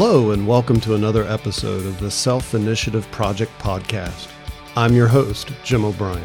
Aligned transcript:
Hello, 0.00 0.30
and 0.30 0.46
welcome 0.46 0.78
to 0.82 0.94
another 0.94 1.24
episode 1.24 1.84
of 1.84 1.98
the 1.98 2.08
Self 2.08 2.54
Initiative 2.54 3.10
Project 3.10 3.50
Podcast. 3.58 4.28
I'm 4.76 4.94
your 4.94 5.08
host, 5.08 5.50
Jim 5.64 5.84
O'Brien. 5.84 6.22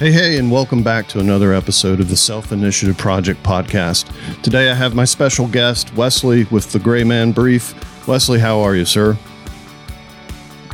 Hey, 0.00 0.10
hey, 0.10 0.36
and 0.36 0.50
welcome 0.50 0.82
back 0.82 1.06
to 1.10 1.20
another 1.20 1.54
episode 1.54 2.00
of 2.00 2.08
the 2.08 2.16
Self 2.16 2.50
Initiative 2.50 2.98
Project 2.98 3.40
Podcast. 3.44 4.12
Today 4.42 4.68
I 4.68 4.74
have 4.74 4.96
my 4.96 5.04
special 5.04 5.46
guest, 5.46 5.94
Wesley, 5.94 6.42
with 6.50 6.72
the 6.72 6.80
Gray 6.80 7.04
Man 7.04 7.30
Brief. 7.30 7.72
Wesley, 8.08 8.40
how 8.40 8.58
are 8.58 8.74
you, 8.74 8.84
sir? 8.84 9.16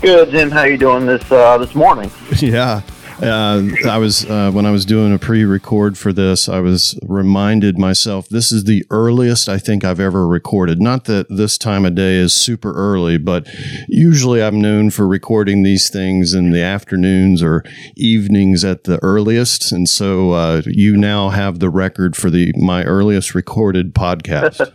Good, 0.00 0.31
Jim. 0.31 0.50
How 0.50 0.61
are 0.61 0.71
you 0.71 0.79
doing 0.79 1.04
this 1.04 1.31
uh, 1.31 1.59
this 1.59 1.75
morning? 1.75 2.11
Yeah, 2.39 2.81
uh, 3.23 3.63
I 3.89 3.99
was 3.99 4.25
uh, 4.29 4.50
when 4.50 4.67
I 4.67 4.71
was 4.71 4.85
doing 4.85 5.13
a 5.13 5.18
pre-record 5.18 5.96
for 5.96 6.13
this, 6.13 6.49
I 6.49 6.61
was 6.61 6.99
reminded 7.03 7.79
myself 7.79 8.29
this 8.29 8.50
is 8.50 8.64
the 8.64 8.85
earliest 8.90 9.49
I 9.49 9.59
think 9.59 9.85
I've 9.85 10.00
ever 10.00 10.27
recorded. 10.27 10.81
Not 10.81 11.04
that 11.04 11.27
this 11.29 11.57
time 11.57 11.85
of 11.85 11.95
day 11.95 12.17
is 12.17 12.32
super 12.32 12.73
early, 12.73 13.18
but 13.18 13.46
usually 13.89 14.43
I'm 14.43 14.61
known 14.61 14.90
for 14.90 15.07
recording 15.07 15.63
these 15.63 15.90
things 15.90 16.35
in 16.35 16.50
the 16.50 16.63
afternoons 16.63 17.43
or 17.43 17.64
evenings 17.96 18.64
at 18.64 18.85
the 18.85 18.99
earliest, 19.03 19.73
and 19.73 19.89
so 19.89 20.32
uh, 20.32 20.62
you 20.67 20.96
now 20.96 21.31
have 21.31 21.59
the 21.59 21.71
record 21.71 22.17
for 22.17 22.31
the 22.31 22.53
my 22.57 22.85
earliest 22.85 23.35
recorded 23.35 23.95
podcast. 23.95 24.73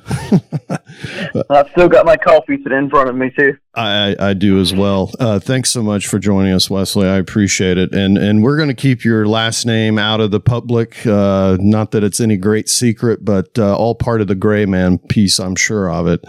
I've 1.49 1.69
still 1.71 1.89
got 1.89 2.05
my 2.05 2.17
coffee 2.17 2.57
sitting 2.63 2.77
in 2.77 2.89
front 2.89 3.09
of 3.09 3.15
me 3.15 3.31
too. 3.37 3.57
I, 3.79 4.15
I 4.29 4.33
do 4.33 4.59
as 4.59 4.73
well. 4.73 5.11
Uh, 5.19 5.39
thanks 5.39 5.69
so 5.69 5.81
much 5.81 6.07
for 6.07 6.19
joining 6.19 6.53
us, 6.53 6.69
Wesley. 6.69 7.07
I 7.07 7.17
appreciate 7.17 7.77
it. 7.77 7.93
And 7.93 8.17
and 8.17 8.43
we're 8.43 8.57
going 8.57 8.69
to 8.69 8.75
keep 8.75 9.03
your 9.03 9.25
last 9.25 9.65
name 9.65 9.97
out 9.97 10.19
of 10.19 10.31
the 10.31 10.39
public. 10.39 11.05
Uh, 11.05 11.57
not 11.59 11.91
that 11.91 12.03
it's 12.03 12.19
any 12.19 12.37
great 12.37 12.67
secret, 12.67 13.23
but 13.23 13.57
uh, 13.57 13.75
all 13.75 13.95
part 13.95 14.21
of 14.21 14.27
the 14.27 14.35
Gray 14.35 14.65
Man 14.65 14.97
piece. 14.97 15.39
I'm 15.39 15.55
sure 15.55 15.89
of 15.89 16.07
it. 16.07 16.23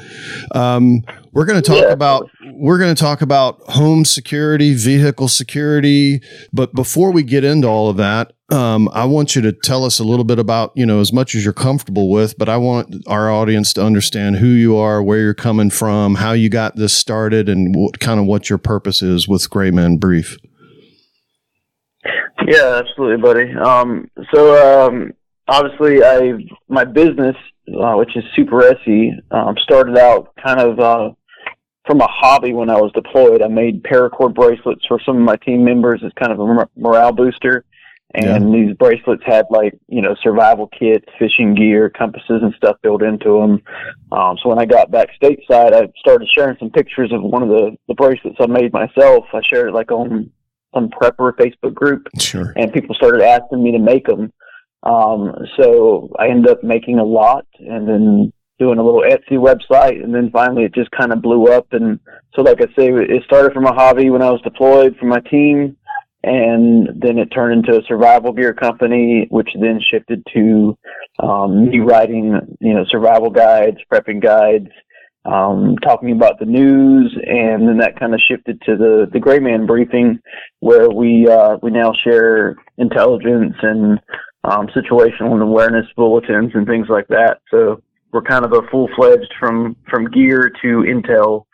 Um, 0.54 1.02
we're 1.32 1.46
going 1.46 1.60
to 1.60 1.68
talk 1.68 1.82
yeah. 1.82 1.92
about 1.92 2.28
we're 2.54 2.78
going 2.78 2.94
to 2.94 3.00
talk 3.00 3.22
about 3.22 3.60
home 3.70 4.04
security, 4.04 4.74
vehicle 4.74 5.28
security. 5.28 6.22
But 6.52 6.74
before 6.74 7.10
we 7.10 7.22
get 7.22 7.44
into 7.44 7.68
all 7.68 7.88
of 7.88 7.96
that, 7.96 8.32
um, 8.52 8.88
I 8.92 9.04
want 9.04 9.36
you 9.36 9.42
to 9.42 9.52
tell 9.52 9.84
us 9.84 9.98
a 9.98 10.04
little 10.04 10.24
bit 10.24 10.38
about, 10.38 10.72
you 10.74 10.84
know, 10.84 11.00
as 11.00 11.12
much 11.12 11.34
as 11.34 11.44
you're 11.44 11.52
comfortable 11.52 12.10
with, 12.10 12.36
but 12.36 12.48
I 12.48 12.56
want 12.56 12.94
our 13.06 13.30
audience 13.30 13.72
to 13.74 13.84
understand 13.84 14.36
who 14.36 14.48
you 14.48 14.76
are, 14.76 15.02
where 15.02 15.20
you're 15.20 15.34
coming 15.34 15.70
from, 15.70 16.16
how 16.16 16.32
you 16.32 16.48
got 16.48 16.76
this 16.76 16.92
started, 16.92 17.48
and 17.48 17.74
what 17.74 18.00
kind 18.00 18.18
of 18.18 18.26
what 18.26 18.48
your 18.48 18.58
purpose 18.58 19.02
is 19.02 19.28
with 19.28 19.48
Gray 19.50 19.70
Man 19.70 19.96
Brief. 19.96 20.36
Yeah, 22.46 22.82
absolutely, 22.82 23.22
buddy. 23.22 23.52
Um, 23.52 24.10
so 24.34 24.86
um, 24.86 25.12
obviously, 25.46 26.02
I 26.02 26.32
my 26.68 26.84
business, 26.84 27.36
uh, 27.68 27.94
which 27.94 28.16
is 28.16 28.24
Superesse, 28.36 29.12
um, 29.30 29.54
started 29.62 29.96
out 29.96 30.34
kind 30.44 30.58
of 30.58 30.80
uh, 30.80 31.10
from 31.86 32.00
a 32.00 32.08
hobby 32.08 32.52
when 32.52 32.70
I 32.70 32.80
was 32.80 32.90
deployed. 32.92 33.42
I 33.42 33.48
made 33.48 33.82
paracord 33.84 34.34
bracelets 34.34 34.84
for 34.88 35.00
some 35.04 35.18
of 35.18 35.22
my 35.22 35.36
team 35.36 35.64
members 35.64 36.02
as 36.04 36.12
kind 36.18 36.32
of 36.32 36.40
a 36.40 36.68
morale 36.76 37.12
booster 37.12 37.64
and 38.14 38.52
yeah. 38.52 38.66
these 38.66 38.76
bracelets 38.76 39.22
had 39.24 39.46
like 39.50 39.78
you 39.88 40.02
know 40.02 40.16
survival 40.22 40.68
kits, 40.68 41.06
fishing 41.18 41.54
gear, 41.54 41.90
compasses, 41.90 42.42
and 42.42 42.54
stuff 42.56 42.76
built 42.82 43.02
into 43.02 43.40
them. 43.40 43.62
Um, 44.12 44.36
so 44.42 44.48
when 44.48 44.58
I 44.58 44.64
got 44.64 44.90
back 44.90 45.08
stateside, 45.22 45.72
I 45.72 45.88
started 45.98 46.28
sharing 46.34 46.56
some 46.58 46.70
pictures 46.70 47.12
of 47.12 47.22
one 47.22 47.42
of 47.42 47.48
the 47.48 47.76
the 47.88 47.94
bracelets 47.94 48.38
I 48.40 48.46
made 48.46 48.72
myself. 48.72 49.26
I 49.32 49.40
shared 49.48 49.68
it 49.68 49.74
like 49.74 49.92
on 49.92 50.30
some 50.74 50.88
prepper 50.88 51.32
Facebook 51.32 51.74
group, 51.74 52.08
sure. 52.18 52.52
and 52.56 52.72
people 52.72 52.94
started 52.94 53.22
asking 53.22 53.62
me 53.62 53.72
to 53.72 53.78
make 53.78 54.06
them. 54.06 54.32
Um, 54.82 55.32
so 55.56 56.10
I 56.18 56.28
ended 56.28 56.50
up 56.50 56.64
making 56.64 56.98
a 56.98 57.04
lot, 57.04 57.46
and 57.58 57.86
then 57.86 58.32
doing 58.58 58.78
a 58.78 58.84
little 58.84 59.02
Etsy 59.02 59.38
website, 59.38 60.02
and 60.02 60.14
then 60.14 60.30
finally 60.30 60.64
it 60.64 60.74
just 60.74 60.90
kind 60.90 61.12
of 61.12 61.22
blew 61.22 61.46
up. 61.46 61.66
And 61.72 61.98
so, 62.34 62.42
like 62.42 62.60
I 62.60 62.66
say, 62.76 62.90
it 62.90 63.22
started 63.24 63.52
from 63.52 63.66
a 63.66 63.72
hobby 63.72 64.10
when 64.10 64.22
I 64.22 64.30
was 64.30 64.42
deployed 64.42 64.96
for 64.98 65.06
my 65.06 65.20
team 65.20 65.76
and 66.22 66.88
then 67.00 67.18
it 67.18 67.26
turned 67.26 67.52
into 67.52 67.78
a 67.78 67.84
survival 67.84 68.32
gear 68.32 68.52
company, 68.52 69.26
which 69.30 69.48
then 69.58 69.80
shifted 69.80 70.22
to 70.34 70.76
um, 71.18 71.70
me 71.70 71.80
writing, 71.80 72.56
you 72.60 72.74
know, 72.74 72.84
survival 72.88 73.30
guides, 73.30 73.78
prepping 73.90 74.22
guides, 74.22 74.68
um, 75.24 75.76
talking 75.82 76.12
about 76.12 76.38
the 76.38 76.46
news, 76.46 77.16
and 77.26 77.68
then 77.68 77.78
that 77.78 77.98
kind 77.98 78.14
of 78.14 78.20
shifted 78.20 78.60
to 78.62 78.76
the 78.76 79.08
the 79.12 79.20
Gray 79.20 79.38
Man 79.38 79.66
briefing, 79.66 80.18
where 80.60 80.90
we 80.90 81.28
uh, 81.28 81.56
we 81.62 81.70
now 81.70 81.92
share 81.92 82.56
intelligence 82.78 83.54
and 83.62 84.00
um, 84.44 84.68
situational 84.68 85.40
awareness 85.42 85.86
bulletins 85.96 86.52
and 86.54 86.66
things 86.66 86.88
like 86.88 87.08
that. 87.08 87.40
So 87.50 87.82
we're 88.12 88.22
kind 88.22 88.44
of 88.44 88.52
a 88.52 88.62
full 88.70 88.88
fledged 88.96 89.32
from 89.38 89.76
from 89.88 90.10
gear 90.10 90.50
to 90.62 90.84
intel. 90.86 91.44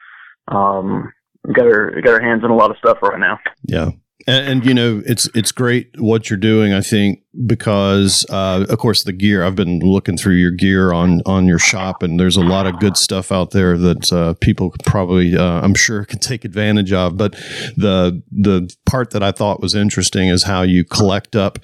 Um, 0.49 1.13
got 1.53 1.67
our 1.67 2.01
got 2.01 2.15
our 2.15 2.21
hands 2.21 2.45
on 2.45 2.51
a 2.51 2.57
lot 2.57 2.71
of 2.71 2.79
stuff 2.79 2.99
right 3.03 3.19
now. 3.19 3.39
Yeah, 3.65 3.91
and, 4.27 4.49
and, 4.49 4.67
you 4.67 4.73
know, 4.73 5.03
it's 5.05 5.29
it's 5.35 5.53
great 5.53 5.91
what 5.99 6.31
you're 6.31 6.39
doing. 6.39 6.73
I 6.73 6.81
think 6.81 7.21
because, 7.47 8.25
uh, 8.31 8.65
of 8.69 8.79
course, 8.79 9.05
the 9.05 9.13
gear. 9.13 9.45
I've 9.45 9.55
been 9.55 9.81
looking 9.81 10.17
through 10.17 10.37
your 10.37 10.51
gear 10.51 10.93
on 10.93 11.21
on 11.27 11.47
your 11.47 11.59
shop, 11.59 12.03
and 12.03 12.19
there's 12.19 12.37
a 12.37 12.43
lot 12.43 12.67
of 12.67 12.81
good 12.81 12.97
stuff 12.97 13.31
out 13.31 13.51
there 13.51 13.77
that 13.77 14.13
uh, 14.13 14.35
people 14.41 14.73
probably, 14.85 15.37
uh, 15.37 15.61
I'm 15.61 15.75
sure, 15.75 16.05
can 16.07 16.19
take 16.19 16.45
advantage 16.45 16.93
of. 16.93 17.17
But 17.17 17.33
the 17.77 18.23
the 18.33 18.75
part 18.87 19.11
that 19.11 19.23
I 19.23 19.33
thought 19.33 19.61
was 19.61 19.75
interesting 19.75 20.29
is 20.29 20.45
how 20.45 20.63
you 20.63 20.85
collect 20.85 21.37
up. 21.37 21.59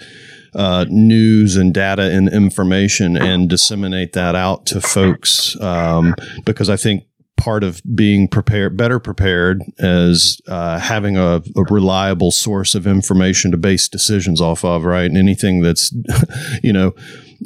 Uh, 0.54 0.84
news 0.90 1.56
and 1.56 1.72
data 1.72 2.14
and 2.14 2.28
information 2.30 3.16
and 3.16 3.48
disseminate 3.48 4.12
that 4.12 4.34
out 4.34 4.66
to 4.66 4.82
folks 4.82 5.58
um, 5.62 6.14
because 6.44 6.68
I 6.68 6.76
think 6.76 7.04
part 7.36 7.64
of 7.64 7.82
being 7.94 8.28
prepared, 8.28 8.76
better 8.76 8.98
prepared, 8.98 9.62
as 9.78 10.40
uh, 10.48 10.78
having 10.78 11.16
a, 11.16 11.42
a, 11.56 11.62
reliable 11.70 12.30
source 12.30 12.74
of 12.74 12.86
information 12.86 13.50
to 13.50 13.56
base 13.56 13.88
decisions 13.88 14.40
off 14.40 14.64
of, 14.64 14.84
right? 14.84 15.06
And 15.06 15.16
anything 15.16 15.60
that's, 15.60 15.94
you 16.62 16.72
know, 16.72 16.94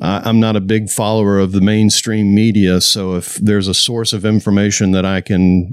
I, 0.03 0.29
am 0.29 0.41
not 0.41 0.57
a 0.57 0.61
big 0.61 0.91
follower 0.91 1.39
of 1.39 1.53
the 1.53 1.61
mainstream 1.61 2.35
media. 2.35 2.81
So 2.81 3.15
if 3.15 3.37
there's 3.37 3.69
a 3.69 3.75
source 3.75 4.13
of 4.13 4.25
information 4.25 4.93
that 4.93 5.07
I 5.07 5.21
can 5.21 5.71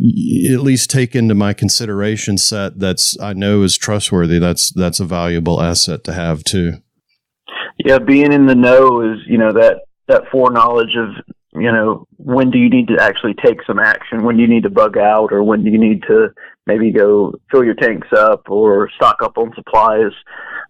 at 0.51 0.61
least 0.61 0.89
take 0.89 1.15
into 1.15 1.35
my 1.35 1.53
consideration 1.53 2.37
set 2.37 2.79
that's 2.79 3.19
I 3.19 3.33
know 3.33 3.63
is 3.63 3.77
trustworthy, 3.77 4.39
that's 4.39 4.71
that's 4.71 4.99
a 4.99 5.05
valuable 5.05 5.61
asset 5.61 6.03
to 6.05 6.13
have 6.13 6.43
too. 6.43 6.77
Yeah, 7.83 7.99
being 7.99 8.31
in 8.31 8.45
the 8.45 8.55
know 8.55 9.01
is 9.01 9.19
you 9.27 9.37
know 9.37 9.51
that 9.53 9.81
that 10.07 10.23
foreknowledge 10.31 10.95
of 10.95 11.35
you 11.55 11.71
know, 11.71 12.07
when 12.17 12.51
do 12.51 12.57
you 12.57 12.69
need 12.69 12.87
to 12.87 12.97
actually 13.01 13.33
take 13.43 13.63
some 13.65 13.79
action? 13.79 14.23
When 14.23 14.35
do 14.35 14.41
you 14.41 14.47
need 14.47 14.63
to 14.63 14.69
bug 14.69 14.97
out, 14.97 15.31
or 15.31 15.43
when 15.43 15.63
do 15.63 15.69
you 15.69 15.79
need 15.79 16.03
to 16.03 16.29
maybe 16.65 16.91
go 16.91 17.33
fill 17.51 17.63
your 17.63 17.73
tanks 17.73 18.07
up 18.17 18.49
or 18.49 18.89
stock 18.95 19.21
up 19.21 19.37
on 19.37 19.53
supplies? 19.55 20.11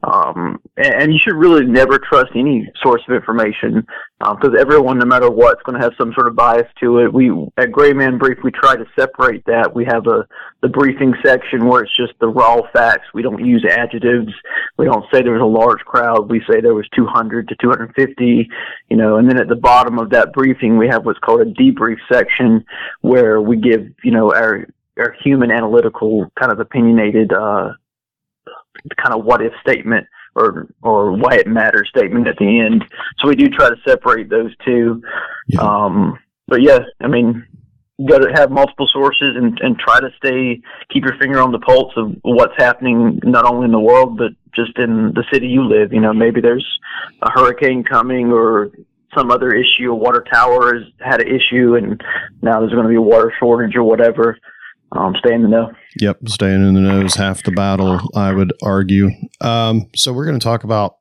Um, 0.03 0.59
and, 0.75 0.93
and, 0.95 1.13
you 1.13 1.19
should 1.23 1.35
really 1.35 1.65
never 1.65 1.97
trust 1.97 2.31
any 2.35 2.69
source 2.83 3.01
of 3.07 3.15
information 3.15 3.85
because 4.19 4.49
um, 4.49 4.57
everyone, 4.57 4.99
no 4.99 5.05
matter 5.05 5.29
what, 5.29 5.57
is 5.57 5.63
going 5.65 5.79
to 5.79 5.83
have 5.83 5.93
some 5.97 6.11
sort 6.13 6.27
of 6.27 6.35
bias 6.35 6.67
to 6.81 6.99
it. 6.99 7.13
We 7.13 7.31
at 7.57 7.71
Gray 7.71 7.93
Man 7.93 8.17
Brief, 8.17 8.37
we 8.43 8.51
try 8.51 8.75
to 8.75 8.85
separate 8.99 9.45
that. 9.45 9.73
We 9.73 9.85
have 9.85 10.07
a 10.07 10.27
the 10.61 10.67
briefing 10.67 11.13
section 11.25 11.67
where 11.67 11.83
it's 11.83 11.95
just 11.95 12.13
the 12.19 12.27
raw 12.27 12.61
facts. 12.73 13.07
We 13.13 13.21
don't 13.21 13.45
use 13.45 13.65
adjectives. 13.69 14.33
We 14.77 14.85
don't 14.85 15.05
say 15.13 15.21
there 15.21 15.33
was 15.33 15.41
a 15.41 15.45
large 15.45 15.79
crowd. 15.85 16.29
We 16.29 16.41
say 16.49 16.59
there 16.59 16.73
was 16.73 16.87
200 16.95 17.47
to 17.47 17.55
250. 17.61 18.49
You 18.89 18.97
know, 18.97 19.17
and 19.17 19.29
then 19.29 19.39
at 19.39 19.47
the 19.47 19.55
bottom 19.55 19.99
of 19.99 20.09
that 20.09 20.33
briefing, 20.33 20.77
we 20.77 20.87
have 20.89 21.05
what's 21.05 21.19
called 21.19 21.32
a 21.41 21.45
debrief 21.45 21.97
section 22.11 22.65
where 23.01 23.41
we 23.41 23.57
give 23.57 23.87
you 24.03 24.11
know 24.11 24.33
our 24.33 24.67
our 24.97 25.15
human 25.23 25.51
analytical 25.51 26.31
kind 26.39 26.51
of 26.51 26.59
opinionated 26.59 27.33
uh, 27.33 27.73
kind 28.97 29.13
of 29.13 29.25
what 29.25 29.41
if 29.41 29.53
statement 29.61 30.07
or 30.35 30.67
or 30.81 31.11
why 31.13 31.35
it 31.35 31.47
matters 31.47 31.89
statement 31.89 32.27
at 32.27 32.37
the 32.37 32.59
end. 32.59 32.83
So 33.19 33.27
we 33.27 33.35
do 33.35 33.49
try 33.49 33.69
to 33.69 33.75
separate 33.87 34.29
those 34.29 34.51
two. 34.65 35.01
Yeah. 35.47 35.61
Um, 35.61 36.19
but 36.47 36.61
yeah, 36.61 36.79
I 37.01 37.07
mean, 37.07 37.45
you 37.97 38.07
got 38.07 38.19
to 38.19 38.31
have 38.33 38.51
multiple 38.51 38.87
sources 38.91 39.35
and 39.35 39.59
and 39.61 39.77
try 39.77 39.99
to 39.99 40.09
stay 40.17 40.61
keep 40.91 41.03
your 41.03 41.17
finger 41.19 41.39
on 41.39 41.51
the 41.51 41.59
pulse 41.59 41.93
of 41.95 42.15
what's 42.23 42.55
happening 42.57 43.19
not 43.23 43.45
only 43.45 43.65
in 43.65 43.71
the 43.71 43.79
world 43.79 44.17
but 44.17 44.31
just 44.55 44.77
in 44.77 45.13
the 45.15 45.23
city 45.31 45.47
you 45.47 45.63
live. 45.63 45.93
You 45.93 46.01
know, 46.01 46.13
maybe 46.13 46.41
there's 46.41 46.67
a 47.21 47.31
hurricane 47.31 47.83
coming 47.83 48.31
or 48.31 48.71
some 49.15 49.31
other 49.31 49.53
issue. 49.53 49.91
A 49.91 49.95
water 49.95 50.23
tower 50.31 50.75
has 50.75 50.83
had 50.99 51.21
an 51.21 51.27
issue, 51.27 51.75
and 51.75 52.01
now 52.41 52.59
there's 52.59 52.73
going 52.73 52.83
to 52.83 52.89
be 52.89 52.95
a 52.95 53.01
water 53.01 53.33
shortage 53.39 53.75
or 53.75 53.83
whatever 53.83 54.37
um, 54.93 55.15
stay 55.19 55.33
in 55.33 55.41
the 55.41 55.47
know. 55.47 55.71
Yep, 55.99 56.27
staying 56.27 56.67
in 56.67 56.73
the 56.73 56.81
know 56.81 57.01
is 57.01 57.15
half 57.15 57.43
the 57.43 57.51
battle, 57.51 57.99
I 58.15 58.31
would 58.33 58.53
argue. 58.63 59.09
Um, 59.41 59.89
so 59.95 60.13
we're 60.13 60.25
going 60.25 60.39
to 60.39 60.43
talk 60.43 60.63
about 60.63 60.97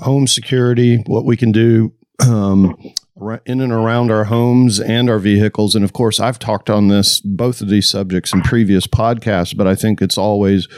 home 0.00 0.26
security, 0.26 1.02
what 1.06 1.24
we 1.24 1.36
can 1.36 1.52
do 1.52 1.92
um, 2.20 2.76
in 3.44 3.60
and 3.60 3.72
around 3.72 4.10
our 4.10 4.24
homes 4.24 4.80
and 4.80 5.08
our 5.08 5.18
vehicles. 5.18 5.74
And 5.74 5.84
of 5.84 5.92
course, 5.92 6.20
I've 6.20 6.38
talked 6.38 6.68
on 6.68 6.88
this, 6.88 7.20
both 7.20 7.60
of 7.60 7.68
these 7.68 7.88
subjects 7.88 8.32
in 8.32 8.42
previous 8.42 8.86
podcasts, 8.86 9.56
but 9.56 9.66
I 9.66 9.74
think 9.74 10.02
it's 10.02 10.18
always, 10.18 10.68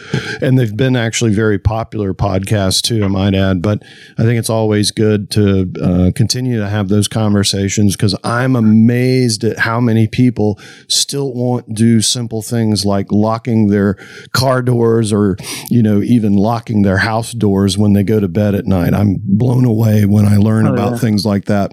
and 0.41 0.59
they've 0.59 0.77
been 0.77 0.97
actually 0.97 1.35
very 1.35 1.59
popular 1.59 2.15
podcasts 2.15 2.83
too, 2.83 3.05
I 3.05 3.09
might 3.09 3.35
add. 3.35 3.63
But 3.63 3.83
I 4.19 4.23
think 4.23 4.39
it's 4.39 4.51
always 4.51 4.91
good 4.91 5.31
to 5.33 5.73
uh, 5.83 6.11
continue 6.15 6.59
to 6.59 6.69
have 6.69 6.89
those 6.89 7.09
conversations 7.09 7.97
because 7.97 8.17
I'm 8.23 8.57
amazed 8.57 9.45
at 9.45 9.61
how 9.61 9.81
many 9.81 10.07
people 10.07 10.61
still 10.89 11.33
won't 11.33 11.75
do 11.75 12.01
simple 12.01 12.43
things 12.43 12.85
like 12.85 13.11
locking 13.11 13.69
their 13.69 13.95
car 14.33 14.63
doors 14.63 15.13
or, 15.13 15.37
you 15.71 15.83
know, 15.83 16.03
even 16.03 16.35
locking 16.35 16.83
their 16.83 16.99
house 16.99 17.33
doors 17.33 17.79
when 17.79 17.93
they 17.93 18.03
go 18.03 18.21
to 18.21 18.29
bed 18.29 18.55
at 18.55 18.67
night. 18.67 18.95
I'm 18.95 19.17
blown 19.23 19.65
away 19.65 20.05
when 20.05 20.27
I 20.27 20.37
learn 20.37 20.67
oh, 20.67 20.73
about 20.73 20.93
yeah. 20.93 20.99
things 20.99 21.25
like 21.25 21.47
that. 21.47 21.73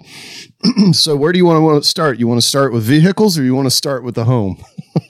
so 0.93 1.15
where 1.15 1.31
do 1.31 1.37
you 1.37 1.45
want 1.45 1.83
to 1.83 1.87
start? 1.87 2.19
You 2.19 2.27
want 2.27 2.41
to 2.41 2.47
start 2.47 2.73
with 2.73 2.83
vehicles 2.83 3.37
or 3.37 3.43
you 3.43 3.55
want 3.55 3.65
to 3.65 3.71
start 3.71 4.03
with 4.03 4.15
the 4.15 4.25
home? 4.25 4.63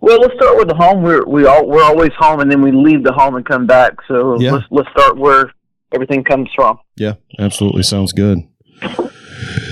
well, 0.00 0.20
let's 0.20 0.34
start 0.34 0.56
with 0.56 0.68
the 0.68 0.74
home. 0.74 1.02
We're 1.02 1.24
we 1.26 1.46
all 1.46 1.66
we're 1.66 1.82
always 1.82 2.12
home, 2.18 2.40
and 2.40 2.50
then 2.50 2.62
we 2.62 2.72
leave 2.72 3.04
the 3.04 3.12
home 3.12 3.36
and 3.36 3.44
come 3.44 3.66
back. 3.66 3.94
So 4.08 4.40
yeah. 4.40 4.52
let's 4.52 4.66
let's 4.70 4.90
start 4.90 5.16
where 5.16 5.52
everything 5.92 6.24
comes 6.24 6.48
from. 6.54 6.78
Yeah, 6.96 7.14
absolutely 7.38 7.82
sounds 7.82 8.12
good. 8.12 8.38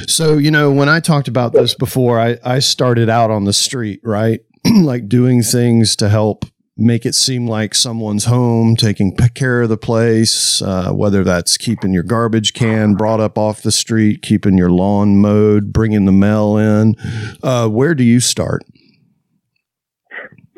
So 0.07 0.37
you 0.39 0.51
know, 0.51 0.71
when 0.73 0.89
I 0.89 1.01
talked 1.01 1.29
about 1.29 1.53
this 1.53 1.75
before, 1.75 2.21
I 2.21 2.39
I 2.45 2.59
started 2.59 3.09
out 3.09 3.31
on 3.31 3.45
the 3.45 3.53
street, 3.53 4.01
right, 4.05 4.41
like 4.83 5.09
doing 5.09 5.43
things 5.43 5.97
to 5.97 6.09
help 6.09 6.45
make 6.77 7.07
it 7.07 7.15
seem 7.15 7.47
like 7.47 7.75
someone's 7.75 8.25
home, 8.25 8.75
taking 8.77 9.17
care 9.35 9.63
of 9.63 9.69
the 9.69 9.77
place, 9.77 10.61
uh, 10.61 10.91
whether 10.93 11.23
that's 11.23 11.57
keeping 11.57 11.93
your 11.93 12.03
garbage 12.03 12.53
can 12.53 12.95
brought 12.95 13.21
up 13.21 13.39
off 13.39 13.63
the 13.63 13.73
street, 13.73 14.23
keeping 14.23 14.59
your 14.59 14.71
lawn 14.71 15.17
mowed, 15.17 15.73
bringing 15.73 16.05
the 16.05 16.13
mail 16.13 16.57
in. 16.57 16.95
Uh, 17.43 17.69
where 17.69 17.95
do 17.95 18.03
you 18.03 18.21
start? 18.21 18.63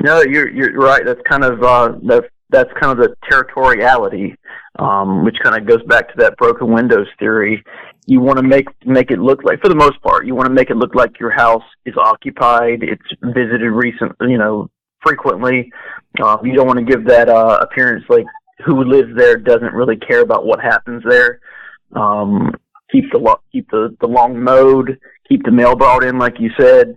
No, 0.02 0.22
you're 0.22 0.48
you're 0.48 0.72
right. 0.72 1.04
That's 1.04 1.20
kind 1.28 1.44
of 1.44 1.62
uh, 1.62 1.92
that's 2.06 2.26
that's 2.50 2.70
kind 2.80 2.98
of 2.98 2.98
the 2.98 3.14
territoriality, 3.30 4.34
um, 4.78 5.24
which 5.24 5.36
kind 5.42 5.56
of 5.56 5.66
goes 5.66 5.82
back 5.88 6.08
to 6.08 6.14
that 6.18 6.36
broken 6.36 6.72
windows 6.72 7.08
theory. 7.18 7.62
You 8.06 8.20
want 8.20 8.38
to 8.38 8.42
make 8.42 8.66
make 8.84 9.10
it 9.10 9.18
look 9.18 9.42
like, 9.42 9.60
for 9.60 9.68
the 9.68 9.74
most 9.74 10.00
part, 10.02 10.26
you 10.26 10.34
want 10.34 10.46
to 10.46 10.54
make 10.54 10.70
it 10.70 10.76
look 10.76 10.94
like 10.94 11.18
your 11.18 11.30
house 11.30 11.64
is 11.86 11.94
occupied, 11.96 12.82
it's 12.82 13.02
visited 13.22 13.70
recent, 13.70 14.14
you 14.20 14.38
know, 14.38 14.70
frequently. 15.02 15.70
Uh, 16.20 16.38
you 16.42 16.54
don't 16.54 16.66
want 16.66 16.78
to 16.78 16.84
give 16.84 17.04
that 17.06 17.28
uh, 17.28 17.58
appearance 17.60 18.04
like 18.08 18.24
who 18.64 18.84
lives 18.84 19.10
there 19.16 19.36
doesn't 19.36 19.74
really 19.74 19.96
care 19.96 20.20
about 20.20 20.46
what 20.46 20.60
happens 20.60 21.02
there. 21.06 21.40
Um, 21.94 22.54
keep 22.90 23.04
the 23.12 23.18
lo- 23.18 23.40
keep 23.52 23.70
the 23.70 23.96
the 24.00 24.06
long 24.06 24.42
mode, 24.42 24.98
keep 25.28 25.44
the 25.44 25.50
mail 25.50 25.76
brought 25.76 26.04
in, 26.04 26.18
like 26.18 26.38
you 26.38 26.50
said. 26.58 26.96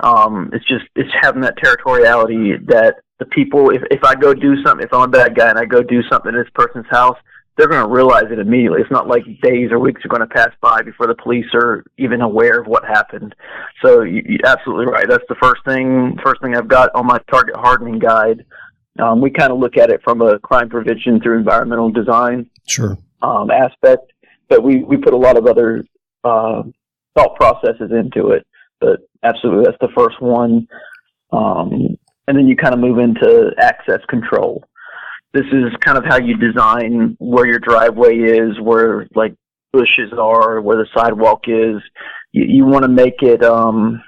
Um, 0.00 0.50
it's 0.52 0.66
just 0.66 0.84
it's 0.94 1.10
having 1.20 1.42
that 1.42 1.58
territoriality 1.58 2.66
that 2.66 2.96
the 3.18 3.26
people. 3.26 3.70
If 3.70 3.82
if 3.90 4.04
I 4.04 4.14
go 4.14 4.34
do 4.34 4.62
something, 4.64 4.86
if 4.86 4.92
I'm 4.92 5.02
a 5.02 5.08
bad 5.08 5.34
guy 5.34 5.48
and 5.48 5.58
I 5.58 5.64
go 5.64 5.82
do 5.82 6.02
something 6.10 6.32
in 6.32 6.38
this 6.38 6.50
person's 6.54 6.86
house, 6.90 7.16
they're 7.58 7.68
going 7.68 7.82
to 7.82 7.92
realize 7.92 8.30
it 8.30 8.38
immediately. 8.38 8.80
It's 8.80 8.90
not 8.90 9.08
like 9.08 9.24
days 9.42 9.72
or 9.72 9.80
weeks 9.80 10.04
are 10.04 10.08
going 10.08 10.20
to 10.20 10.32
pass 10.32 10.50
by 10.62 10.80
before 10.82 11.08
the 11.08 11.16
police 11.16 11.46
are 11.54 11.84
even 11.98 12.20
aware 12.20 12.60
of 12.60 12.68
what 12.68 12.84
happened. 12.84 13.34
So 13.84 14.02
you, 14.02 14.22
you're 14.24 14.46
absolutely 14.46 14.86
right. 14.86 15.06
That's 15.08 15.24
the 15.28 15.34
first 15.42 15.64
thing. 15.66 16.16
First 16.24 16.40
thing 16.40 16.56
I've 16.56 16.68
got 16.68 16.94
on 16.94 17.06
my 17.06 17.18
target 17.28 17.56
hardening 17.56 17.98
guide. 17.98 18.44
Um, 19.00 19.20
we 19.20 19.30
kind 19.30 19.52
of 19.52 19.58
look 19.58 19.76
at 19.76 19.90
it 19.90 20.00
from 20.04 20.22
a 20.22 20.38
crime 20.38 20.68
prevention 20.68 21.20
through 21.20 21.38
environmental 21.38 21.90
design 21.90 22.48
sure 22.66 22.96
um, 23.22 23.50
aspect, 23.50 24.12
but 24.48 24.62
we 24.62 24.82
we 24.84 24.96
put 24.96 25.12
a 25.12 25.16
lot 25.16 25.36
of 25.36 25.46
other 25.46 25.84
uh, 26.24 26.62
thought 27.16 27.36
processes 27.36 27.90
into 27.92 28.30
it. 28.30 28.46
But 28.80 29.00
absolutely, 29.24 29.64
that's 29.64 29.78
the 29.80 29.92
first 29.96 30.20
one. 30.20 30.66
Um, 31.32 31.96
and 32.26 32.36
then 32.36 32.46
you 32.46 32.56
kind 32.56 32.74
of 32.74 32.80
move 32.80 32.98
into 32.98 33.50
access 33.58 34.00
control 34.08 34.64
this 35.32 35.46
is 35.52 35.72
kind 35.80 35.98
of 35.98 36.04
how 36.04 36.18
you 36.18 36.36
design 36.36 37.16
where 37.18 37.46
your 37.46 37.58
driveway 37.58 38.16
is, 38.16 38.58
where 38.60 39.06
like 39.14 39.34
bushes 39.72 40.12
are, 40.18 40.60
where 40.60 40.78
the 40.78 40.86
sidewalk 40.96 41.44
is. 41.46 41.82
You, 42.32 42.44
you 42.46 42.64
want 42.64 42.84
to 42.84 42.88
make 42.88 43.22
it 43.22 43.44
um, 43.44 44.02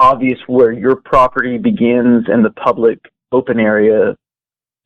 obvious 0.00 0.38
where 0.46 0.72
your 0.72 0.96
property 0.96 1.58
begins 1.58 2.26
and 2.28 2.44
the 2.44 2.50
public 2.50 2.98
open 3.32 3.60
area 3.60 4.16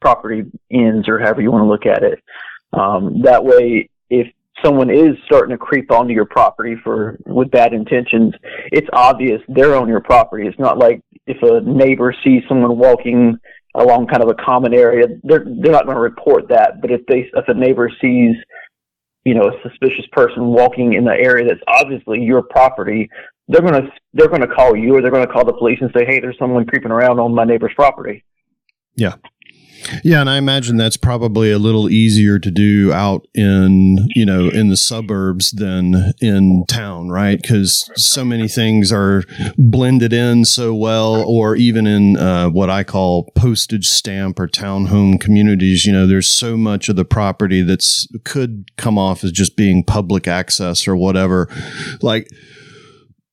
property 0.01 0.43
ends, 0.71 1.09
or 1.09 1.19
however 1.19 1.41
you 1.41 1.51
want 1.51 1.63
to 1.63 1.69
look 1.69 1.87
at 1.87 2.03
it. 2.03 2.21
Um, 2.73 3.23
that 3.23 3.43
way, 3.43 3.89
if 4.11 4.27
someone 4.63 4.91
is 4.91 5.17
starting 5.25 5.57
to 5.57 5.59
creep 5.59 5.91
onto 5.91 6.13
your 6.13 6.27
property 6.27 6.77
for 6.83 7.17
with 7.27 7.51
bad 7.51 7.73
intentions, 7.73 8.35
it's 8.73 8.89
obvious 8.93 9.41
they're 9.49 9.77
on 9.77 9.89
your 9.89 10.01
property. 10.01 10.47
It's 10.47 10.59
not 10.59 10.79
like 10.79 11.01
if 11.27 11.41
a 11.43 11.61
neighbor 11.61 12.15
sees 12.25 12.43
someone 12.49 12.77
walking 12.77 13.39
along 13.75 14.07
kind 14.07 14.23
of 14.23 14.29
a 14.29 14.35
common 14.35 14.75
area, 14.75 15.07
they're 15.23 15.45
they're 15.45 15.73
not 15.73 15.85
going 15.85 15.97
to 15.97 16.03
report 16.03 16.49
that. 16.49 16.81
But 16.81 16.91
if 16.91 17.01
they 17.07 17.31
if 17.35 17.49
a 17.49 17.55
neighbor 17.55 17.91
sees 18.01 18.37
you 19.25 19.35
know 19.35 19.49
a 19.49 19.69
suspicious 19.69 20.07
person 20.13 20.47
walking 20.47 20.95
in 20.95 21.05
the 21.05 21.13
area 21.13 21.47
that's 21.47 21.61
obviously 21.69 22.21
your 22.21 22.43
property, 22.43 23.09
they're 23.49 23.61
to 23.61 23.89
they're 24.15 24.29
going 24.29 24.43
to 24.43 24.49
call 24.49 24.77
you 24.77 24.97
or 24.97 25.03
they're 25.03 25.11
going 25.11 25.27
to 25.27 25.33
call 25.33 25.45
the 25.45 25.53
police 25.53 25.79
and 25.81 25.91
say, 25.97 26.05
hey, 26.07 26.21
there's 26.21 26.39
someone 26.39 26.67
creeping 26.67 26.91
around 26.91 27.19
on 27.19 27.35
my 27.35 27.45
neighbor's 27.45 27.73
property. 27.75 28.25
Yeah. 28.95 29.15
Yeah, 30.05 30.21
and 30.21 30.31
I 30.31 30.39
imagine 30.39 30.77
that's 30.77 30.97
probably 30.97 31.51
a 31.51 31.59
little 31.59 31.91
easier 31.91 32.39
to 32.39 32.51
do 32.51 32.93
out 32.93 33.27
in, 33.35 34.09
you 34.15 34.25
know, 34.25 34.49
in 34.49 34.69
the 34.69 34.77
suburbs 34.77 35.51
than 35.53 36.13
in 36.21 36.65
town, 36.67 37.09
right? 37.09 37.41
Because 37.41 37.91
so 37.97 38.25
many 38.25 38.49
things 38.49 38.93
are 38.93 39.25
blended 39.59 40.13
in 40.13 40.45
so 40.45 40.75
well, 40.75 41.23
or 41.23 41.57
even 41.57 41.87
in 41.87 42.17
uh, 42.17 42.49
what 42.49 42.71
I 42.71 42.85
call 42.85 43.31
postage 43.35 43.87
stamp 43.87 44.39
or 44.39 44.49
townhome 44.49 45.21
communities, 45.21 45.85
you 45.85 45.93
know, 45.93 46.07
there's 46.07 46.29
so 46.29 46.57
much 46.57 46.89
of 46.89 46.97
the 46.97 47.05
property 47.05 47.63
that's 47.63 48.07
could 48.25 48.71
come 48.77 48.99
off 48.99 49.25
as 49.25 49.33
just 49.33 49.57
being 49.57 49.85
public 49.85 50.29
access 50.29 50.87
or 50.87 50.97
whatever. 50.97 51.49
Like, 52.01 52.29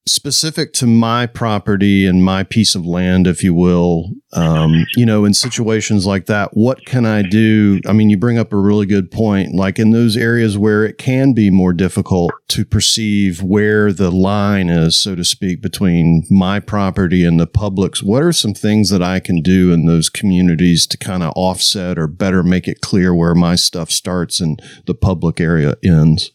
specific 0.10 0.74
to 0.74 0.88
my 0.88 1.26
property 1.26 2.06
and 2.06 2.24
my 2.24 2.44
piece 2.44 2.76
of 2.76 2.86
land, 2.86 3.28
if 3.28 3.44
you 3.44 3.54
will, 3.54 4.12
um, 4.34 4.86
you 4.96 5.06
know, 5.06 5.26
in 5.26 5.34
situations 5.34 6.06
like 6.06 6.26
that, 6.28 6.52
what 6.54 6.86
can 6.86 7.06
I 7.06 7.22
do? 7.22 7.80
I 7.88 7.94
mean, 7.94 8.10
you 8.10 8.18
bring 8.18 8.38
up 8.38 8.54
a 8.54 8.58
really 8.58 8.86
good 8.86 9.12
point. 9.12 9.56
Like 9.56 9.80
in 9.80 9.92
those 9.92 10.16
areas 10.16 10.58
where 10.58 10.86
it 10.86 10.98
can 10.98 11.34
be 11.34 11.50
more 11.50 11.74
difficult 11.74 12.32
to 12.50 12.66
perceive 12.66 13.42
where 13.42 13.92
the 13.92 14.12
line 14.12 14.70
is, 14.70 14.96
so 14.96 15.16
to 15.16 15.24
speak, 15.24 15.62
between 15.62 16.26
my 16.30 16.60
property 16.60 17.26
and 17.26 17.40
the 17.40 17.48
public's, 17.48 18.04
what 18.04 18.24
are 18.24 18.34
some 18.34 18.54
things 18.54 18.90
that 18.90 19.02
I 19.02 19.20
can 19.20 19.42
do 19.42 19.72
in 19.72 19.86
those 19.86 20.10
communities 20.10 20.86
to 20.88 20.98
kind 20.98 21.24
of 21.24 21.34
offset 21.36 21.98
or 21.98 22.08
better 22.08 22.44
make 22.44 22.68
it 22.68 22.82
clear 22.82 23.14
where 23.14 23.36
my 23.36 23.56
stuff 23.56 23.90
starts 23.90 24.40
and 24.40 24.62
the 24.86 24.96
public 24.96 25.40
area 25.40 25.76
ends? 25.84 26.32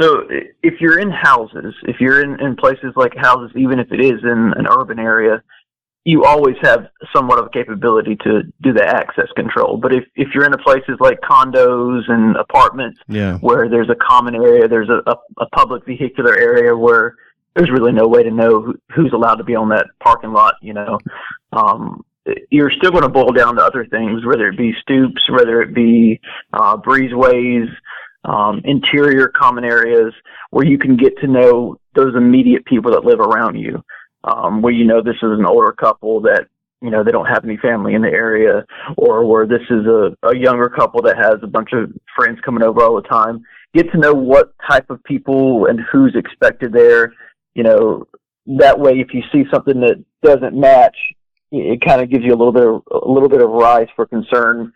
So 0.00 0.26
if 0.62 0.80
you're 0.80 0.98
in 0.98 1.10
houses, 1.10 1.74
if 1.84 1.96
you're 2.00 2.22
in, 2.22 2.40
in 2.40 2.56
places 2.56 2.92
like 2.96 3.12
houses, 3.16 3.52
even 3.56 3.78
if 3.78 3.92
it 3.92 4.00
is 4.00 4.22
in 4.22 4.52
an 4.56 4.66
urban 4.68 4.98
area, 4.98 5.42
you 6.04 6.24
always 6.24 6.56
have 6.62 6.88
somewhat 7.14 7.38
of 7.38 7.46
a 7.46 7.50
capability 7.50 8.16
to 8.16 8.42
do 8.60 8.72
the 8.72 8.84
access 8.84 9.28
control. 9.36 9.78
But 9.78 9.94
if, 9.94 10.04
if 10.16 10.28
you're 10.34 10.44
in 10.44 10.52
places 10.62 10.96
like 11.00 11.20
condos 11.20 12.10
and 12.10 12.36
apartments 12.36 13.00
yeah. 13.08 13.38
where 13.38 13.70
there's 13.70 13.88
a 13.88 13.94
common 13.94 14.34
area, 14.34 14.68
there's 14.68 14.90
a, 14.90 15.00
a, 15.10 15.16
a 15.38 15.46
public 15.50 15.86
vehicular 15.86 16.36
area 16.36 16.76
where 16.76 17.14
there's 17.54 17.70
really 17.70 17.92
no 17.92 18.06
way 18.06 18.22
to 18.22 18.30
know 18.30 18.60
who, 18.60 18.74
who's 18.94 19.12
allowed 19.14 19.36
to 19.36 19.44
be 19.44 19.54
on 19.54 19.70
that 19.70 19.86
parking 20.02 20.32
lot, 20.32 20.56
you 20.60 20.74
know, 20.74 20.98
um, 21.52 22.04
you're 22.50 22.70
still 22.70 22.90
going 22.90 23.02
to 23.02 23.08
boil 23.08 23.32
down 23.32 23.56
to 23.56 23.62
other 23.62 23.86
things, 23.86 24.24
whether 24.24 24.48
it 24.48 24.56
be 24.56 24.72
stoops, 24.80 25.22
whether 25.30 25.60
it 25.62 25.74
be 25.74 26.20
uh, 26.52 26.76
breezeways, 26.76 27.68
um, 28.24 28.60
interior 28.64 29.28
common 29.28 29.64
areas 29.64 30.12
where 30.50 30.66
you 30.66 30.78
can 30.78 30.96
get 30.96 31.16
to 31.18 31.26
know 31.26 31.78
those 31.94 32.14
immediate 32.16 32.64
people 32.64 32.92
that 32.92 33.04
live 33.04 33.20
around 33.20 33.56
you. 33.56 33.82
Um, 34.24 34.62
where 34.62 34.72
you 34.72 34.86
know 34.86 35.02
this 35.02 35.16
is 35.16 35.38
an 35.38 35.44
older 35.44 35.72
couple 35.72 36.22
that 36.22 36.46
you 36.80 36.90
know 36.90 37.04
they 37.04 37.10
don't 37.10 37.26
have 37.26 37.44
any 37.44 37.58
family 37.58 37.92
in 37.94 38.00
the 38.00 38.08
area, 38.08 38.64
or 38.96 39.26
where 39.26 39.46
this 39.46 39.60
is 39.68 39.84
a, 39.86 40.16
a 40.26 40.34
younger 40.34 40.70
couple 40.70 41.02
that 41.02 41.18
has 41.18 41.36
a 41.42 41.46
bunch 41.46 41.70
of 41.74 41.92
friends 42.16 42.38
coming 42.42 42.62
over 42.62 42.82
all 42.82 42.96
the 42.96 43.06
time. 43.06 43.44
Get 43.74 43.92
to 43.92 43.98
know 43.98 44.14
what 44.14 44.54
type 44.68 44.88
of 44.88 45.04
people 45.04 45.66
and 45.66 45.78
who's 45.92 46.14
expected 46.16 46.72
there. 46.72 47.12
You 47.54 47.64
know 47.64 48.08
that 48.46 48.80
way, 48.80 48.92
if 48.92 49.08
you 49.12 49.22
see 49.30 49.44
something 49.52 49.80
that 49.80 50.02
doesn't 50.22 50.58
match, 50.58 50.96
it 51.50 51.80
kind 51.86 52.00
of 52.00 52.10
gives 52.10 52.24
you 52.24 52.32
a 52.32 52.38
little 52.38 52.52
bit 52.52 52.66
of 52.66 52.82
a 53.04 53.10
little 53.10 53.28
bit 53.28 53.42
of 53.42 53.50
rise 53.50 53.88
for 53.94 54.06
concern 54.06 54.72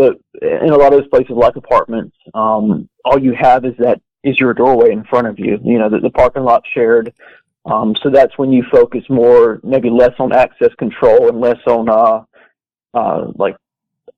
but 0.00 0.16
in 0.40 0.70
a 0.70 0.76
lot 0.76 0.94
of 0.94 1.00
those 1.00 1.08
places, 1.08 1.32
like 1.36 1.56
apartments, 1.56 2.16
um, 2.32 2.88
all 3.04 3.20
you 3.20 3.34
have 3.38 3.66
is 3.66 3.74
that 3.78 4.00
is 4.24 4.40
your 4.40 4.54
doorway 4.54 4.92
in 4.92 5.04
front 5.04 5.26
of 5.26 5.38
you. 5.38 5.58
You 5.62 5.78
know, 5.78 5.90
the, 5.90 5.98
the 5.98 6.10
parking 6.10 6.44
lot 6.44 6.62
shared. 6.72 7.12
Um, 7.66 7.94
so 8.02 8.08
that's 8.08 8.38
when 8.38 8.50
you 8.50 8.64
focus 8.72 9.04
more, 9.10 9.60
maybe 9.62 9.90
less 9.90 10.14
on 10.18 10.32
access 10.32 10.70
control 10.78 11.28
and 11.28 11.38
less 11.38 11.58
on 11.66 11.90
uh, 11.90 12.24
uh, 12.94 13.32
like 13.36 13.56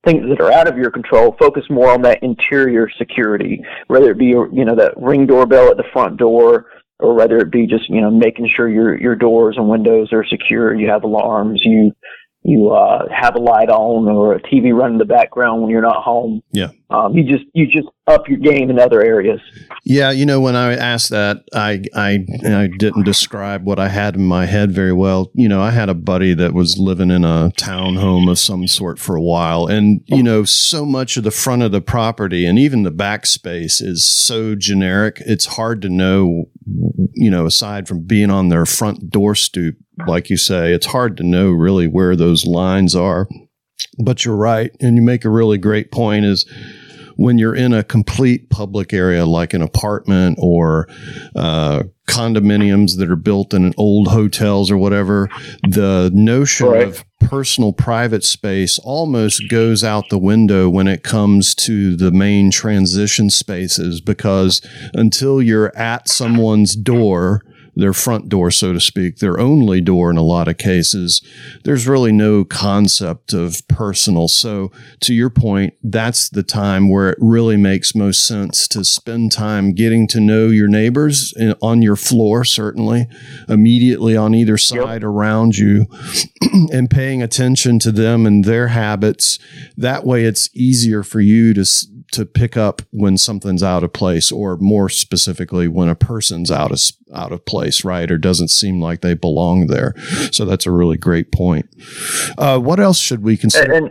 things 0.07 0.25
that 0.29 0.41
are 0.41 0.53
out 0.53 0.69
of 0.69 0.77
your 0.77 0.93
control. 0.93 1.35
Focus 1.37 1.65
more 1.69 1.91
on 1.91 2.03
that 2.03 2.23
interior 2.23 2.89
security, 2.97 3.65
whether 3.89 4.13
it 4.13 4.19
be 4.19 4.27
you 4.27 4.65
know 4.65 4.77
that 4.77 4.95
ring 4.97 5.27
doorbell 5.27 5.69
at 5.69 5.77
the 5.77 5.91
front 5.93 6.17
door, 6.17 6.67
or 7.01 7.15
whether 7.15 7.39
it 7.39 7.51
be 7.51 7.67
just 7.67 7.89
you 7.89 8.01
know 8.01 8.11
making 8.13 8.49
sure 8.55 8.69
your 8.69 8.97
your 9.01 9.17
doors 9.17 9.57
and 9.59 9.69
windows 9.69 10.13
are 10.13 10.25
secure. 10.25 10.75
You 10.75 10.89
have 10.89 11.03
alarms. 11.03 11.61
You 11.65 11.91
you 12.45 12.71
uh, 12.71 13.07
have 13.09 13.37
a 13.37 13.39
light 13.39 13.69
on 13.69 14.09
or 14.09 14.35
a 14.35 14.43
TV 14.43 14.75
running 14.75 14.95
in 14.95 14.99
the 14.99 15.05
background 15.05 15.63
when 15.63 15.71
you're 15.71 15.83
not 15.83 16.03
home. 16.03 16.43
Yeah. 16.51 16.71
Um, 16.91 17.15
you 17.15 17.25
just 17.25 17.45
you 17.55 17.67
just 17.67 17.89
up 18.07 18.29
your 18.29 18.39
game 18.39 18.69
in 18.69 18.79
other 18.79 19.03
areas. 19.03 19.41
Yeah, 19.85 20.11
you 20.11 20.27
know, 20.27 20.41
when 20.41 20.57
I 20.57 20.75
asked 20.75 21.11
that, 21.11 21.45
I 21.55 21.85
I 21.95 22.19
I 22.45 22.69
didn't 22.79 23.05
describe 23.05 23.65
what 23.65 23.79
I 23.79 23.89
had 23.89 24.17
in 24.17 24.25
my 24.25 24.47
head 24.47 24.73
very 24.73 24.93
well. 24.93 25.31
You 25.35 25.49
know, 25.49 25.63
I 25.63 25.71
had 25.71 25.89
a 25.89 25.95
buddy 25.95 26.35
that 26.35 26.53
was 26.53 26.79
living 26.79 27.11
in 27.11 27.25
a 27.25 27.51
townhome 27.57 28.31
of 28.31 28.39
some 28.39 28.67
sort 28.67 28.99
for 28.99 29.17
a 29.17 29.23
while, 29.23 29.67
and 29.67 30.03
you 30.07 30.23
know, 30.23 30.45
so 30.45 30.85
much 30.85 31.17
of 31.17 31.25
the 31.25 31.31
front 31.31 31.63
of 31.63 31.73
the 31.73 31.81
property 31.81 32.45
and 32.45 32.59
even 32.59 32.83
the 32.83 32.91
back 32.91 33.25
space 33.25 33.81
is 33.81 34.05
so 34.05 34.55
generic. 34.55 35.23
It's 35.25 35.47
hard 35.47 35.81
to 35.83 35.89
know. 35.89 36.49
You 36.67 37.31
know, 37.31 37.47
aside 37.47 37.89
from 37.89 38.05
being 38.05 38.31
on 38.31 38.49
their 38.49 38.67
front 38.67 39.11
door 39.11 39.35
stoop, 39.35 39.77
like 40.07 40.31
you 40.31 40.37
say, 40.37 40.73
it's 40.73 40.87
hard 40.87 41.17
to 41.17 41.23
know 41.23 41.51
really 41.51 41.87
where 41.87 42.17
those 42.17 42.47
lines 42.47 42.95
are. 42.95 43.29
But 43.99 44.25
you're 44.25 44.37
right, 44.37 44.71
and 44.81 44.97
you 44.97 45.03
make 45.03 45.25
a 45.25 45.31
really 45.31 45.59
great 45.59 45.91
point. 45.91 46.25
Is 46.25 46.45
when 47.17 47.39
you're 47.39 47.55
in 47.55 47.73
a 47.73 47.83
complete 47.83 48.51
public 48.51 48.93
area 48.93 49.25
like 49.27 49.55
an 49.55 49.63
apartment 49.63 50.39
or 50.41 50.89
uh, 51.37 51.83
condominiums 52.09 52.99
that 52.99 53.11
are 53.11 53.17
built 53.17 53.55
in 53.55 53.73
old 53.77 54.09
hotels 54.09 54.71
or 54.71 54.77
whatever, 54.77 55.29
the 55.63 56.11
notion 56.13 56.69
right. 56.69 56.89
of 56.89 57.05
personal 57.21 57.73
private 57.73 58.25
space 58.25 58.79
almost 58.81 59.49
goes 59.49 59.85
out 59.85 60.09
the 60.11 60.19
window 60.19 60.69
when 60.69 60.89
it 60.89 61.03
comes 61.03 61.55
to 61.55 61.97
the 61.97 62.11
main 62.11 62.51
transition 62.51 63.31
spaces 63.31 64.01
because 64.01 64.61
until 64.95 65.41
you're 65.41 65.75
at 65.77 66.09
someone's 66.09 66.75
door, 66.75 67.43
their 67.75 67.93
front 67.93 68.29
door, 68.29 68.51
so 68.51 68.73
to 68.73 68.81
speak, 68.81 69.19
their 69.19 69.39
only 69.39 69.81
door 69.81 70.11
in 70.11 70.17
a 70.17 70.23
lot 70.23 70.49
of 70.49 70.59
cases, 70.59 71.23
there's 71.65 71.89
really 71.89 72.13
no 72.13 72.45
concept 72.45 73.33
of 73.33 73.67
personal. 73.69 74.29
So, 74.29 74.71
to 75.01 75.15
your 75.15 75.31
point, 75.31 75.75
that's 75.83 76.29
the 76.29 76.43
time 76.43 76.91
where 76.91 77.11
it 77.11 77.19
really 77.21 77.57
makes 77.57 77.95
most 77.95 78.27
sense 78.27 78.69
to 78.69 78.85
spend 78.85 79.33
time 79.33 79.73
getting 79.73 80.07
to 80.09 80.21
know 80.21 80.49
your 80.49 80.69
neighbors 80.69 81.35
on 81.63 81.83
your 81.83 81.97
floor, 81.97 82.45
certainly, 82.45 83.07
immediately 83.49 84.17
on 84.17 84.35
either 84.35 84.59
side 84.59 85.03
yep. 85.03 85.05
around 85.05 85.57
you, 85.57 85.87
and 86.73 86.91
paying 86.91 87.23
attention 87.23 87.79
to 87.79 87.93
them 87.93 88.27
and 88.27 88.45
their 88.45 88.69
habits. 88.69 89.39
That 89.77 90.05
way, 90.05 90.25
it's 90.25 90.51
easier 90.55 91.03
for 91.03 91.21
you 91.21 91.55
to 91.55 91.65
to 92.13 92.25
pick 92.25 92.57
up 92.57 92.83
when 92.91 93.19
something's 93.19 93.63
out 93.63 93.83
of 93.83 93.93
place, 93.93 94.31
or 94.31 94.57
more 94.57 94.89
specifically, 94.89 95.69
when 95.69 95.89
a 95.89 95.95
person's 95.95 96.51
out 96.51 96.71
of 96.71 96.81
out 97.15 97.33
of 97.33 97.45
place, 97.45 97.85
right, 97.85 98.11
or 98.11 98.19
doesn't 98.19 98.49
seem 98.49 98.81
like 98.81 99.01
they 99.01 99.15
belong 99.15 99.67
there. 99.67 99.95
So 100.31 100.45
that's 100.45 100.67
a 100.67 100.71
really 100.71 100.97
great 100.97 101.33
point. 101.33 101.69
Uh, 102.39 102.59
what 102.59 102.81
else 102.81 102.99
should 102.99 103.23
we 103.23 103.37
consider? 103.37 103.73
And, 103.73 103.91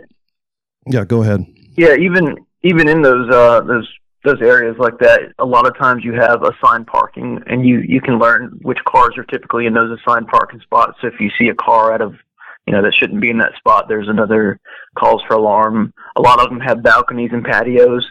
yeah, 0.86 1.04
go 1.04 1.22
ahead. 1.22 1.44
Yeah, 1.76 1.94
even 1.94 2.36
even 2.62 2.88
in 2.88 3.02
those 3.02 3.30
uh, 3.30 3.60
those 3.62 3.88
those 4.24 4.40
areas 4.40 4.76
like 4.78 4.98
that, 4.98 5.20
a 5.38 5.44
lot 5.44 5.66
of 5.66 5.76
times 5.76 6.04
you 6.04 6.12
have 6.14 6.42
assigned 6.42 6.86
parking, 6.86 7.42
and 7.46 7.66
you 7.66 7.80
you 7.80 8.00
can 8.00 8.18
learn 8.18 8.58
which 8.62 8.78
cars 8.86 9.14
are 9.16 9.24
typically 9.24 9.66
in 9.66 9.74
those 9.74 9.98
assigned 9.98 10.28
parking 10.28 10.60
spots. 10.60 10.98
So 11.00 11.08
if 11.08 11.14
you 11.20 11.30
see 11.38 11.48
a 11.48 11.54
car 11.54 11.92
out 11.92 12.00
of 12.00 12.14
you 12.66 12.72
know 12.72 12.82
that 12.82 12.94
shouldn't 12.98 13.20
be 13.20 13.30
in 13.30 13.38
that 13.38 13.56
spot, 13.56 13.86
there's 13.88 14.08
another 14.08 14.60
calls 14.98 15.22
for 15.26 15.36
alarm. 15.36 15.92
A 16.16 16.20
lot 16.20 16.40
of 16.40 16.48
them 16.48 16.60
have 16.60 16.82
balconies 16.82 17.30
and 17.32 17.44
patios. 17.44 18.08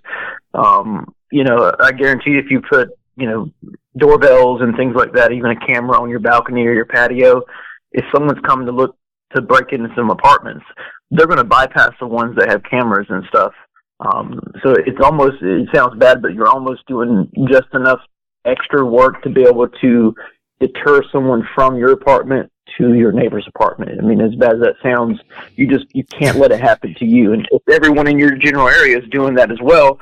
Um, 0.54 1.14
you 1.32 1.44
know, 1.44 1.74
I 1.80 1.92
guarantee 1.92 2.38
if 2.38 2.52
you 2.52 2.62
put 2.62 2.90
you 3.16 3.28
know 3.28 3.50
doorbells 3.98 4.62
and 4.62 4.76
things 4.76 4.96
like 4.96 5.14
that, 5.14 5.32
even 5.32 5.52
a 5.52 5.66
camera 5.66 6.02
on 6.02 6.10
your 6.10 6.20
balcony 6.20 6.66
or 6.66 6.74
your 6.74 6.86
patio, 6.86 7.44
if 7.92 8.06
someone's 8.14 8.42
coming 8.46 8.66
to 8.66 8.72
look 8.72 8.96
to 9.36 9.42
break 9.42 9.72
into 9.72 9.90
some 9.96 10.10
apartments, 10.10 10.66
they're 11.12 11.28
going 11.28 11.38
to 11.38 11.44
bypass 11.44 11.92
the 12.00 12.08
ones 12.08 12.36
that 12.38 12.50
have 12.50 12.64
cameras 12.70 13.08
and 13.10 13.24
stuff. 13.30 13.54
Um, 14.02 14.40
so 14.64 14.72
it's 14.72 15.00
almost 15.02 15.42
it 15.42 15.70
sounds 15.74 15.98
bad, 15.98 16.22
but 16.22 16.34
you're 16.34 16.50
almost 16.50 16.86
doing 16.88 17.30
just 17.48 17.68
enough 17.74 18.00
extra 18.46 18.86
work 18.86 19.22
to 19.24 19.30
be 19.30 19.44
able 19.44 19.68
to 19.82 20.16
deter 20.60 21.02
someone 21.12 21.48
from 21.56 21.78
your 21.78 21.92
apartment 21.92 22.51
to 22.78 22.94
your 22.94 23.12
neighbor's 23.12 23.48
apartment. 23.48 24.00
I 24.00 24.04
mean, 24.04 24.22
as 24.22 24.36
bad 24.36 24.56
as 24.56 24.62
that 24.62 24.76
sounds, 24.84 25.20
you 25.56 25.68
just 25.68 25.86
you 25.94 26.04
can't 26.06 26.38
let 26.38 26.52
it 26.52 26.60
happen 26.60 26.96
to 26.96 27.06
you. 27.06 27.34
And 27.34 27.48
if 27.52 27.62
everyone 27.70 28.08
in 28.08 28.18
your 28.18 28.36
general 28.36 28.68
area 28.68 28.98
is 28.98 29.10
doing 29.10 29.36
that 29.36 29.52
as 29.52 29.60
well, 29.62 30.00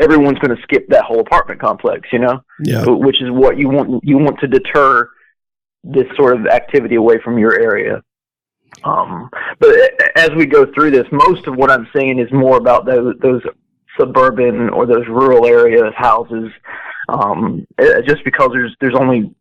everyone's 0.00 0.38
going 0.38 0.54
to 0.54 0.62
skip 0.62 0.88
that 0.88 1.04
whole 1.04 1.20
apartment 1.20 1.60
complex. 1.60 2.08
You 2.12 2.20
know, 2.20 2.40
yeah. 2.60 2.84
Which 2.86 3.22
is 3.22 3.30
what 3.30 3.58
you 3.58 3.68
want. 3.68 4.04
You 4.04 4.18
want 4.18 4.38
to 4.40 4.46
deter 4.46 5.10
this 5.84 6.06
sort 6.16 6.38
of 6.38 6.46
activity 6.46 6.96
away 6.96 7.20
from 7.22 7.38
your 7.38 7.58
area. 7.60 8.02
Um, 8.84 9.30
but 9.58 9.70
as 10.16 10.30
we 10.36 10.46
go 10.46 10.66
through 10.74 10.90
this, 10.90 11.06
most 11.12 11.46
of 11.46 11.56
what 11.56 11.70
I'm 11.70 11.88
saying 11.94 12.18
is 12.18 12.30
more 12.32 12.56
about 12.56 12.84
those, 12.84 13.14
those 13.20 13.42
suburban 13.98 14.68
or 14.70 14.86
those 14.86 15.06
rural 15.08 15.46
area 15.46 15.90
houses. 15.96 16.50
Um, 17.08 17.66
just 18.06 18.24
because 18.24 18.50
there's 18.52 18.74
there's 18.80 18.96
only 18.96 19.32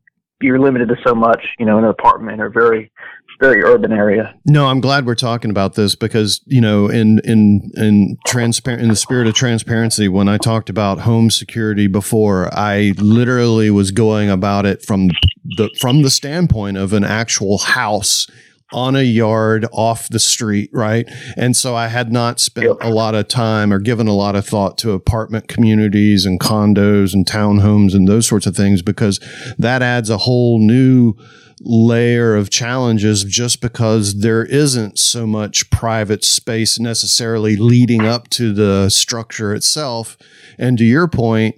you're 0.46 0.60
limited 0.60 0.88
to 0.90 0.96
so 1.06 1.14
much, 1.14 1.44
you 1.60 1.66
know, 1.66 1.78
in 1.78 1.84
an 1.84 1.90
apartment 1.90 2.42
or 2.42 2.50
very 2.50 2.92
very 3.40 3.64
urban 3.64 3.92
area. 3.92 4.34
No, 4.46 4.68
I'm 4.68 4.80
glad 4.80 5.06
we're 5.06 5.16
talking 5.16 5.52
about 5.52 5.76
this 5.76 5.96
because 5.96 6.42
you 6.46 6.62
know, 6.62 6.88
in 6.88 7.20
in 7.24 7.72
in 7.76 8.18
transparent 8.26 8.82
in 8.82 8.90
the 8.90 8.96
spirit 8.96 9.28
of 9.28 9.34
transparency, 9.34 10.08
when 10.08 10.28
I 10.28 10.38
talked 10.38 10.70
about 10.70 11.00
home 11.00 11.30
security 11.30 11.88
before, 11.88 12.50
I 12.54 12.94
literally 12.98 13.70
was 13.70 13.92
going 13.92 14.30
about 14.30 14.66
it 14.66 14.84
from 14.84 15.10
the 15.58 15.70
from 15.80 16.02
the 16.02 16.10
standpoint 16.10 16.78
of 16.78 16.94
an 16.94 17.04
actual 17.04 17.58
house 17.58 18.28
on 18.76 18.94
a 18.94 19.04
yard 19.04 19.66
off 19.72 20.10
the 20.10 20.20
street, 20.20 20.70
right? 20.74 21.08
And 21.38 21.56
so 21.56 21.76
I 21.76 21.88
had 21.88 22.12
not 22.12 22.42
spent 22.42 22.78
a 22.82 22.90
lot 22.90 23.16
of 23.16 23.30
time 23.30 23.72
or 23.72 23.80
given 23.80 24.08
a 24.08 24.14
lot 24.14 24.36
of 24.36 24.46
thought 24.46 24.78
to 24.80 24.92
apartment 24.92 25.48
communities 25.48 26.26
and 26.26 26.42
condos 26.42 27.14
and 27.14 27.26
townhomes 27.26 27.96
and 27.96 28.06
those 28.06 28.28
sorts 28.28 28.46
of 28.46 28.54
things 28.54 28.82
because 28.82 29.22
that 29.58 29.82
adds 29.82 30.10
a 30.10 30.18
whole 30.18 30.60
new 30.60 31.14
layer 31.62 32.36
of 32.36 32.50
challenges 32.50 33.24
just 33.24 33.62
because 33.62 34.20
there 34.20 34.44
isn't 34.44 35.00
so 35.00 35.26
much 35.26 35.70
private 35.70 36.26
space 36.26 36.78
necessarily 36.78 37.56
leading 37.56 38.02
up 38.02 38.30
to 38.30 38.52
the 38.52 38.90
structure 38.90 39.54
itself. 39.54 40.18
And 40.58 40.78
to 40.80 40.84
your 40.84 41.08
point, 41.08 41.56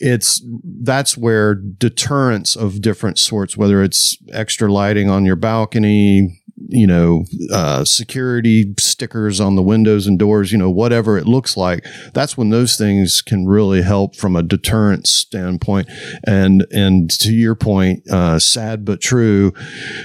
it's 0.00 0.42
that's 0.64 1.16
where 1.16 1.54
deterrence 1.54 2.56
of 2.56 2.80
different 2.80 3.18
sorts, 3.18 3.56
whether 3.56 3.82
it's 3.82 4.16
extra 4.32 4.72
lighting 4.72 5.10
on 5.10 5.26
your 5.26 5.36
balcony, 5.36 6.39
you 6.68 6.86
know, 6.86 7.24
uh, 7.52 7.84
security 7.84 8.74
stickers 8.78 9.40
on 9.40 9.56
the 9.56 9.62
windows 9.62 10.06
and 10.06 10.18
doors, 10.18 10.52
you 10.52 10.58
know, 10.58 10.70
whatever 10.70 11.16
it 11.16 11.26
looks 11.26 11.56
like. 11.56 11.84
That's 12.14 12.36
when 12.36 12.50
those 12.50 12.76
things 12.76 13.22
can 13.22 13.46
really 13.46 13.82
help 13.82 14.14
from 14.16 14.36
a 14.36 14.42
deterrent 14.42 15.06
standpoint. 15.06 15.88
And, 16.26 16.66
and 16.70 17.10
to 17.20 17.32
your 17.32 17.54
point, 17.54 18.08
uh, 18.10 18.38
sad 18.38 18.84
but 18.84 19.00
true, 19.00 19.52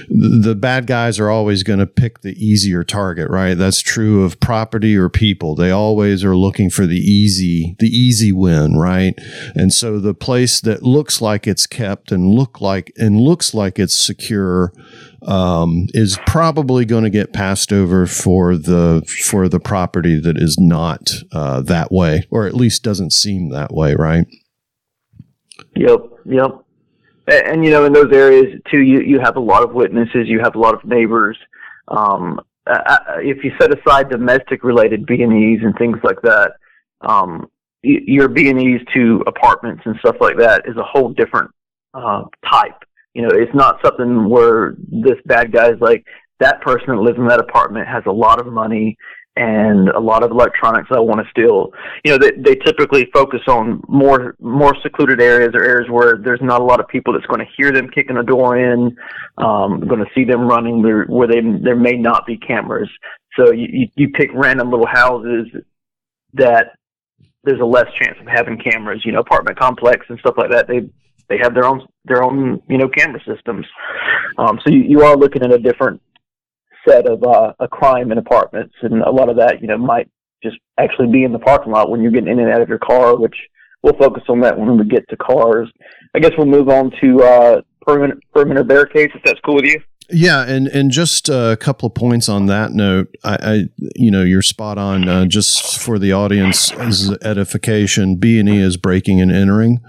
the 0.08 0.54
bad 0.54 0.86
guys 0.86 1.18
are 1.18 1.30
always 1.30 1.62
going 1.62 1.78
to 1.78 1.86
pick 1.86 2.20
the 2.20 2.34
easier 2.44 2.84
target, 2.84 3.30
right? 3.30 3.54
That's 3.54 3.80
true 3.80 4.24
of 4.24 4.40
property 4.40 4.96
or 4.96 5.08
people. 5.08 5.54
They 5.54 5.70
always 5.70 6.24
are 6.24 6.36
looking 6.36 6.70
for 6.70 6.86
the 6.86 6.98
easy, 6.98 7.76
the 7.78 7.88
easy 7.88 8.32
win, 8.32 8.76
right? 8.76 9.14
And 9.54 9.72
so 9.72 10.00
the 10.00 10.14
place 10.14 10.60
that 10.60 10.82
looks 10.82 11.20
like 11.20 11.46
it's 11.46 11.66
kept 11.66 12.12
and 12.12 12.34
look 12.34 12.60
like, 12.60 12.92
and 12.96 13.20
looks 13.20 13.54
like 13.54 13.78
it's 13.78 13.94
secure, 13.94 14.72
um, 15.22 15.86
is 15.94 16.18
probably 16.26 16.84
going 16.84 17.04
to 17.04 17.10
get 17.10 17.32
passed 17.32 17.72
over 17.72 18.06
for 18.06 18.56
the 18.56 19.02
for 19.24 19.48
the 19.48 19.60
property 19.60 20.18
that 20.20 20.36
is 20.36 20.56
not 20.58 21.10
uh, 21.32 21.60
that 21.62 21.90
way, 21.90 22.26
or 22.30 22.46
at 22.46 22.54
least 22.54 22.82
doesn't 22.82 23.12
seem 23.12 23.50
that 23.50 23.72
way, 23.72 23.94
right? 23.94 24.26
Yep, 25.74 26.00
yep. 26.26 26.64
And, 27.26 27.46
and 27.46 27.64
you 27.64 27.70
know, 27.70 27.84
in 27.84 27.92
those 27.92 28.12
areas 28.12 28.60
too, 28.70 28.80
you 28.80 29.00
you 29.00 29.20
have 29.20 29.36
a 29.36 29.40
lot 29.40 29.62
of 29.62 29.74
witnesses, 29.74 30.28
you 30.28 30.40
have 30.40 30.54
a 30.54 30.60
lot 30.60 30.74
of 30.74 30.84
neighbors. 30.84 31.38
Um, 31.88 32.40
uh, 32.66 32.98
if 33.18 33.44
you 33.44 33.52
set 33.60 33.76
aside 33.76 34.10
domestic 34.10 34.64
related 34.64 35.06
B 35.06 35.22
and 35.22 35.32
E's 35.32 35.60
and 35.62 35.76
things 35.76 35.98
like 36.02 36.20
that, 36.22 36.52
um, 37.02 37.48
your 37.82 38.28
B 38.28 38.50
and 38.50 38.60
E's 38.60 38.80
to 38.94 39.22
apartments 39.26 39.82
and 39.84 39.96
stuff 40.00 40.16
like 40.20 40.36
that 40.38 40.62
is 40.66 40.76
a 40.76 40.82
whole 40.82 41.10
different 41.10 41.50
uh, 41.94 42.24
type 42.50 42.84
you 43.16 43.22
know, 43.22 43.30
it's 43.32 43.54
not 43.54 43.80
something 43.82 44.28
where 44.28 44.74
this 44.88 45.16
bad 45.24 45.50
guy 45.50 45.70
is 45.70 45.80
like 45.80 46.04
that 46.38 46.60
person 46.60 46.88
that 46.88 47.00
lives 47.00 47.16
in 47.16 47.26
that 47.28 47.40
apartment 47.40 47.88
has 47.88 48.02
a 48.04 48.12
lot 48.12 48.38
of 48.38 48.46
money 48.52 48.94
and 49.36 49.88
a 49.88 49.98
lot 49.98 50.22
of 50.22 50.30
electronics 50.32 50.88
I 50.90 51.00
want 51.00 51.24
to 51.24 51.30
steal. 51.30 51.70
You 52.04 52.12
know, 52.12 52.18
they 52.18 52.32
they 52.36 52.54
typically 52.56 53.08
focus 53.14 53.40
on 53.48 53.80
more 53.88 54.36
more 54.38 54.76
secluded 54.82 55.22
areas 55.22 55.52
or 55.54 55.64
areas 55.64 55.88
where 55.90 56.18
there's 56.22 56.42
not 56.42 56.60
a 56.60 56.64
lot 56.64 56.78
of 56.78 56.88
people 56.88 57.14
that's 57.14 57.24
going 57.24 57.40
to 57.40 57.52
hear 57.56 57.72
them 57.72 57.88
kicking 57.88 58.18
a 58.18 58.22
door 58.22 58.58
in, 58.58 58.94
um, 59.38 59.80
going 59.88 60.04
to 60.04 60.10
see 60.14 60.24
them 60.24 60.42
running 60.42 60.82
where, 60.82 61.06
where 61.06 61.26
they 61.26 61.40
there 61.62 61.74
may 61.74 61.96
not 61.96 62.26
be 62.26 62.36
cameras. 62.36 62.90
So 63.38 63.50
you 63.50 63.66
you, 63.70 63.86
you 63.96 64.08
pick 64.10 64.28
random 64.34 64.70
little 64.70 64.86
houses 64.86 65.46
that 66.34 66.74
there's 67.44 67.60
a 67.60 67.64
less 67.64 67.86
chance 67.98 68.18
of 68.20 68.26
having 68.26 68.58
cameras. 68.58 69.00
You 69.06 69.12
know, 69.12 69.20
apartment 69.20 69.58
complex 69.58 70.04
and 70.10 70.18
stuff 70.18 70.34
like 70.36 70.50
that. 70.50 70.68
They 70.68 70.90
they 71.28 71.38
have 71.42 71.54
their 71.54 71.64
own 71.64 71.86
their 72.04 72.22
own 72.22 72.62
you 72.68 72.78
know 72.78 72.88
camera 72.88 73.20
systems. 73.26 73.66
Um, 74.38 74.58
so 74.64 74.72
you, 74.72 74.82
you 74.82 75.02
are 75.02 75.16
looking 75.16 75.42
at 75.42 75.52
a 75.52 75.58
different 75.58 76.00
set 76.86 77.06
of 77.06 77.22
uh, 77.22 77.52
a 77.58 77.68
crime 77.68 78.12
in 78.12 78.18
apartments, 78.18 78.74
and 78.82 79.02
a 79.02 79.10
lot 79.10 79.28
of 79.28 79.36
that 79.36 79.60
you 79.60 79.66
know 79.66 79.78
might 79.78 80.08
just 80.42 80.56
actually 80.78 81.10
be 81.10 81.24
in 81.24 81.32
the 81.32 81.38
parking 81.38 81.72
lot 81.72 81.90
when 81.90 82.02
you're 82.02 82.12
getting 82.12 82.28
in 82.28 82.38
and 82.38 82.52
out 82.52 82.60
of 82.60 82.68
your 82.68 82.78
car, 82.78 83.16
which 83.16 83.36
we'll 83.82 83.96
focus 83.98 84.22
on 84.28 84.40
that 84.40 84.58
when 84.58 84.76
we 84.76 84.84
get 84.84 85.08
to 85.08 85.16
cars. 85.16 85.68
I 86.14 86.18
guess 86.18 86.32
we'll 86.36 86.46
move 86.46 86.68
on 86.68 86.92
to 87.02 87.22
uh, 87.22 87.60
perimeter, 87.82 88.18
perimeter 88.32 88.64
barricades 88.64 89.12
if 89.14 89.22
that's 89.24 89.40
cool 89.44 89.56
with 89.56 89.64
you. 89.64 89.80
Yeah, 90.08 90.44
and 90.44 90.68
and 90.68 90.90
just 90.90 91.28
a 91.28 91.56
couple 91.60 91.88
of 91.88 91.94
points 91.94 92.28
on 92.28 92.46
that 92.46 92.72
note. 92.72 93.14
I, 93.24 93.38
I 93.40 93.86
you 93.96 94.10
know, 94.10 94.22
you're 94.22 94.42
spot 94.42 94.78
on. 94.78 95.08
Uh, 95.08 95.26
just 95.26 95.80
for 95.80 95.98
the 95.98 96.12
audience 96.12 96.70
edification, 97.22 98.16
B 98.16 98.38
and 98.38 98.48
E 98.48 98.58
is 98.58 98.76
breaking 98.76 99.20
and 99.20 99.32
entering. 99.32 99.80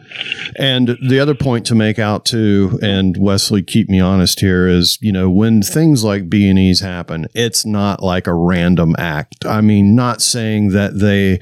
And 0.58 0.98
the 1.08 1.20
other 1.20 1.36
point 1.36 1.68
to 1.68 1.76
make 1.76 2.00
out 2.00 2.26
too, 2.26 2.80
and 2.82 3.16
Wesley, 3.18 3.62
keep 3.62 3.90
me 3.90 4.00
honest 4.00 4.40
here, 4.40 4.68
is 4.68 4.98
you 5.02 5.12
know 5.12 5.30
when 5.30 5.62
things 5.62 6.04
like 6.04 6.30
B 6.30 6.50
and 6.50 6.58
E's 6.58 6.80
happen, 6.80 7.28
it's 7.36 7.66
not 7.66 8.02
like 8.02 8.26
a 8.26 8.34
random 8.34 8.96
act. 8.98 9.46
I 9.46 9.62
mean, 9.62 9.96
not 9.96 10.22
saying 10.24 10.70
that 10.70 11.00
they 11.00 11.40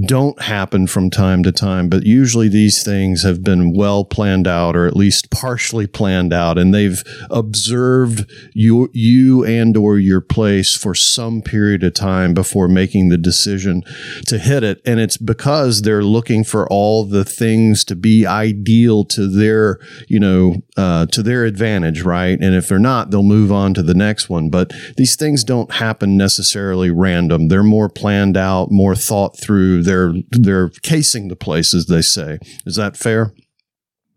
don't 0.00 0.40
happen 0.40 0.86
from 0.86 1.10
time 1.10 1.42
to 1.42 1.52
time, 1.52 1.88
but 1.90 2.06
usually 2.06 2.48
these 2.48 2.82
things 2.82 3.24
have 3.24 3.44
been 3.44 3.74
well 3.74 4.04
planned 4.04 4.46
out 4.46 4.74
or 4.74 4.86
at 4.86 4.96
least 4.96 5.30
partially 5.30 5.86
planned 5.86 6.32
out 6.32 6.56
and 6.56 6.74
they've 6.74 7.02
observed 7.30 8.30
you, 8.54 8.88
you 8.94 9.44
and 9.44 9.76
or 9.76 9.98
your 9.98 10.22
place 10.22 10.74
for 10.74 10.94
some 10.94 11.42
period 11.42 11.84
of 11.84 11.92
time 11.92 12.32
before 12.32 12.68
making 12.68 13.10
the 13.10 13.18
decision 13.18 13.82
to 14.26 14.38
hit 14.38 14.62
it. 14.62 14.80
And 14.86 14.98
it's 14.98 15.18
because 15.18 15.82
they're 15.82 16.04
looking 16.04 16.42
for 16.42 16.66
all 16.68 17.04
the 17.04 17.24
things 17.24 17.84
to 17.84 17.94
be 17.94 18.26
ideal 18.26 19.04
to 19.06 19.28
their, 19.28 19.78
you 20.08 20.18
know, 20.18 20.62
uh, 20.78 21.04
to 21.06 21.22
their 21.22 21.44
advantage, 21.44 22.00
right? 22.00 22.38
And 22.40 22.54
if 22.54 22.66
they're 22.66 22.78
not, 22.78 23.10
they'll 23.10 23.22
move 23.22 23.52
on 23.52 23.74
to 23.74 23.82
the 23.82 23.94
next 23.94 24.30
one. 24.30 24.48
But 24.48 24.72
these 24.96 25.16
things 25.16 25.44
don't 25.44 25.72
happen 25.72 26.16
necessarily 26.16 26.90
random. 26.90 27.48
They're 27.48 27.62
more 27.62 27.90
planned 27.90 28.38
out, 28.38 28.70
more 28.70 28.96
thought 28.96 29.38
through 29.38 29.81
they're 29.82 30.14
they're 30.30 30.68
casing 30.82 31.28
the 31.28 31.36
place, 31.36 31.74
as 31.74 31.86
they 31.86 32.02
say. 32.02 32.38
Is 32.66 32.76
that 32.76 32.96
fair? 32.96 33.32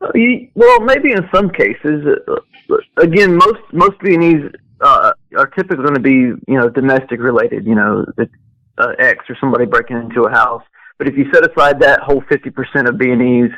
Uh, 0.01 0.11
well, 0.55 0.79
maybe 0.81 1.11
in 1.11 1.27
some 1.33 1.49
cases. 1.49 2.05
Uh, 2.27 2.77
again, 2.97 3.35
most 3.35 3.61
most 3.71 3.99
B&Es 4.01 4.51
uh, 4.81 5.13
are 5.37 5.47
typically 5.47 5.83
going 5.83 5.95
to 5.95 5.99
be 5.99 6.11
you 6.47 6.57
know 6.57 6.69
domestic 6.69 7.19
related. 7.19 7.65
You 7.65 7.75
know, 7.75 8.05
the 8.17 8.29
uh, 8.77 8.93
ex 8.99 9.25
or 9.29 9.37
somebody 9.39 9.65
breaking 9.65 9.97
into 9.97 10.23
a 10.23 10.31
house. 10.31 10.63
But 10.97 11.07
if 11.07 11.17
you 11.17 11.25
set 11.33 11.49
aside 11.49 11.79
that 11.81 12.01
whole 12.01 12.23
fifty 12.29 12.49
percent 12.49 12.87
of 12.87 12.97
B&Es, 12.97 13.51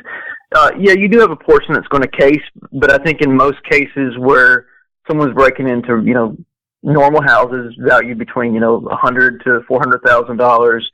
uh, 0.54 0.70
yeah, 0.78 0.92
you 0.92 1.08
do 1.08 1.20
have 1.20 1.30
a 1.30 1.36
portion 1.36 1.74
that's 1.74 1.88
going 1.88 2.02
to 2.02 2.08
case. 2.08 2.42
But 2.72 2.92
I 2.92 3.02
think 3.02 3.20
in 3.20 3.36
most 3.36 3.62
cases 3.70 4.16
where 4.18 4.66
someone's 5.08 5.34
breaking 5.34 5.68
into 5.68 6.02
you 6.04 6.14
know 6.14 6.36
normal 6.82 7.22
houses 7.22 7.74
valued 7.80 8.18
between 8.18 8.54
you 8.54 8.60
know 8.60 8.86
hundred 8.90 9.42
to 9.44 9.60
four 9.66 9.80
hundred 9.80 10.02
thousand 10.02 10.36
dollars 10.36 10.88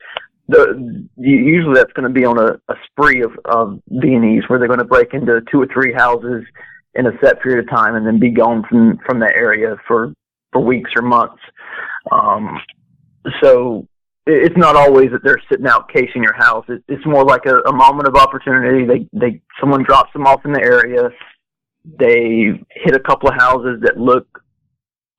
the 0.48 1.08
usually 1.16 1.74
that's 1.74 1.92
going 1.92 2.08
to 2.08 2.20
be 2.20 2.24
on 2.24 2.38
a, 2.38 2.52
a 2.68 2.74
spree 2.86 3.22
of, 3.22 3.32
of 3.46 3.80
B&Es 4.00 4.48
where 4.48 4.58
they're 4.58 4.68
going 4.68 4.78
to 4.78 4.84
break 4.84 5.14
into 5.14 5.40
two 5.50 5.62
or 5.62 5.68
three 5.72 5.92
houses 5.92 6.44
in 6.94 7.06
a 7.06 7.12
set 7.22 7.40
period 7.42 7.64
of 7.64 7.70
time 7.70 7.94
and 7.94 8.06
then 8.06 8.18
be 8.18 8.30
gone 8.30 8.64
from 8.68 8.98
from 9.06 9.20
that 9.20 9.32
area 9.34 9.76
for 9.86 10.12
for 10.52 10.60
weeks 10.60 10.90
or 10.96 11.02
months. 11.02 11.40
Um, 12.12 12.58
so 13.42 13.88
it's 14.26 14.56
not 14.56 14.76
always 14.76 15.10
that 15.10 15.22
they're 15.24 15.42
sitting 15.50 15.66
out 15.66 15.88
casing 15.88 16.22
your 16.22 16.36
house. 16.36 16.64
It, 16.68 16.82
it's 16.88 17.04
more 17.06 17.24
like 17.24 17.46
a, 17.46 17.58
a 17.60 17.72
moment 17.72 18.08
of 18.08 18.14
opportunity. 18.14 18.86
They 18.86 19.08
they 19.18 19.40
someone 19.60 19.82
drops 19.82 20.12
them 20.12 20.26
off 20.26 20.44
in 20.44 20.52
the 20.52 20.62
area. 20.62 21.10
They 21.98 22.52
hit 22.70 22.94
a 22.94 23.00
couple 23.00 23.28
of 23.28 23.34
houses 23.36 23.80
that 23.82 23.98
look 23.98 24.26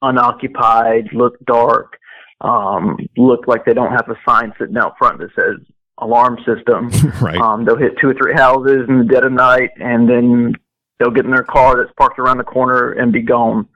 unoccupied, 0.02 1.10
look 1.14 1.34
dark 1.46 1.98
um, 2.46 2.98
look 3.18 3.48
like 3.48 3.66
they 3.66 3.74
don't 3.74 3.92
have 3.92 4.08
a 4.08 4.16
sign 4.28 4.54
sitting 4.60 4.78
out 4.78 4.98
front 4.98 5.20
that 5.20 5.30
says 5.36 5.66
alarm 5.98 6.38
system. 6.46 6.90
right. 7.22 7.38
Um, 7.38 7.66
they'll 7.66 7.78
hit 7.78 7.98
two 8.00 8.10
or 8.10 8.14
three 8.14 8.34
houses 8.34 8.86
in 8.88 9.00
the 9.00 9.06
dead 9.06 9.26
of 9.26 9.32
night, 9.32 9.72
and 9.78 10.08
then 10.08 10.54
they'll 11.00 11.12
get 11.12 11.26
in 11.26 11.32
their 11.32 11.44
car 11.44 11.76
that's 11.78 11.94
parked 11.98 12.20
around 12.20 12.38
the 12.38 12.44
corner 12.44 12.92
and 12.92 13.12
be 13.12 13.22
gone. 13.22 13.68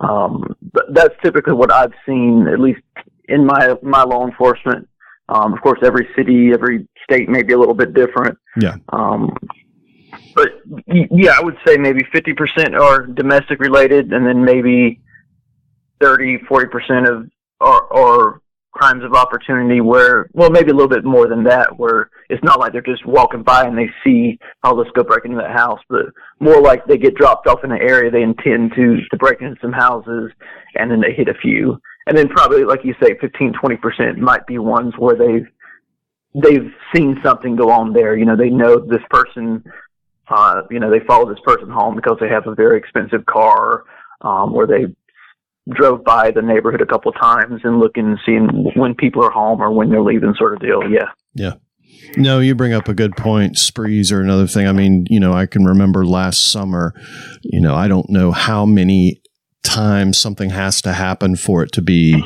Um, 0.00 0.54
but 0.72 0.84
that's 0.92 1.14
typically 1.22 1.54
what 1.54 1.72
I've 1.72 1.92
seen, 2.06 2.46
at 2.52 2.60
least 2.60 2.80
in 3.28 3.46
my 3.46 3.74
my 3.82 4.02
law 4.02 4.26
enforcement. 4.26 4.86
Um, 5.28 5.52
of 5.52 5.60
course, 5.62 5.78
every 5.82 6.08
city, 6.16 6.50
every 6.52 6.88
state 7.04 7.28
may 7.28 7.42
be 7.42 7.52
a 7.52 7.58
little 7.58 7.74
bit 7.74 7.94
different. 7.94 8.36
Yeah. 8.60 8.76
Um, 8.88 9.36
but 10.34 10.48
yeah, 10.88 11.34
I 11.38 11.42
would 11.42 11.56
say 11.64 11.76
maybe 11.76 12.02
50% 12.12 12.78
are 12.78 13.06
domestic 13.06 13.60
related, 13.60 14.12
and 14.12 14.26
then 14.26 14.44
maybe 14.44 15.00
30, 16.00 16.38
40% 16.38 17.08
of 17.08 17.30
or, 17.60 17.82
or 17.92 18.42
crimes 18.72 19.02
of 19.04 19.14
opportunity 19.14 19.80
where, 19.80 20.28
well, 20.32 20.50
maybe 20.50 20.70
a 20.70 20.74
little 20.74 20.88
bit 20.88 21.04
more 21.04 21.28
than 21.28 21.44
that, 21.44 21.78
where 21.78 22.10
it's 22.28 22.42
not 22.42 22.60
like 22.60 22.72
they're 22.72 22.80
just 22.80 23.04
walking 23.04 23.42
by 23.42 23.66
and 23.66 23.76
they 23.76 23.90
see, 24.04 24.38
oh, 24.64 24.74
let's 24.74 24.90
go 24.92 25.02
break 25.02 25.24
into 25.24 25.36
that 25.36 25.50
house, 25.50 25.80
but 25.88 26.06
more 26.38 26.60
like 26.60 26.84
they 26.86 26.96
get 26.96 27.14
dropped 27.14 27.46
off 27.46 27.64
in 27.64 27.72
an 27.72 27.82
area 27.82 28.10
they 28.10 28.22
intend 28.22 28.72
to, 28.76 28.98
to 29.10 29.16
break 29.18 29.40
into 29.40 29.60
some 29.60 29.72
houses 29.72 30.30
and 30.76 30.90
then 30.90 31.00
they 31.00 31.12
hit 31.12 31.28
a 31.28 31.34
few. 31.34 31.78
And 32.06 32.16
then 32.16 32.28
probably, 32.28 32.64
like 32.64 32.84
you 32.84 32.94
say, 33.02 33.16
15, 33.20 33.54
20% 33.62 34.16
might 34.18 34.46
be 34.46 34.58
ones 34.58 34.94
where 34.98 35.16
they've, 35.16 35.46
they've 36.34 36.72
seen 36.94 37.20
something 37.22 37.56
go 37.56 37.70
on 37.70 37.92
there. 37.92 38.16
You 38.16 38.24
know, 38.24 38.36
they 38.36 38.50
know 38.50 38.78
this 38.78 39.02
person, 39.10 39.64
uh, 40.28 40.62
you 40.70 40.80
know, 40.80 40.90
they 40.90 41.04
follow 41.06 41.28
this 41.28 41.42
person 41.44 41.68
home 41.68 41.96
because 41.96 42.16
they 42.20 42.28
have 42.28 42.46
a 42.46 42.54
very 42.54 42.78
expensive 42.78 43.26
car, 43.26 43.84
um, 44.22 44.52
where 44.52 44.66
they 44.66 44.94
drove 45.74 46.04
by 46.04 46.30
the 46.30 46.42
neighborhood 46.42 46.80
a 46.80 46.86
couple 46.86 47.12
times 47.12 47.60
and 47.64 47.78
looking 47.78 48.06
and 48.06 48.18
seeing 48.24 48.48
when 48.76 48.94
people 48.94 49.24
are 49.24 49.30
home 49.30 49.60
or 49.60 49.70
when 49.70 49.90
they're 49.90 50.02
leaving, 50.02 50.34
sort 50.36 50.54
of 50.54 50.60
deal. 50.60 50.82
Yeah. 50.88 51.10
Yeah. 51.34 51.54
No, 52.16 52.40
you 52.40 52.54
bring 52.54 52.72
up 52.72 52.88
a 52.88 52.94
good 52.94 53.16
point. 53.16 53.56
Sprees 53.56 54.10
are 54.10 54.20
another 54.20 54.46
thing. 54.46 54.66
I 54.66 54.72
mean, 54.72 55.06
you 55.08 55.20
know, 55.20 55.32
I 55.32 55.46
can 55.46 55.64
remember 55.64 56.04
last 56.04 56.50
summer, 56.50 56.94
you 57.42 57.60
know, 57.60 57.74
I 57.74 57.88
don't 57.88 58.08
know 58.10 58.32
how 58.32 58.66
many 58.66 59.22
times 59.62 60.18
something 60.18 60.50
has 60.50 60.80
to 60.82 60.92
happen 60.92 61.36
for 61.36 61.62
it 61.62 61.72
to 61.72 61.82
be 61.82 62.22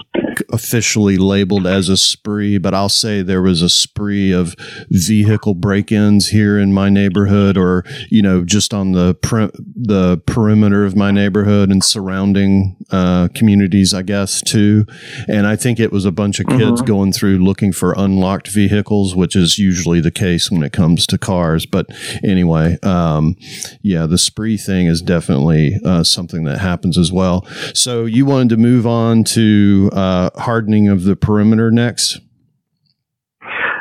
officially 0.52 1.16
labeled 1.16 1.66
as 1.66 1.88
a 1.88 1.96
spree, 1.96 2.58
but 2.58 2.74
I'll 2.74 2.88
say 2.88 3.22
there 3.22 3.42
was 3.42 3.62
a 3.62 3.68
spree 3.68 4.32
of 4.32 4.54
vehicle 4.90 5.54
break-ins 5.54 6.28
here 6.28 6.58
in 6.58 6.72
my 6.72 6.88
neighborhood, 6.88 7.56
or 7.56 7.84
you 8.08 8.22
know, 8.22 8.44
just 8.44 8.72
on 8.72 8.92
the 8.92 9.14
per- 9.14 9.50
the 9.54 10.22
perimeter 10.26 10.84
of 10.84 10.96
my 10.96 11.10
neighborhood 11.10 11.70
and 11.70 11.82
surrounding 11.82 12.76
uh, 12.90 13.28
communities, 13.34 13.92
I 13.92 14.02
guess 14.02 14.40
too. 14.40 14.86
And 15.28 15.46
I 15.46 15.56
think 15.56 15.80
it 15.80 15.92
was 15.92 16.04
a 16.04 16.12
bunch 16.12 16.40
of 16.40 16.46
kids 16.46 16.80
mm-hmm. 16.80 16.84
going 16.84 17.12
through 17.12 17.38
looking 17.38 17.72
for 17.72 17.94
unlocked 17.96 18.48
vehicles, 18.48 19.14
which 19.14 19.36
is 19.36 19.58
usually 19.58 20.00
the 20.00 20.10
case 20.10 20.50
when 20.50 20.62
it 20.62 20.72
comes 20.72 21.06
to 21.08 21.18
cars. 21.18 21.66
But 21.66 21.86
anyway, 22.22 22.78
um, 22.82 23.36
yeah, 23.82 24.06
the 24.06 24.18
spree 24.18 24.56
thing 24.56 24.86
is 24.86 25.02
definitely 25.02 25.78
uh, 25.84 26.04
something 26.04 26.44
that 26.44 26.58
happens 26.58 26.96
as 26.96 27.10
well. 27.12 27.23
So 27.74 28.04
you 28.04 28.26
wanted 28.26 28.50
to 28.50 28.56
move 28.56 28.86
on 28.86 29.24
to 29.24 29.90
uh, 29.92 30.30
hardening 30.36 30.88
of 30.88 31.04
the 31.04 31.16
perimeter 31.16 31.70
next? 31.70 32.20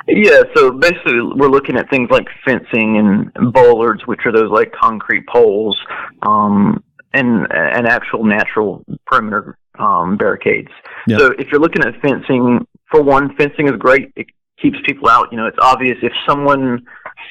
Yeah, 0.08 0.44
so 0.56 0.72
basically 0.72 1.22
we're 1.36 1.50
looking 1.50 1.78
at 1.78 1.90
things 1.90 2.10
like 2.12 2.28
fencing 2.46 2.98
and 3.36 3.54
bollards, 3.54 4.06
which 4.06 4.20
are 4.26 4.32
those 4.34 4.52
like 4.52 4.72
concrete 4.74 5.26
poles, 5.28 5.80
um, 6.24 6.84
and 7.14 7.48
and 7.52 7.88
actual 7.88 8.24
natural 8.26 8.84
perimeter 9.06 9.58
um, 9.80 10.18
barricades. 10.18 10.72
Yep. 11.08 11.20
So 11.20 11.32
if 11.40 11.48
you're 11.52 11.62
looking 11.62 11.84
at 11.84 12.00
fencing, 12.02 12.68
for 12.92 13.02
one, 13.02 13.36
fencing 13.38 13.68
is 13.68 13.74
great. 13.80 14.12
It 14.16 14.28
keeps 14.62 14.78
people 14.86 15.10
out. 15.10 15.30
You 15.32 15.38
know, 15.38 15.48
it's 15.48 15.58
obvious 15.62 15.98
if 16.02 16.14
someone 16.28 16.86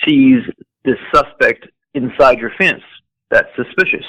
sees 0.06 0.42
this 0.84 0.98
suspect 1.14 1.66
inside 1.94 2.38
your 2.38 2.52
fence, 2.58 2.82
that's 3.30 3.48
suspicious. 3.54 4.06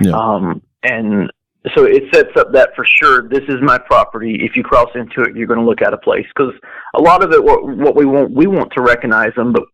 Yeah. 0.00 0.12
Um, 0.12 0.62
and 0.82 1.30
so 1.74 1.84
it 1.84 2.04
sets 2.12 2.30
up 2.36 2.52
that 2.52 2.70
for 2.76 2.84
sure 2.84 3.28
this 3.28 3.42
is 3.48 3.56
my 3.62 3.78
property. 3.78 4.38
If 4.40 4.56
you 4.56 4.62
cross 4.62 4.90
into 4.94 5.22
it 5.22 5.36
you're 5.36 5.46
going 5.46 5.60
to 5.60 5.66
look 5.66 5.82
at 5.82 5.92
a 5.92 5.98
place. 5.98 6.26
Because 6.34 6.52
a 6.94 7.00
lot 7.00 7.22
of 7.24 7.32
it 7.32 7.42
what, 7.42 7.64
what 7.64 7.96
we 7.96 8.04
want 8.04 8.30
we 8.32 8.46
want 8.46 8.72
to 8.74 8.82
recognize 8.82 9.34
them 9.36 9.52
but 9.52 9.64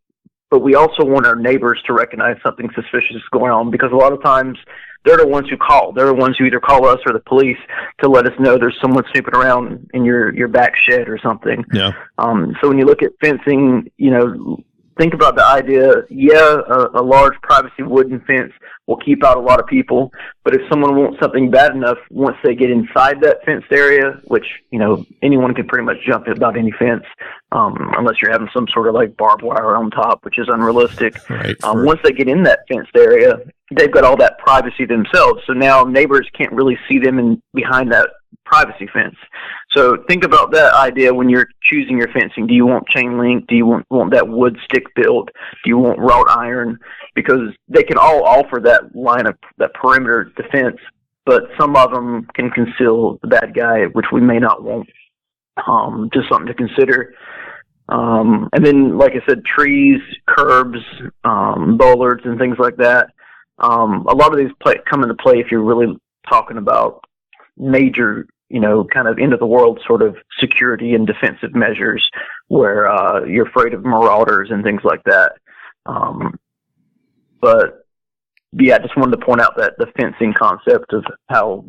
but 0.51 0.61
we 0.61 0.75
also 0.75 1.03
want 1.03 1.27
our 1.27 1.35
neighbors 1.35 1.83
to 1.87 1.95
recognize 1.95 2.37
something 2.43 2.69
suspicious 2.75 3.23
going 3.33 3.51
on 3.51 3.71
because 3.71 3.91
a 3.91 3.97
lot 3.97 4.13
of 4.13 4.23
times 4.23 4.59
they're 5.05 5.17
the 5.17 5.27
ones 5.27 5.49
who 5.49 5.57
call. 5.57 5.93
They're 5.93 6.07
the 6.07 6.15
ones 6.15 6.37
who 6.39 6.45
either 6.45 6.61
call 6.61 6.87
us 6.87 6.99
or 7.07 7.13
the 7.13 7.21
police 7.21 7.57
to 8.03 8.09
let 8.09 8.27
us 8.27 8.39
know 8.39 8.57
there's 8.57 8.79
someone 8.81 9.05
snooping 9.13 9.35
around 9.35 9.91
in 9.95 10.05
your 10.05 10.35
your 10.35 10.49
back 10.49 10.75
shed 10.77 11.09
or 11.09 11.19
something. 11.19 11.65
Yeah. 11.73 11.93
Um 12.19 12.55
so 12.61 12.69
when 12.69 12.79
you 12.79 12.85
look 12.85 13.03
at 13.03 13.13
fencing 13.21 13.91
you 13.97 14.11
know 14.11 14.59
think 14.99 15.15
about 15.15 15.37
the 15.37 15.45
idea. 15.45 16.03
Yeah, 16.11 16.61
a, 16.69 17.01
a 17.01 17.03
large 17.03 17.35
privacy 17.43 17.83
wooden 17.83 18.21
fence 18.27 18.53
will 18.87 18.97
keep 18.97 19.25
out 19.25 19.37
a 19.37 19.41
lot 19.41 19.61
of 19.61 19.67
people, 19.67 20.11
but 20.45 20.55
if 20.55 20.61
someone 20.69 20.97
wants 20.97 21.19
something 21.21 21.51
bad 21.51 21.75
enough, 21.75 21.99
once 22.11 22.37
they 22.43 22.55
get 22.55 22.71
inside 22.71 23.21
that 23.21 23.45
fenced 23.45 23.71
area, 23.71 24.21
which 24.25 24.47
you 24.71 24.79
know 24.79 25.05
anyone 25.23 25.55
can 25.55 25.67
pretty 25.67 25.85
much 25.85 25.99
jump 26.07 26.27
about 26.27 26.57
any 26.57 26.73
fence, 26.79 27.05
um, 27.53 27.77
unless 27.97 28.17
you're 28.21 28.33
having 28.33 28.49
some 28.53 28.67
sort 28.73 28.89
of 28.89 28.95
like 28.95 29.17
barbed 29.17 29.43
wire 29.43 29.77
on 29.77 29.91
top, 29.91 30.25
which 30.25 30.39
is 30.39 30.49
unrealistic. 30.49 31.29
Right. 31.31 31.57
Um, 31.65 31.85
once 31.85 32.01
they 32.03 32.13
get 32.13 32.29
in 32.29 32.43
that 32.45 32.61
fenced 32.69 32.97
area, 32.97 33.39
they've 33.77 33.93
got 33.93 34.05
all 34.05 34.17
that 34.17 34.39
privacy 34.39 34.85
themselves. 34.85 35.41
So 35.47 35.53
now 35.53 35.85
neighbors 35.85 36.29
can't 36.37 36.53
really 36.53 36.79
see 36.89 36.99
them 36.99 37.19
in 37.19 37.43
behind 37.55 37.93
that 37.93 38.11
privacy 38.53 38.87
fence. 38.93 39.17
So 39.71 40.05
think 40.09 40.25
about 40.25 40.53
that 40.53 40.75
idea 40.75 41.15
when 41.15 41.31
you're 41.31 41.49
choosing 41.63 41.97
your 41.97 42.09
fencing. 42.13 42.47
Do 42.47 42.55
you 42.55 42.67
want 42.67 42.87
chain 42.89 43.19
link? 43.19 43.47
Do 43.47 43.57
you 43.57 43.65
want, 43.65 43.87
want 43.91 44.13
that 44.13 44.29
wood 44.29 44.59
stick 44.65 44.85
built? 44.95 45.31
Do 45.65 45.71
you 45.71 45.79
want 45.79 45.99
wrought 45.99 46.31
iron? 46.31 46.79
Because 47.15 47.49
they 47.69 47.83
can 47.83 47.97
all 47.97 48.25
offer 48.25 48.61
that 48.61 48.95
line 48.95 49.27
of 49.27 49.37
that 49.57 49.73
perimeter 49.73 50.33
defense, 50.37 50.77
but 51.25 51.45
some 51.59 51.77
of 51.77 51.91
them 51.93 52.29
can 52.35 52.51
conceal 52.51 53.19
the 53.23 53.29
bad 53.29 53.55
guy, 53.55 53.85
which 53.93 54.07
we 54.13 54.21
may 54.21 54.39
not 54.39 54.63
want. 54.63 54.89
Um, 55.67 56.11
just 56.13 56.29
something 56.31 56.47
to 56.47 56.55
consider. 56.55 57.15
Um, 57.89 58.49
and 58.53 58.65
then, 58.65 58.97
like 58.97 59.13
I 59.13 59.27
said, 59.29 59.45
trees, 59.45 60.01
curbs, 60.27 60.79
um, 61.25 61.77
bollards, 61.77 62.23
and 62.25 62.39
things 62.39 62.57
like 62.59 62.77
that. 62.77 63.09
Um, 63.59 64.07
a 64.09 64.15
lot 64.15 64.33
of 64.33 64.39
these 64.39 64.55
play, 64.63 64.77
come 64.91 65.03
into 65.03 65.15
play 65.15 65.35
if 65.39 65.51
you're 65.51 65.63
really 65.63 65.95
talking 66.29 66.57
about 66.57 67.05
major, 67.59 68.27
you 68.53 68.61
know, 68.61 68.85
kind 68.85 69.09
of 69.09 69.19
end 69.19 69.33
of 69.33 69.41
the 69.41 69.47
world 69.47 69.81
sort 69.87 70.03
of 70.03 70.15
security 70.39 70.95
and 70.95 71.07
defensive 71.07 71.55
measures 71.55 72.09
where 72.49 72.87
uh, 72.87 73.25
you're 73.25 73.49
afraid 73.49 73.73
of 73.73 73.83
marauders 73.83 74.51
and 74.51 74.63
things 74.63 74.83
like 74.85 75.03
that. 75.05 75.33
Um, 75.87 76.39
but 77.41 77.87
yeah, 78.53 78.75
I 78.75 78.79
just 78.81 78.97
wanted 78.97 79.19
to 79.19 79.25
point 79.25 79.41
out 79.41 79.57
that 79.57 79.73
the 79.79 79.87
fencing 79.99 80.35
concept 80.39 80.93
of 80.93 81.03
how, 81.31 81.65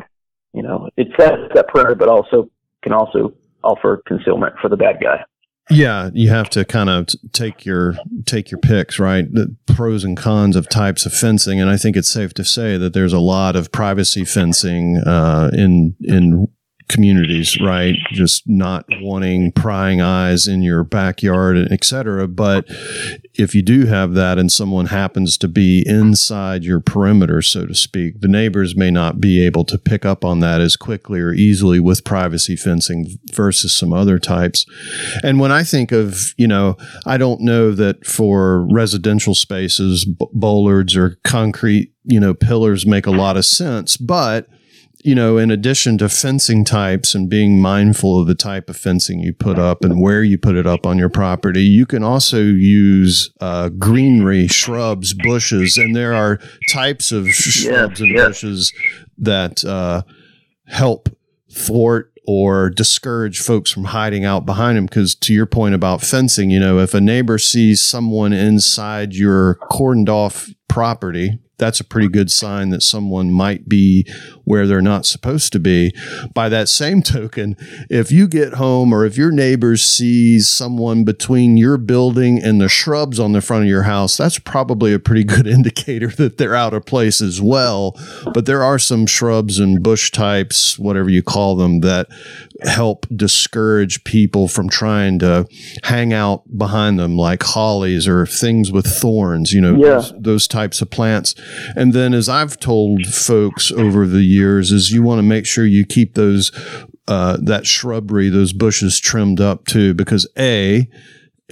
you 0.54 0.62
know, 0.62 0.89
it 0.98 1.08
sets 1.17 1.54
that 1.56 1.69
perimeter, 1.69 1.96
but 1.96 2.10
also 2.10 2.50
can 2.82 2.91
also 2.91 3.34
offer 3.63 4.04
concealment 4.06 4.56
for 4.62 4.67
the 4.67 4.76
bad 4.76 4.98
guy. 5.02 5.24
Yeah, 5.69 6.10
you 6.13 6.30
have 6.30 6.50
to 6.50 6.65
kind 6.65 6.89
of 6.89 7.08
take 7.32 7.65
your 7.65 7.96
take 8.26 8.52
your 8.52 8.60
picks, 8.60 9.00
right? 9.00 9.24
The 9.32 9.56
pros 9.65 10.04
and 10.04 10.17
cons 10.17 10.58
of 10.58 10.67
types 10.67 11.06
of 11.06 11.13
fencing, 11.13 11.62
and 11.62 11.69
I 11.69 11.78
think 11.78 11.96
it's 11.96 12.12
safe 12.12 12.34
to 12.34 12.43
say 12.43 12.76
that 12.76 12.93
there's 12.93 13.13
a 13.13 13.19
lot 13.19 13.56
of 13.56 13.72
privacy 13.72 14.26
fencing 14.26 14.98
uh, 14.98 15.52
in 15.54 15.96
in 16.02 16.50
communities, 16.88 17.60
right? 17.60 17.96
Just 18.12 18.43
not 18.46 18.86
wanting 19.02 19.52
prying 19.52 20.02
eyes 20.02 20.48
in 20.48 20.62
your 20.62 20.84
backyard, 20.84 21.58
et 21.72 21.84
cetera. 21.84 22.28
But 22.28 22.65
if 23.36 23.56
you 23.56 23.62
do 23.62 23.86
have 23.86 24.13
that 24.13 24.38
and 24.38 24.52
someone 24.52 24.88
happens 24.88 25.38
to 25.39 25.48
be 25.48 25.84
inside 25.88 26.63
your 26.63 26.80
perimeter, 26.80 27.41
so 27.41 27.65
to 27.65 27.76
speak, 27.76 28.22
the 28.22 28.28
neighbors 28.28 28.76
may 28.76 28.91
not 28.91 29.19
be 29.19 29.43
able 29.46 29.65
to 29.65 29.78
pick 29.78 30.06
up 30.06 30.24
on 30.24 30.39
that 30.39 30.62
as 30.62 30.76
quickly 30.76 31.19
or 31.19 31.34
easily 31.34 31.80
with 31.80 32.04
privacy 32.04 32.56
fencing 32.56 33.17
versus 33.32 33.74
some 33.74 33.93
other 33.93 34.19
types. 34.19 34.65
And 35.24 35.39
when 35.39 35.52
I 35.52 35.63
think 35.63 35.91
of, 35.91 36.34
you 36.38 36.48
know, 36.48 36.78
I 37.06 37.17
don't 37.17 37.41
know 37.41 37.72
that 37.72 38.06
for 38.06 38.67
residential 38.72 39.36
spaces, 39.36 40.06
bollards 40.06 40.96
or 40.96 41.17
concrete, 41.24 41.93
you 42.04 42.19
know, 42.19 42.34
pillars 42.34 42.86
make 42.86 43.06
a 43.06 43.12
lot 43.12 43.38
of 43.38 43.46
sense, 43.46 43.98
but 43.98 44.48
you 45.03 45.13
know, 45.13 45.37
in 45.37 45.51
addition 45.51 45.97
to 45.97 46.07
fencing 46.07 46.63
types 46.63 47.13
and 47.13 47.29
being 47.29 47.61
mindful 47.61 48.21
of 48.21 48.27
the 48.27 48.35
type 48.35 48.69
of 48.69 48.77
fencing 48.77 49.19
you 49.19 49.33
put 49.33 49.59
up 49.59 49.83
and 49.83 50.01
where 50.01 50.23
you 50.23 50.37
put 50.37 50.55
it 50.55 50.65
up 50.65 50.85
on 50.85 50.97
your 50.97 51.09
property, 51.09 51.63
you 51.63 51.85
can 51.85 52.03
also 52.03 52.39
use 52.39 53.31
uh, 53.41 53.67
greenery, 53.67 54.47
shrubs, 54.47 55.13
bushes, 55.13 55.77
and 55.77 55.93
there 55.93 56.13
are 56.13 56.39
types 56.69 57.11
of 57.11 57.27
shrubs 57.29 57.99
and 57.99 58.15
bushes 58.15 58.71
that 59.17 59.65
uh, 59.65 60.03
help 60.67 61.09
thwart 61.51 62.13
or 62.25 62.69
discourage 62.69 63.39
folks 63.39 63.69
from 63.69 63.83
hiding 63.85 64.23
out 64.23 64.45
behind 64.45 64.77
them. 64.77 64.85
Because 64.85 65.15
to 65.15 65.33
your 65.33 65.45
point 65.45 65.75
about 65.75 66.01
fencing, 66.01 66.49
you 66.49 66.61
know, 66.61 66.79
if 66.79 66.93
a 66.93 67.01
neighbor 67.01 67.37
sees 67.37 67.81
someone 67.81 68.31
inside 68.31 69.13
your 69.13 69.55
cordoned 69.69 70.07
off 70.07 70.49
property, 70.69 71.39
that's 71.57 71.79
a 71.79 71.83
pretty 71.83 72.07
good 72.07 72.31
sign 72.31 72.69
that 72.69 72.81
someone 72.81 73.31
might 73.31 73.69
be 73.69 74.07
where 74.43 74.67
they're 74.67 74.82
not 74.82 75.06
supposed 75.06 75.51
to 75.53 75.60
be. 75.60 75.93
By 76.34 76.49
that 76.49 76.69
same 76.69 77.01
token, 77.03 77.56
if 77.89 78.12
you 78.12 78.27
get 78.27 78.53
home 78.53 78.93
or 78.93 79.06
if 79.06 79.17
your 79.17 79.32
neighbor 79.32 79.77
sees 79.77 80.49
someone 80.49 81.03
between 81.03 81.58
your 81.58 81.77
building 81.77 82.41
and 82.41 82.60
the 82.60 82.69
shrubs 82.69 83.19
on 83.19 83.32
the 83.32 83.41
front 83.41 83.63
of 83.63 83.69
your 83.69 83.84
house, 83.84 84.17
that's 84.17 84.39
probably 84.39 84.93
a 84.93 84.99
pretty 84.99 85.23
good 85.34 85.47
indicator 85.47 86.08
that 86.08 86.38
they're 86.38 86.56
out 86.56 86.73
of 86.73 86.86
place 86.86 87.21
as 87.21 87.41
well. 87.41 87.97
But 88.34 88.45
there 88.45 88.63
are 88.63 88.79
some 88.79 89.06
shrubs 89.06 89.60
and 89.60 89.82
bush 89.82 90.12
types, 90.12 90.77
whatever 90.77 91.10
you 91.10 91.23
call 91.23 91.56
them, 91.56 91.82
that 91.82 92.08
help 92.62 93.06
discourage 93.13 94.03
people 94.03 94.47
from 94.47 94.69
trying 94.69 95.19
to 95.19 95.47
hang 95.84 96.13
out 96.13 96.43
behind 96.58 96.99
them, 96.99 97.17
like 97.17 97.43
hollies 97.43 98.08
or 98.08 98.25
things 98.25 98.71
with 98.71 98.86
thorns, 98.86 99.51
you 99.51 99.62
know, 99.62 99.75
yeah. 99.75 99.95
those, 99.95 100.13
those 100.17 100.47
types 100.47 100.82
of 100.82 100.89
plants. 100.89 101.36
And 101.75 101.93
then, 101.93 102.13
as 102.13 102.29
I've 102.29 102.60
told 102.60 103.06
folks 103.08 103.71
over 103.71 104.08
the 104.08 104.23
years, 104.34 104.72
is 104.72 104.91
you 104.91 105.04
want 105.04 105.19
to 105.19 105.24
make 105.24 105.46
sure 105.46 105.65
you 105.65 105.86
keep 105.86 106.15
those 106.15 106.52
uh, 107.08 107.38
that 107.41 107.65
shrubbery, 107.65 108.30
those 108.30 108.54
bushes 108.54 109.00
trimmed 109.00 109.41
up 109.41 109.65
too, 109.65 109.93
because 109.93 110.28
a 110.38 110.88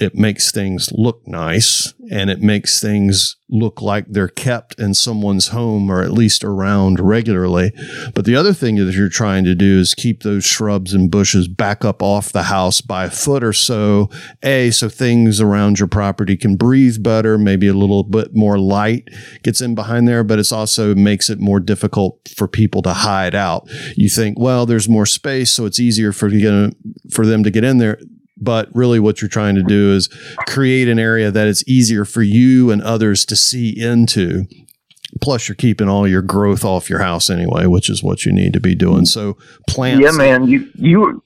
it 0.02 0.14
makes 0.14 0.50
things 0.50 0.90
look 0.92 1.26
nice 1.26 1.94
and 2.10 2.28
it 2.28 2.40
makes 2.40 2.80
things 2.80 3.36
look 3.48 3.80
like 3.80 4.06
they're 4.08 4.28
kept 4.28 4.78
in 4.78 4.94
someone's 4.94 5.48
home 5.48 5.90
or 5.90 6.02
at 6.02 6.10
least 6.10 6.42
around 6.42 6.98
regularly. 6.98 7.72
But 8.14 8.24
the 8.24 8.34
other 8.34 8.52
thing 8.52 8.76
that 8.76 8.94
you're 8.94 9.08
trying 9.08 9.44
to 9.44 9.54
do 9.54 9.78
is 9.78 9.94
keep 9.94 10.22
those 10.22 10.44
shrubs 10.44 10.94
and 10.94 11.10
bushes 11.10 11.48
back 11.48 11.84
up 11.84 12.02
off 12.02 12.32
the 12.32 12.44
house 12.44 12.80
by 12.80 13.04
a 13.04 13.10
foot 13.10 13.44
or 13.44 13.52
so. 13.52 14.10
A, 14.42 14.70
so 14.70 14.88
things 14.88 15.40
around 15.40 15.78
your 15.78 15.88
property 15.88 16.36
can 16.36 16.56
breathe 16.56 17.02
better, 17.02 17.38
maybe 17.38 17.68
a 17.68 17.74
little 17.74 18.02
bit 18.02 18.34
more 18.34 18.58
light 18.58 19.08
gets 19.42 19.60
in 19.60 19.74
behind 19.74 20.08
there, 20.08 20.24
but 20.24 20.38
it's 20.38 20.52
also 20.52 20.94
makes 20.94 21.30
it 21.30 21.38
more 21.38 21.60
difficult 21.60 22.30
for 22.36 22.48
people 22.48 22.82
to 22.82 22.92
hide 22.92 23.34
out. 23.34 23.68
You 23.96 24.08
think, 24.08 24.38
well, 24.38 24.66
there's 24.66 24.88
more 24.88 25.06
space, 25.06 25.52
so 25.52 25.66
it's 25.66 25.80
easier 25.80 26.12
for, 26.12 26.30
for 27.10 27.26
them 27.26 27.44
to 27.44 27.50
get 27.50 27.64
in 27.64 27.78
there 27.78 27.98
but 28.42 28.68
really 28.74 28.98
what 28.98 29.22
you're 29.22 29.28
trying 29.28 29.54
to 29.54 29.62
do 29.62 29.92
is 29.92 30.08
create 30.46 30.88
an 30.88 30.98
area 30.98 31.30
that 31.30 31.46
it's 31.46 31.66
easier 31.68 32.04
for 32.04 32.22
you 32.22 32.70
and 32.70 32.82
others 32.82 33.24
to 33.26 33.36
see 33.36 33.78
into. 33.78 34.44
Plus 35.20 35.48
you're 35.48 35.56
keeping 35.56 35.88
all 35.88 36.08
your 36.08 36.22
growth 36.22 36.64
off 36.64 36.88
your 36.88 37.00
house 37.00 37.28
anyway 37.28 37.66
which 37.66 37.90
is 37.90 38.02
what 38.02 38.24
you 38.24 38.32
need 38.32 38.52
to 38.52 38.60
be 38.60 38.74
doing. 38.74 39.04
So 39.04 39.36
plants 39.68 40.02
yeah 40.02 40.10
man 40.10 40.48
you 40.48 40.70
you 40.74 41.22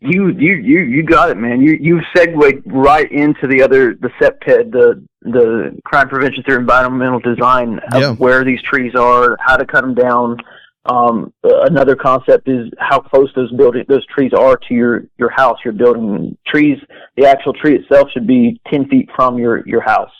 you 0.00 0.28
you 0.30 0.54
you 0.56 0.80
you 0.80 1.02
got 1.02 1.30
it 1.30 1.36
man. 1.36 1.60
You 1.60 1.76
you 1.80 2.00
segued 2.14 2.62
right 2.66 3.10
into 3.10 3.46
the 3.46 3.62
other 3.62 3.94
the 3.94 4.08
CPTED 4.20 4.72
the 4.72 5.06
the 5.22 5.78
crime 5.84 6.08
prevention 6.08 6.42
through 6.42 6.58
environmental 6.58 7.20
design 7.20 7.80
of 7.92 8.00
yeah. 8.00 8.12
where 8.14 8.44
these 8.44 8.62
trees 8.62 8.94
are 8.94 9.36
how 9.40 9.56
to 9.56 9.66
cut 9.66 9.82
them 9.82 9.94
down 9.94 10.38
um, 10.86 11.32
another 11.44 11.94
concept 11.94 12.48
is 12.48 12.68
how 12.78 13.00
close 13.00 13.30
those 13.36 13.52
building 13.52 13.84
those 13.88 14.06
trees 14.06 14.32
are 14.32 14.56
to 14.56 14.74
your 14.74 15.04
your 15.18 15.30
house. 15.30 15.58
Your 15.64 15.74
building 15.74 16.36
trees, 16.46 16.78
the 17.16 17.26
actual 17.26 17.52
tree 17.52 17.76
itself 17.76 18.08
should 18.12 18.26
be 18.26 18.60
ten 18.70 18.88
feet 18.88 19.08
from 19.14 19.38
your 19.38 19.66
your 19.68 19.82
house. 19.82 20.10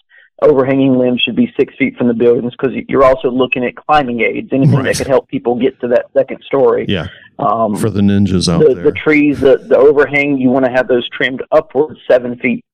Overhanging 0.42 0.98
limbs 0.98 1.22
should 1.22 1.36
be 1.36 1.52
six 1.58 1.74
feet 1.78 1.96
from 1.96 2.08
the 2.08 2.14
buildings 2.14 2.52
because 2.52 2.74
you're 2.88 3.04
also 3.04 3.30
looking 3.30 3.64
at 3.64 3.74
climbing 3.76 4.20
aids, 4.20 4.48
anything 4.52 4.76
right. 4.76 4.84
that 4.84 4.96
could 4.96 5.06
help 5.06 5.28
people 5.28 5.54
get 5.54 5.78
to 5.80 5.88
that 5.88 6.06
second 6.16 6.42
story. 6.44 6.86
Yeah. 6.88 7.08
Um, 7.38 7.76
For 7.76 7.90
the 7.90 8.00
ninjas 8.00 8.50
out 8.50 8.60
the, 8.60 8.74
there, 8.74 8.84
the 8.84 8.92
trees, 8.92 9.40
the 9.40 9.56
the 9.56 9.78
overhang, 9.78 10.36
you 10.38 10.50
want 10.50 10.66
to 10.66 10.70
have 10.70 10.88
those 10.88 11.08
trimmed 11.10 11.42
upwards 11.52 11.98
seven 12.10 12.38
feet, 12.38 12.64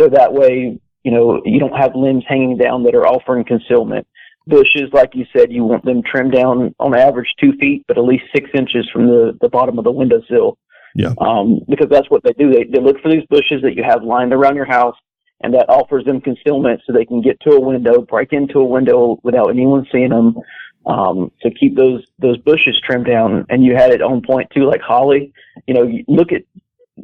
so 0.00 0.08
that 0.08 0.32
way 0.32 0.78
you 1.02 1.10
know 1.10 1.42
you 1.44 1.58
don't 1.58 1.76
have 1.76 1.96
limbs 1.96 2.22
hanging 2.28 2.56
down 2.56 2.84
that 2.84 2.94
are 2.94 3.06
offering 3.06 3.44
concealment 3.44 4.06
bushes, 4.46 4.90
like 4.92 5.14
you 5.14 5.24
said, 5.36 5.52
you 5.52 5.64
want 5.64 5.84
them 5.84 6.02
trimmed 6.02 6.32
down 6.32 6.74
on 6.78 6.96
average 6.96 7.34
two 7.40 7.52
feet, 7.60 7.84
but 7.88 7.98
at 7.98 8.04
least 8.04 8.24
six 8.34 8.50
inches 8.54 8.88
from 8.92 9.06
the, 9.06 9.36
the 9.40 9.48
bottom 9.48 9.78
of 9.78 9.84
the 9.84 9.92
windowsill. 9.92 10.58
Yeah. 10.94 11.14
Um, 11.18 11.60
because 11.68 11.88
that's 11.90 12.10
what 12.10 12.22
they 12.22 12.32
do. 12.32 12.52
They, 12.52 12.64
they 12.64 12.80
look 12.80 13.00
for 13.00 13.10
these 13.10 13.24
bushes 13.30 13.62
that 13.62 13.74
you 13.74 13.82
have 13.82 14.02
lined 14.02 14.32
around 14.32 14.56
your 14.56 14.66
house, 14.66 14.96
and 15.42 15.54
that 15.54 15.68
offers 15.68 16.04
them 16.04 16.20
concealment 16.20 16.82
so 16.86 16.92
they 16.92 17.04
can 17.04 17.22
get 17.22 17.40
to 17.40 17.50
a 17.50 17.60
window, 17.60 18.02
break 18.02 18.32
into 18.32 18.58
a 18.58 18.64
window 18.64 19.18
without 19.22 19.48
anyone 19.48 19.86
seeing 19.90 20.10
them. 20.10 20.36
Um, 20.84 21.30
to 21.42 21.50
keep 21.52 21.76
those 21.76 22.04
those 22.18 22.38
bushes 22.38 22.80
trimmed 22.84 23.06
down, 23.06 23.46
and 23.48 23.64
you 23.64 23.76
had 23.76 23.92
it 23.92 24.02
on 24.02 24.20
point 24.20 24.50
too, 24.52 24.64
like 24.64 24.80
holly. 24.80 25.32
You 25.68 25.74
know, 25.74 25.84
you 25.84 26.04
look 26.08 26.32
at 26.32 26.42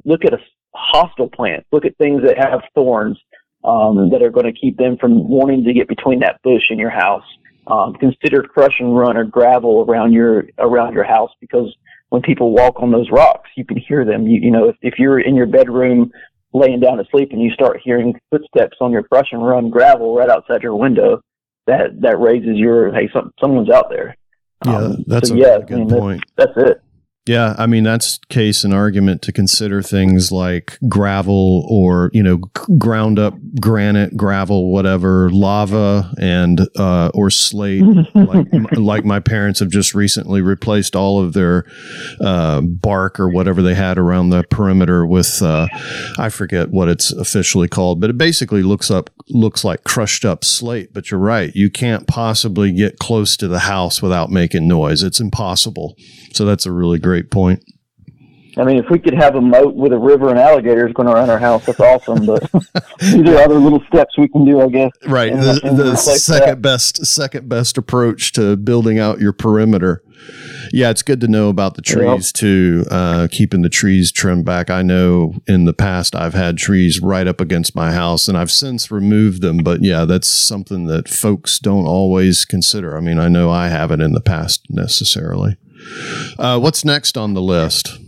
look 0.05 0.25
at 0.25 0.35
a 0.35 0.39
hostile 0.75 1.29
plant. 1.29 1.65
Look 1.71 1.85
at 1.85 1.97
things 1.97 2.23
that 2.25 2.37
have 2.39 2.63
thorns 2.75 3.21
um, 3.65 4.11
that 4.11 4.23
are 4.23 4.31
going 4.31 4.47
to 4.47 4.59
keep 4.59 4.77
them 4.77 4.97
from 4.99 5.29
wanting 5.29 5.65
to 5.65 5.73
get 5.73 5.89
between 5.89 6.21
that 6.21 6.41
bush 6.43 6.63
and 6.71 6.79
your 6.79 6.91
house. 6.91 7.25
Um, 7.67 7.95
consider 7.95 8.43
crush 8.43 8.75
and 8.81 8.97
run 8.97 9.17
or 9.17 9.25
gravel 9.25 9.85
around 9.87 10.13
your 10.13 10.45
around 10.59 10.95
your 10.95 11.05
house 11.05 11.31
because 11.41 11.75
when 12.09 12.23
people 12.23 12.53
walk 12.53 12.81
on 12.81 12.91
those 12.91 13.11
rocks, 13.11 13.51
you 13.57 13.65
can 13.65 13.77
hear 13.77 14.05
them. 14.05 14.27
You, 14.27 14.41
you 14.41 14.51
know, 14.51 14.71
if, 14.71 14.77
if 14.81 14.95
you're 14.99 15.21
in 15.21 15.35
your 15.35 15.47
bedroom 15.47 16.11
laying 16.55 16.81
down 16.81 16.97
to 16.97 17.05
sleep 17.11 17.29
and 17.33 17.43
you 17.43 17.51
start 17.51 17.81
hearing 17.85 18.19
footsteps 18.31 18.79
on 18.81 18.91
your 18.91 19.03
crush 19.03 19.29
and 19.33 19.47
run 19.47 19.69
gravel 19.69 20.15
right 20.15 20.31
outside 20.31 20.63
your 20.63 20.77
window, 20.77 21.21
that 21.67 22.01
that 22.01 22.19
raises 22.19 22.57
your 22.57 22.93
hey, 22.95 23.11
some, 23.13 23.33
someone's 23.41 23.71
out 23.71 23.91
there. 23.91 24.17
Yeah, 24.65 24.77
Um, 24.77 25.05
that's 25.07 25.29
so 25.29 25.35
a 25.35 25.39
yeah, 25.39 25.47
really 25.47 25.63
I 25.63 25.67
good 25.67 25.79
mean, 25.79 25.89
point. 25.91 26.25
That's 26.37 26.53
it. 26.57 26.83
Yeah, 27.29 27.55
I 27.59 27.67
mean 27.67 27.85
that's 27.85 28.19
case 28.31 28.65
and 28.65 28.73
argument 28.73 29.21
to 29.23 29.33
consider 29.33 29.83
things 29.83 30.33
like 30.33 30.79
gravel 30.89 31.67
or 31.69 32.11
you 32.15 32.23
know 32.23 32.39
ground 32.79 33.19
up 33.19 33.35
granite, 33.61 34.17
gravel, 34.17 34.73
whatever, 34.73 35.29
lava 35.31 36.11
and 36.19 36.61
uh, 36.77 37.11
or 37.13 37.29
slate. 37.29 37.83
like 38.15 38.47
like 38.73 39.05
my 39.05 39.21
parents 39.21 39.61
have 39.61 39.69
just 39.69 39.95
recently 39.95 40.41
replaced 40.41 40.97
all 40.97 41.23
of 41.23 41.35
their 41.35 41.67
uh, 42.23 42.63
bark 42.63 43.21
or 43.21 43.29
whatever 43.29 43.61
they 43.61 43.75
had 43.75 43.99
around 43.99 44.31
the 44.31 44.43
perimeter 44.45 45.05
with 45.05 45.43
uh, 45.43 45.69
I 46.19 46.31
forget 46.31 46.71
what 46.71 46.89
it's 46.89 47.13
officially 47.13 47.69
called, 47.69 48.01
but 48.01 48.09
it 48.09 48.17
basically 48.17 48.63
looks 48.63 48.91
up 48.91 49.11
looks 49.29 49.65
like 49.65 49.85
crushed 49.85 50.25
up 50.25 50.45
slate. 50.45 50.95
But 50.95 51.11
you're 51.11 51.21
right, 51.21 51.55
you 51.55 51.71
can't 51.71 52.07
possibly 52.07 52.73
get 52.73 52.99
close 52.99 53.37
to 53.37 53.49
the 53.49 53.61
house 53.61 54.01
without 54.01 54.31
making 54.31 54.67
noise. 54.67 55.03
It's 55.03 55.21
impossible. 55.21 55.95
So 56.33 56.45
that's 56.45 56.67
a 56.67 56.73
really 56.73 56.99
great 56.99 57.18
point. 57.23 57.63
I 58.57 58.65
mean, 58.65 58.79
if 58.79 58.87
we 58.91 58.99
could 58.99 59.15
have 59.15 59.37
a 59.37 59.41
moat 59.41 59.77
with 59.77 59.93
a 59.93 59.99
river 59.99 60.31
and 60.31 60.39
alligators 60.39 60.93
going 60.93 61.07
around 61.09 61.31
our 61.31 61.39
house, 61.39 61.65
that's 61.67 61.79
awesome. 61.79 62.27
But 62.27 62.51
these 62.99 63.29
are 63.29 63.37
other 63.39 63.55
little 63.55 63.81
steps 63.87 64.19
we 64.19 64.27
can 64.27 64.45
do, 64.45 64.61
I 64.61 64.67
guess. 64.69 64.91
Right. 65.07 65.31
And- 65.33 65.43
The, 65.43 65.61
and 65.63 65.77
the 65.77 65.95
second 65.97 66.49
that. 66.49 66.63
best 66.63 67.07
second 67.07 67.49
best 67.49 67.79
approach 67.79 68.33
to 68.33 68.57
building 68.57 68.99
out 68.99 69.21
your 69.21 69.33
perimeter. 69.33 70.03
Yeah, 70.73 70.91
it's 70.91 71.03
good 71.03 71.21
to 71.21 71.29
know 71.29 71.49
about 71.51 71.75
the 71.77 71.83
trees 71.83 72.33
too. 72.33 72.85
Uh, 72.91 73.29
keeping 73.31 73.63
the 73.63 73.69
trees 73.69 74.11
trimmed 74.11 74.45
back. 74.45 74.71
I 74.71 74.83
know 74.83 75.35
in 75.47 75.65
the 75.65 75.73
past 75.73 76.17
I've 76.17 76.35
had 76.35 76.59
trees 76.59 77.01
right 77.01 77.29
up 77.29 77.41
against 77.41 77.77
my 77.77 77.93
house, 77.93 78.27
and 78.27 78.37
I've 78.37 78.51
since 78.51 78.91
removed 78.91 79.41
them. 79.41 79.59
But 79.59 79.83
yeah, 79.85 80.05
that's 80.05 80.27
something 80.27 80.87
that 80.87 81.09
folks 81.09 81.61
don't 81.61 81.87
always 81.87 82.45
consider. 82.45 82.97
I 82.97 83.01
mean, 83.01 83.21
I 83.21 83.29
know 83.29 83.51
I 83.51 83.69
haven't 83.69 84.01
in 84.01 84.13
the 84.13 84.21
past 84.21 84.65
necessarily. 84.69 85.57
Uh, 86.39 86.59
what's 86.59 86.85
next 86.85 87.17
on 87.17 87.35
the 87.35 87.43
list? 87.43 87.99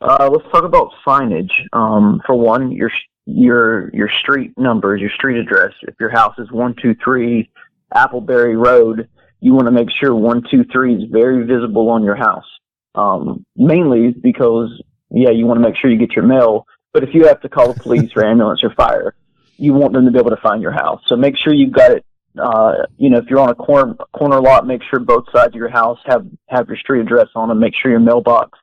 Uh, 0.00 0.28
let's 0.30 0.48
talk 0.52 0.64
about 0.64 0.90
signage. 1.06 1.50
Um, 1.72 2.20
for 2.26 2.36
one, 2.36 2.70
your 2.72 2.90
your 3.26 3.90
your 3.92 4.08
street 4.08 4.52
numbers, 4.56 5.00
your 5.00 5.10
street 5.10 5.38
address. 5.38 5.72
If 5.82 5.94
your 5.98 6.10
house 6.10 6.34
is 6.38 6.50
one 6.52 6.74
two 6.80 6.94
three 7.02 7.50
Appleberry 7.94 8.56
Road, 8.56 9.08
you 9.40 9.54
want 9.54 9.66
to 9.66 9.72
make 9.72 9.88
sure 9.90 10.14
one 10.14 10.42
two 10.50 10.64
three 10.72 10.94
is 10.94 11.10
very 11.10 11.44
visible 11.44 11.88
on 11.88 12.04
your 12.04 12.16
house. 12.16 12.46
Um, 12.94 13.44
mainly 13.56 14.12
because 14.12 14.70
yeah, 15.10 15.30
you 15.30 15.46
want 15.46 15.58
to 15.58 15.68
make 15.68 15.76
sure 15.76 15.90
you 15.90 15.98
get 15.98 16.12
your 16.12 16.26
mail. 16.26 16.66
But 16.92 17.02
if 17.02 17.14
you 17.14 17.26
have 17.26 17.40
to 17.42 17.48
call 17.48 17.72
the 17.72 17.80
police 17.80 18.10
or 18.16 18.24
ambulance 18.24 18.62
or 18.62 18.70
fire, 18.70 19.14
you 19.58 19.74
want 19.74 19.92
them 19.92 20.04
to 20.04 20.10
be 20.10 20.18
able 20.18 20.30
to 20.30 20.40
find 20.42 20.62
your 20.62 20.72
house. 20.72 21.02
So 21.08 21.16
make 21.16 21.36
sure 21.36 21.52
you've 21.52 21.72
got 21.72 21.90
it. 21.90 22.04
Uh, 22.38 22.86
you 22.96 23.10
know, 23.10 23.18
if 23.18 23.24
you're 23.28 23.40
on 23.40 23.50
a 23.50 23.54
corner 23.54 23.94
corner 24.12 24.40
lot, 24.40 24.66
make 24.66 24.82
sure 24.90 25.00
both 25.00 25.24
sides 25.34 25.54
of 25.54 25.54
your 25.54 25.70
house 25.70 25.98
have 26.06 26.26
have 26.48 26.68
your 26.68 26.76
street 26.76 27.00
address 27.00 27.28
on 27.34 27.48
them. 27.48 27.58
Make 27.58 27.74
sure 27.74 27.90
your 27.90 28.00
mailbox 28.00 28.58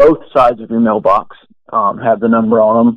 both 0.00 0.20
sides 0.34 0.60
of 0.60 0.70
your 0.70 0.80
mailbox 0.80 1.36
um, 1.72 1.98
have 1.98 2.20
the 2.20 2.28
number 2.28 2.60
on 2.60 2.86
them. 2.86 2.96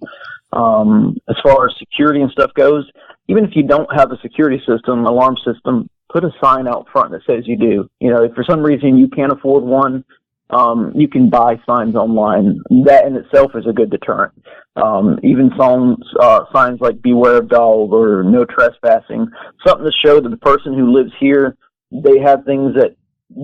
Um, 0.53 1.17
as 1.27 1.35
far 1.43 1.67
as 1.67 1.75
security 1.77 2.21
and 2.21 2.31
stuff 2.31 2.53
goes, 2.53 2.89
even 3.27 3.43
if 3.43 3.55
you 3.55 3.63
don't 3.63 3.89
have 3.93 4.11
a 4.11 4.19
security 4.21 4.61
system, 4.65 5.05
alarm 5.05 5.35
system, 5.43 5.89
put 6.11 6.23
a 6.23 6.31
sign 6.41 6.67
out 6.67 6.87
front 6.91 7.11
that 7.11 7.21
says 7.25 7.43
you 7.45 7.57
do. 7.57 7.89
You 7.99 8.11
know, 8.11 8.23
if 8.23 8.33
for 8.33 8.43
some 8.43 8.61
reason 8.61 8.97
you 8.97 9.09
can't 9.09 9.31
afford 9.31 9.63
one, 9.63 10.05
um, 10.53 10.91
you 10.95 11.07
can 11.07 11.29
buy 11.29 11.59
signs 11.65 11.95
online. 11.95 12.59
That 12.85 13.05
in 13.05 13.15
itself 13.15 13.51
is 13.55 13.65
a 13.67 13.73
good 13.73 13.89
deterrent. 13.89 14.33
Um, 14.75 15.19
even 15.23 15.51
signs, 15.57 15.97
uh, 16.19 16.45
signs 16.53 16.81
like 16.81 17.01
"Beware 17.01 17.37
of 17.37 17.49
dog" 17.49 17.91
or 17.93 18.23
"No 18.23 18.45
trespassing," 18.45 19.27
something 19.65 19.85
to 19.85 19.91
show 20.05 20.19
that 20.19 20.29
the 20.29 20.37
person 20.37 20.73
who 20.73 20.91
lives 20.91 21.11
here 21.19 21.57
they 21.93 22.19
have 22.19 22.43
things 22.45 22.73
that 22.75 22.95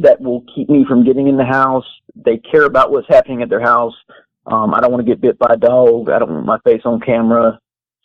that 0.01 0.21
will 0.21 0.43
keep 0.53 0.69
me 0.69 0.85
from 0.87 1.05
getting 1.05 1.27
in 1.27 1.37
the 1.37 1.45
house. 1.45 1.85
They 2.15 2.37
care 2.37 2.65
about 2.65 2.91
what's 2.91 3.07
happening 3.07 3.41
at 3.41 3.49
their 3.49 3.61
house. 3.61 3.93
Um, 4.45 4.73
I 4.73 4.81
don't 4.81 4.91
want 4.91 5.05
to 5.05 5.09
get 5.09 5.21
bit 5.21 5.37
by 5.37 5.53
a 5.53 5.57
dog. 5.57 6.09
I 6.09 6.19
don't 6.19 6.33
want 6.33 6.45
my 6.45 6.59
face 6.65 6.81
on 6.85 6.99
camera. 6.99 7.59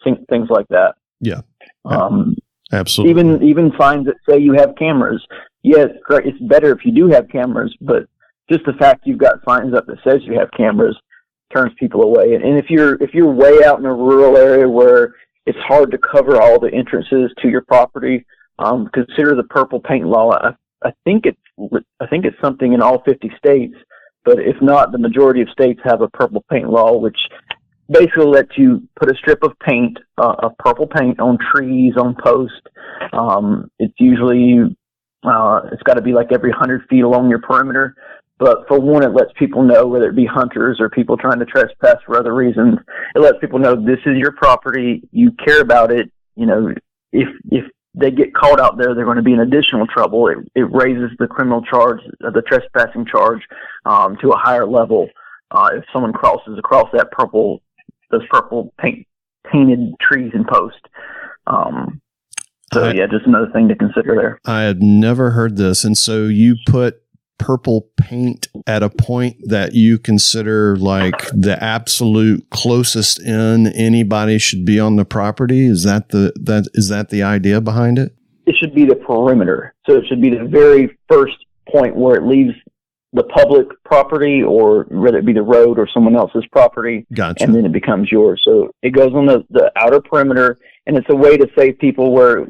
Things 0.04 0.48
like 0.50 0.68
that. 0.68 0.94
Yeah. 1.20 1.40
Um, 1.86 2.36
Absolutely. 2.72 3.10
even 3.10 3.42
even 3.42 3.72
signs 3.78 4.06
that 4.06 4.16
say 4.28 4.38
you 4.38 4.52
have 4.52 4.74
cameras. 4.76 5.24
Yeah, 5.62 5.86
it's. 5.86 5.98
It's 6.10 6.40
better 6.42 6.72
if 6.72 6.84
you 6.84 6.92
do 6.92 7.08
have 7.08 7.28
cameras, 7.30 7.74
but 7.80 8.04
just 8.50 8.64
the 8.64 8.72
fact 8.74 9.06
you've 9.06 9.18
got 9.18 9.44
signs 9.46 9.74
up 9.74 9.86
that 9.86 9.98
says 10.06 10.20
you 10.24 10.38
have 10.38 10.50
cameras 10.56 10.98
turns 11.54 11.72
people 11.78 12.02
away. 12.02 12.34
And 12.34 12.58
if 12.58 12.66
you're 12.68 13.02
if 13.02 13.14
you're 13.14 13.30
way 13.30 13.64
out 13.64 13.78
in 13.78 13.86
a 13.86 13.94
rural 13.94 14.36
area 14.36 14.68
where 14.68 15.14
it's 15.46 15.58
hard 15.66 15.90
to 15.90 15.98
cover 15.98 16.40
all 16.40 16.58
the 16.58 16.72
entrances 16.72 17.32
to 17.42 17.48
your 17.48 17.62
property, 17.62 18.24
um, 18.58 18.88
consider 18.92 19.34
the 19.34 19.44
purple 19.44 19.80
paint 19.80 20.06
law. 20.06 20.30
I, 20.30 20.54
I 20.84 20.92
think 21.04 21.24
it's 21.26 21.82
I 22.00 22.06
think 22.06 22.24
it's 22.24 22.40
something 22.42 22.72
in 22.72 22.82
all 22.82 23.02
50 23.04 23.30
states, 23.38 23.74
but 24.24 24.38
if 24.38 24.56
not, 24.60 24.92
the 24.92 24.98
majority 24.98 25.40
of 25.42 25.48
states 25.50 25.80
have 25.84 26.00
a 26.00 26.08
purple 26.08 26.44
paint 26.50 26.68
law, 26.68 26.98
which 26.98 27.18
basically 27.88 28.26
lets 28.26 28.56
you 28.56 28.82
put 28.98 29.10
a 29.10 29.16
strip 29.16 29.42
of 29.42 29.52
paint, 29.60 29.98
uh, 30.18 30.34
of 30.42 30.56
purple 30.58 30.86
paint, 30.86 31.20
on 31.20 31.38
trees, 31.54 31.94
on 31.96 32.16
posts. 32.22 32.56
Um, 33.12 33.70
it's 33.78 33.94
usually 33.98 34.76
uh, 35.24 35.60
it's 35.72 35.82
got 35.82 35.94
to 35.94 36.02
be 36.02 36.12
like 36.12 36.32
every 36.32 36.52
hundred 36.52 36.82
feet 36.88 37.02
along 37.02 37.30
your 37.30 37.40
perimeter. 37.40 37.94
But 38.38 38.66
for 38.66 38.80
one, 38.80 39.04
it 39.04 39.14
lets 39.14 39.30
people 39.38 39.62
know, 39.62 39.86
whether 39.86 40.08
it 40.08 40.16
be 40.16 40.26
hunters 40.26 40.78
or 40.80 40.90
people 40.90 41.16
trying 41.16 41.38
to 41.38 41.44
trespass 41.44 41.96
for 42.04 42.18
other 42.18 42.34
reasons, 42.34 42.78
it 43.14 43.20
lets 43.20 43.38
people 43.40 43.58
know 43.58 43.76
this 43.76 44.00
is 44.06 44.18
your 44.18 44.32
property. 44.32 45.02
You 45.12 45.30
care 45.32 45.60
about 45.60 45.92
it. 45.92 46.10
You 46.34 46.46
know, 46.46 46.74
if 47.12 47.28
if 47.50 47.64
they 47.94 48.10
get 48.10 48.34
caught 48.34 48.60
out 48.60 48.76
there, 48.76 48.94
they're 48.94 49.04
going 49.04 49.18
to 49.18 49.22
be 49.22 49.32
in 49.32 49.40
additional 49.40 49.86
trouble. 49.86 50.26
It, 50.28 50.38
it 50.56 50.72
raises 50.72 51.16
the 51.18 51.28
criminal 51.28 51.62
charge, 51.62 52.00
uh, 52.24 52.30
the 52.30 52.42
trespassing 52.42 53.06
charge, 53.06 53.40
um, 53.86 54.16
to 54.20 54.30
a 54.30 54.36
higher 54.36 54.66
level. 54.66 55.08
Uh, 55.52 55.70
if 55.74 55.84
someone 55.92 56.12
crosses 56.12 56.58
across 56.58 56.88
that 56.92 57.12
purple, 57.12 57.62
those 58.10 58.26
purple 58.30 58.72
paint 58.80 59.06
painted 59.50 59.94
trees 60.00 60.32
and 60.34 60.46
posts. 60.46 60.80
Um, 61.46 62.00
so 62.74 62.84
I- 62.84 62.92
yeah, 62.92 63.06
just 63.06 63.26
another 63.26 63.50
thing 63.52 63.68
to 63.68 63.74
consider 63.74 64.14
there. 64.14 64.38
I 64.44 64.62
had 64.62 64.82
never 64.82 65.30
heard 65.30 65.56
this. 65.56 65.84
And 65.84 65.96
so 65.96 66.26
you 66.26 66.56
put 66.66 67.00
purple 67.38 67.88
paint 67.96 68.46
at 68.66 68.82
a 68.82 68.88
point 68.88 69.36
that 69.46 69.74
you 69.74 69.98
consider 69.98 70.76
like 70.76 71.26
the 71.32 71.56
absolute 71.62 72.48
closest 72.50 73.20
in 73.20 73.66
anybody 73.68 74.38
should 74.38 74.64
be 74.64 74.78
on 74.78 74.96
the 74.96 75.04
property. 75.04 75.66
Is 75.66 75.82
that 75.84 76.10
the 76.10 76.32
that 76.36 76.68
is 76.74 76.88
that 76.90 77.10
the 77.10 77.22
idea 77.22 77.60
behind 77.60 77.98
it? 77.98 78.14
It 78.46 78.54
should 78.58 78.74
be 78.74 78.84
the 78.84 78.94
perimeter. 78.94 79.74
So 79.86 79.96
it 79.96 80.04
should 80.08 80.20
be 80.22 80.30
the 80.30 80.44
very 80.44 80.96
first 81.08 81.36
point 81.70 81.96
where 81.96 82.14
it 82.16 82.24
leaves 82.24 82.54
the 83.14 83.24
public 83.24 83.66
property 83.84 84.42
or 84.42 84.86
whether 84.90 85.18
it 85.18 85.24
be 85.26 85.32
the 85.32 85.42
road 85.42 85.78
or 85.78 85.88
someone 85.92 86.16
else's 86.16 86.44
property 86.50 87.06
Gotcha. 87.14 87.44
and 87.44 87.54
then 87.54 87.64
it 87.64 87.72
becomes 87.72 88.10
yours. 88.10 88.42
So 88.44 88.70
it 88.82 88.90
goes 88.90 89.12
on 89.14 89.26
the, 89.26 89.44
the 89.50 89.70
outer 89.76 90.00
perimeter, 90.00 90.58
and 90.86 90.96
it's 90.96 91.06
a 91.08 91.16
way 91.16 91.36
to 91.36 91.46
save 91.56 91.78
people 91.78 92.12
where, 92.12 92.46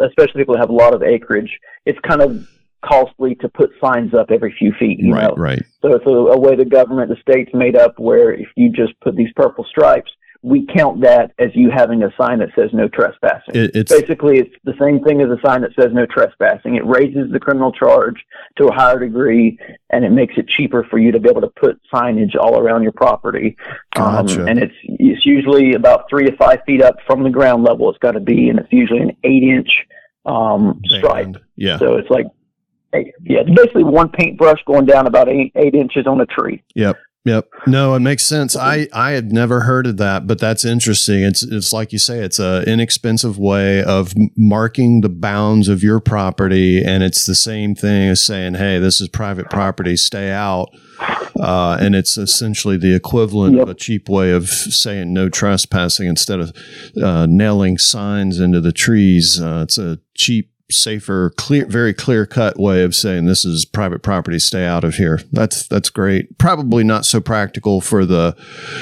especially 0.00 0.42
people 0.42 0.54
who 0.54 0.60
have 0.60 0.70
a 0.70 0.74
lot 0.74 0.94
of 0.94 1.02
acreage, 1.02 1.58
it's 1.86 1.98
kind 2.00 2.22
of 2.22 2.48
costly 2.84 3.34
to 3.36 3.48
put 3.48 3.70
signs 3.80 4.14
up 4.14 4.30
every 4.30 4.54
few 4.58 4.72
feet. 4.78 4.98
You 4.98 5.14
right, 5.14 5.28
know? 5.28 5.34
right. 5.36 5.62
So 5.82 5.94
it's 5.94 6.06
a, 6.06 6.10
a 6.10 6.38
way 6.38 6.54
the 6.54 6.64
government, 6.64 7.08
the 7.08 7.16
state's 7.20 7.52
made 7.54 7.76
up 7.76 7.98
where 7.98 8.32
if 8.32 8.48
you 8.56 8.70
just 8.70 8.98
put 9.00 9.16
these 9.16 9.32
purple 9.34 9.64
stripes, 9.64 10.10
we 10.44 10.66
count 10.76 11.00
that 11.00 11.32
as 11.38 11.48
you 11.54 11.70
having 11.74 12.02
a 12.02 12.10
sign 12.20 12.38
that 12.38 12.50
says 12.54 12.68
no 12.74 12.86
trespassing. 12.86 13.54
It, 13.54 13.70
it's 13.74 13.90
Basically, 13.90 14.38
it's 14.40 14.54
the 14.64 14.74
same 14.78 15.02
thing 15.02 15.22
as 15.22 15.28
a 15.30 15.38
sign 15.42 15.62
that 15.62 15.70
says 15.74 15.88
no 15.94 16.04
trespassing. 16.04 16.76
It 16.76 16.84
raises 16.84 17.32
the 17.32 17.40
criminal 17.40 17.72
charge 17.72 18.16
to 18.58 18.66
a 18.66 18.74
higher 18.74 18.98
degree, 18.98 19.58
and 19.88 20.04
it 20.04 20.10
makes 20.10 20.34
it 20.36 20.46
cheaper 20.46 20.86
for 20.90 20.98
you 20.98 21.12
to 21.12 21.18
be 21.18 21.30
able 21.30 21.40
to 21.40 21.52
put 21.58 21.80
signage 21.90 22.36
all 22.38 22.58
around 22.58 22.82
your 22.82 22.92
property. 22.92 23.56
Gotcha. 23.94 24.42
Um, 24.42 24.48
and 24.48 24.58
it's 24.58 24.74
it's 24.82 25.24
usually 25.24 25.72
about 25.72 26.10
three 26.10 26.26
to 26.26 26.36
five 26.36 26.58
feet 26.66 26.82
up 26.82 26.96
from 27.06 27.22
the 27.22 27.30
ground 27.30 27.64
level. 27.64 27.88
It's 27.88 27.98
got 28.00 28.12
to 28.12 28.20
be, 28.20 28.50
and 28.50 28.58
it's 28.58 28.70
usually 28.70 29.00
an 29.00 29.16
eight 29.24 29.44
inch 29.44 29.70
um, 30.26 30.82
stripe. 30.84 31.36
Yeah. 31.56 31.78
So 31.78 31.96
it's 31.96 32.10
like, 32.10 32.26
yeah, 33.22 33.44
basically 33.44 33.84
one 33.84 34.10
paintbrush 34.10 34.62
going 34.66 34.84
down 34.84 35.06
about 35.06 35.30
eight 35.30 35.52
eight 35.56 35.74
inches 35.74 36.06
on 36.06 36.20
a 36.20 36.26
tree. 36.26 36.62
Yep. 36.74 36.98
Yep. 37.24 37.48
No, 37.66 37.94
it 37.94 38.00
makes 38.00 38.26
sense. 38.26 38.54
I 38.54 38.86
I 38.92 39.12
had 39.12 39.32
never 39.32 39.60
heard 39.60 39.86
of 39.86 39.96
that, 39.96 40.26
but 40.26 40.38
that's 40.38 40.62
interesting. 40.62 41.22
It's 41.22 41.42
it's 41.42 41.72
like 41.72 41.90
you 41.90 41.98
say, 41.98 42.18
it's 42.18 42.38
a 42.38 42.62
inexpensive 42.66 43.38
way 43.38 43.82
of 43.82 44.12
marking 44.36 45.00
the 45.00 45.08
bounds 45.08 45.68
of 45.68 45.82
your 45.82 46.00
property, 46.00 46.84
and 46.84 47.02
it's 47.02 47.24
the 47.24 47.34
same 47.34 47.74
thing 47.74 48.10
as 48.10 48.22
saying, 48.22 48.54
"Hey, 48.54 48.78
this 48.78 49.00
is 49.00 49.08
private 49.08 49.48
property. 49.48 49.96
Stay 49.96 50.30
out." 50.30 50.68
Uh, 51.40 51.76
and 51.80 51.94
it's 51.96 52.16
essentially 52.16 52.76
the 52.76 52.94
equivalent 52.94 53.58
of 53.58 53.68
a 53.68 53.74
cheap 53.74 54.08
way 54.08 54.30
of 54.30 54.48
saying 54.48 55.12
no 55.12 55.28
trespassing 55.28 56.06
instead 56.06 56.40
of 56.40 56.52
uh, 57.02 57.26
nailing 57.26 57.78
signs 57.78 58.38
into 58.38 58.60
the 58.60 58.72
trees. 58.72 59.40
Uh, 59.40 59.62
it's 59.64 59.76
a 59.76 59.98
cheap 60.14 60.50
safer, 60.70 61.30
clear, 61.36 61.66
very 61.66 61.92
clear 61.92 62.26
cut 62.26 62.58
way 62.58 62.82
of 62.82 62.94
saying 62.94 63.26
this 63.26 63.44
is 63.44 63.64
private 63.64 64.02
property. 64.02 64.38
Stay 64.38 64.64
out 64.64 64.84
of 64.84 64.94
here. 64.94 65.20
That's 65.32 65.66
that's 65.68 65.90
great. 65.90 66.38
Probably 66.38 66.84
not 66.84 67.04
so 67.04 67.20
practical 67.20 67.80
for 67.80 68.04
the 68.04 68.34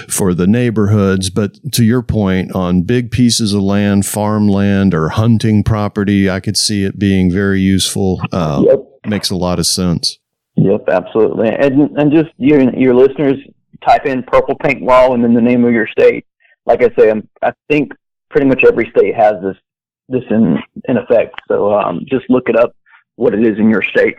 for 0.09 0.35
the 0.35 0.47
neighborhoods, 0.47 1.31
but 1.31 1.59
to 1.73 1.85
your 1.85 2.03
point 2.03 2.53
on 2.55 2.83
big 2.83 3.11
pieces 3.11 3.53
of 3.53 3.62
land, 3.62 4.07
farmland 4.07 4.95
or 4.95 5.11
hunting 5.11 5.62
property, 5.64 6.31
I 6.31 6.40
could 6.40 6.57
see 6.57 6.85
it 6.85 6.99
being 6.99 7.31
very 7.31 7.61
useful. 7.61 8.21
Uh, 8.33 8.62
yep. 8.66 8.79
Makes 9.05 9.31
a 9.31 9.37
lot 9.37 9.59
of 9.59 9.66
sense. 9.66 10.18
Yep, 10.57 10.88
absolutely. 10.88 11.49
And 11.49 11.97
and 11.99 12.12
just 12.12 12.31
your 12.37 12.61
your 12.75 12.95
listeners 12.95 13.37
type 13.87 14.07
in 14.07 14.23
purple 14.23 14.55
paint 14.57 14.83
law 14.83 15.12
and 15.12 15.25
then 15.25 15.35
the 15.35 15.40
name 15.40 15.64
of 15.64 15.73
your 15.73 15.88
state. 15.88 16.25
Like 16.66 16.83
I 16.83 16.90
say, 16.97 17.11
I'm, 17.11 17.29
I 17.42 17.53
think 17.68 17.92
pretty 18.31 18.47
much 18.47 18.62
every 18.64 18.88
state 18.97 19.16
has 19.16 19.35
this 19.42 19.57
this 20.12 20.25
in 20.31 20.59
in 20.88 20.96
effect. 20.96 21.40
So 21.48 21.75
um, 21.75 22.05
just 22.09 22.29
look 22.29 22.48
it 22.48 22.57
up 22.57 22.75
what 23.16 23.35
it 23.35 23.44
is 23.44 23.59
in 23.59 23.70
your 23.70 23.83
state. 23.83 24.16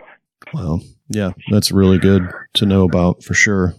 Wow, 0.52 0.80
yeah, 1.08 1.32
that's 1.50 1.72
really 1.72 1.98
good 1.98 2.28
to 2.54 2.66
know 2.66 2.84
about 2.84 3.22
for 3.22 3.34
sure. 3.34 3.74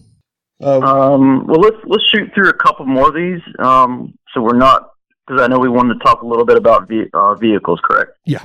Uh, 0.62 0.80
um, 0.80 1.46
well, 1.48 1.60
let's 1.60 1.78
let's 1.86 2.04
shoot 2.14 2.32
through 2.34 2.50
a 2.50 2.54
couple 2.54 2.86
more 2.86 3.10
of 3.10 3.16
these. 3.16 3.42
Um, 3.60 4.18
so 4.34 4.42
we're 4.42 4.58
not 4.58 4.92
because 5.28 5.42
I 5.42 5.48
know 5.48 5.60
we 5.60 5.70
wanted 5.70 5.96
to 5.96 6.00
talk 6.00 6.22
a 6.22 6.28
little 6.28 6.46
bit 6.46 6.58
about 6.58 6.88
ve- 6.88 7.10
uh, 7.14 7.36
vehicles, 7.36 7.80
correct? 7.84 8.18
Yeah. 8.26 8.44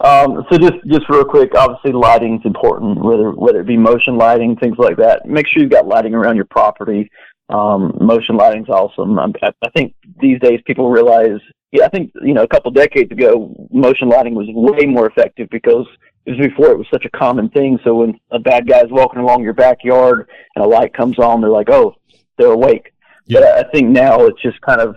Um, 0.00 0.44
so 0.50 0.58
just 0.58 0.74
just 0.86 1.08
real 1.08 1.24
quick, 1.24 1.54
obviously 1.54 1.92
lighting 1.92 2.38
is 2.38 2.44
important, 2.44 3.02
whether 3.02 3.30
whether 3.30 3.60
it 3.60 3.66
be 3.66 3.76
motion 3.76 4.16
lighting, 4.16 4.56
things 4.56 4.76
like 4.78 4.96
that. 4.96 5.26
Make 5.26 5.46
sure 5.46 5.62
you've 5.62 5.70
got 5.70 5.86
lighting 5.86 6.14
around 6.14 6.36
your 6.36 6.46
property. 6.46 7.10
Um, 7.48 7.96
motion 8.00 8.36
lighting 8.36 8.62
is 8.62 8.68
awesome. 8.68 9.18
I, 9.18 9.30
I 9.42 9.70
think 9.76 9.94
these 10.20 10.40
days 10.40 10.60
people 10.66 10.90
realize 10.90 11.40
yeah, 11.74 11.86
I 11.86 11.88
think 11.88 12.12
you 12.22 12.34
know 12.34 12.44
a 12.44 12.48
couple 12.48 12.70
decades 12.70 13.10
ago, 13.10 13.52
motion 13.72 14.08
lighting 14.08 14.36
was 14.36 14.46
way 14.48 14.86
more 14.86 15.08
effective 15.08 15.48
because 15.50 15.84
it 16.24 16.30
was 16.30 16.46
before 16.46 16.70
it 16.70 16.78
was 16.78 16.86
such 16.88 17.04
a 17.04 17.10
common 17.10 17.50
thing. 17.50 17.80
So 17.82 17.96
when 17.96 18.14
a 18.30 18.38
bad 18.38 18.68
guy's 18.68 18.90
walking 18.90 19.20
along 19.20 19.42
your 19.42 19.54
backyard 19.54 20.28
and 20.54 20.64
a 20.64 20.68
light 20.68 20.94
comes 20.94 21.18
on, 21.18 21.40
they're 21.40 21.50
like, 21.50 21.70
"Oh, 21.70 21.96
they're 22.38 22.52
awake." 22.52 22.94
Yeah. 23.26 23.40
But 23.40 23.66
I 23.66 23.70
think 23.72 23.88
now 23.88 24.20
it's 24.20 24.40
just 24.40 24.60
kind 24.60 24.80
of 24.80 24.94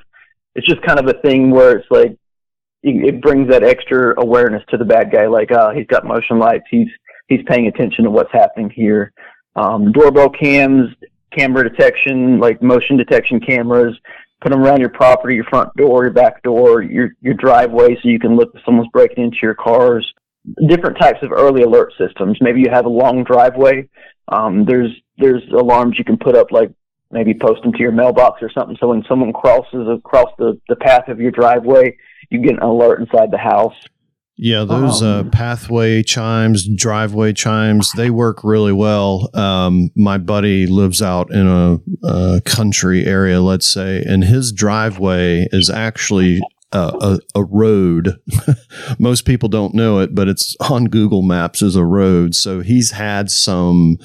it's 0.53 0.67
just 0.67 0.83
kind 0.83 0.99
of 0.99 1.07
a 1.07 1.19
thing 1.21 1.49
where 1.49 1.77
it's 1.77 1.89
like 1.89 2.15
it 2.83 3.21
brings 3.23 3.49
that 3.49 3.63
extra 3.63 4.13
awareness 4.21 4.61
to 4.69 4.77
the 4.77 4.85
bad 4.85 5.11
guy. 5.11 5.25
Like, 5.25 5.51
oh, 5.51 5.71
he's 5.75 5.87
got 5.87 6.05
motion 6.05 6.37
lights. 6.37 6.65
He's 6.69 6.89
he's 7.27 7.41
paying 7.47 7.65
attention 7.65 8.03
to 8.03 8.11
what's 8.11 8.31
happening 8.31 8.69
here. 8.69 9.13
Um, 9.55 9.91
doorbell 9.91 10.29
cams, 10.29 10.93
camera 11.35 11.67
detection, 11.67 12.37
like 12.39 12.61
motion 12.61 12.97
detection 12.97 13.39
cameras, 13.39 13.97
put 14.41 14.51
them 14.51 14.61
around 14.61 14.79
your 14.79 14.89
property, 14.89 15.35
your 15.35 15.45
front 15.45 15.73
door, 15.75 16.03
your 16.03 16.13
back 16.13 16.43
door, 16.43 16.81
your 16.81 17.09
your 17.21 17.33
driveway, 17.33 17.95
so 17.95 18.09
you 18.09 18.19
can 18.19 18.35
look 18.35 18.51
if 18.53 18.61
someone's 18.65 18.89
breaking 18.93 19.23
into 19.23 19.37
your 19.41 19.55
cars. 19.55 20.05
Different 20.67 20.97
types 20.99 21.19
of 21.23 21.31
early 21.31 21.63
alert 21.63 21.93
systems. 21.97 22.37
Maybe 22.39 22.61
you 22.61 22.69
have 22.71 22.85
a 22.85 22.89
long 22.89 23.23
driveway. 23.23 23.89
Um, 24.29 24.65
there's 24.65 24.91
there's 25.17 25.43
alarms 25.51 25.97
you 25.97 26.05
can 26.05 26.17
put 26.17 26.35
up, 26.35 26.51
like 26.51 26.71
maybe 27.11 27.33
post 27.33 27.61
them 27.63 27.71
to 27.73 27.79
your 27.79 27.91
mailbox 27.91 28.41
or 28.41 28.51
something. 28.51 28.77
So 28.79 28.87
when 28.87 29.03
someone 29.07 29.33
crosses 29.33 29.87
across 29.89 30.29
the 30.37 30.59
the 30.69 30.75
path 30.75 31.07
of 31.07 31.19
your 31.19 31.31
driveway, 31.31 31.97
you 32.29 32.41
get 32.41 32.53
an 32.53 32.61
alert 32.61 33.01
inside 33.01 33.31
the 33.31 33.37
house. 33.37 33.75
Yeah, 34.39 34.65
those 34.65 35.01
uh, 35.01 35.23
pathway 35.31 36.03
chimes, 36.03 36.67
driveway 36.67 37.33
chimes, 37.33 37.91
they 37.93 38.11
work 38.11 38.43
really 38.43 38.71
well. 38.71 39.31
Um, 39.33 39.89
my 39.95 40.19
buddy 40.19 40.67
lives 40.67 41.01
out 41.01 41.31
in 41.31 41.47
a, 41.47 41.79
a, 42.07 42.41
country 42.41 43.05
area, 43.05 43.41
let's 43.41 43.65
say, 43.65 44.03
and 44.03 44.23
his 44.23 44.51
driveway 44.51 45.47
is 45.51 45.71
actually 45.71 46.39
a, 46.73 47.19
a, 47.33 47.43
road. 47.43 48.19
Most 48.99 49.25
people 49.25 49.47
don't 49.47 49.73
know 49.73 49.99
it, 49.99 50.13
but 50.13 50.27
it's 50.27 50.55
on 50.69 50.85
Google 50.85 51.21
Maps 51.21 51.61
as 51.61 51.75
a 51.75 51.85
road. 51.85 52.35
So 52.35 52.59
he's 52.59 52.91
had 52.91 53.31
some 53.31 53.97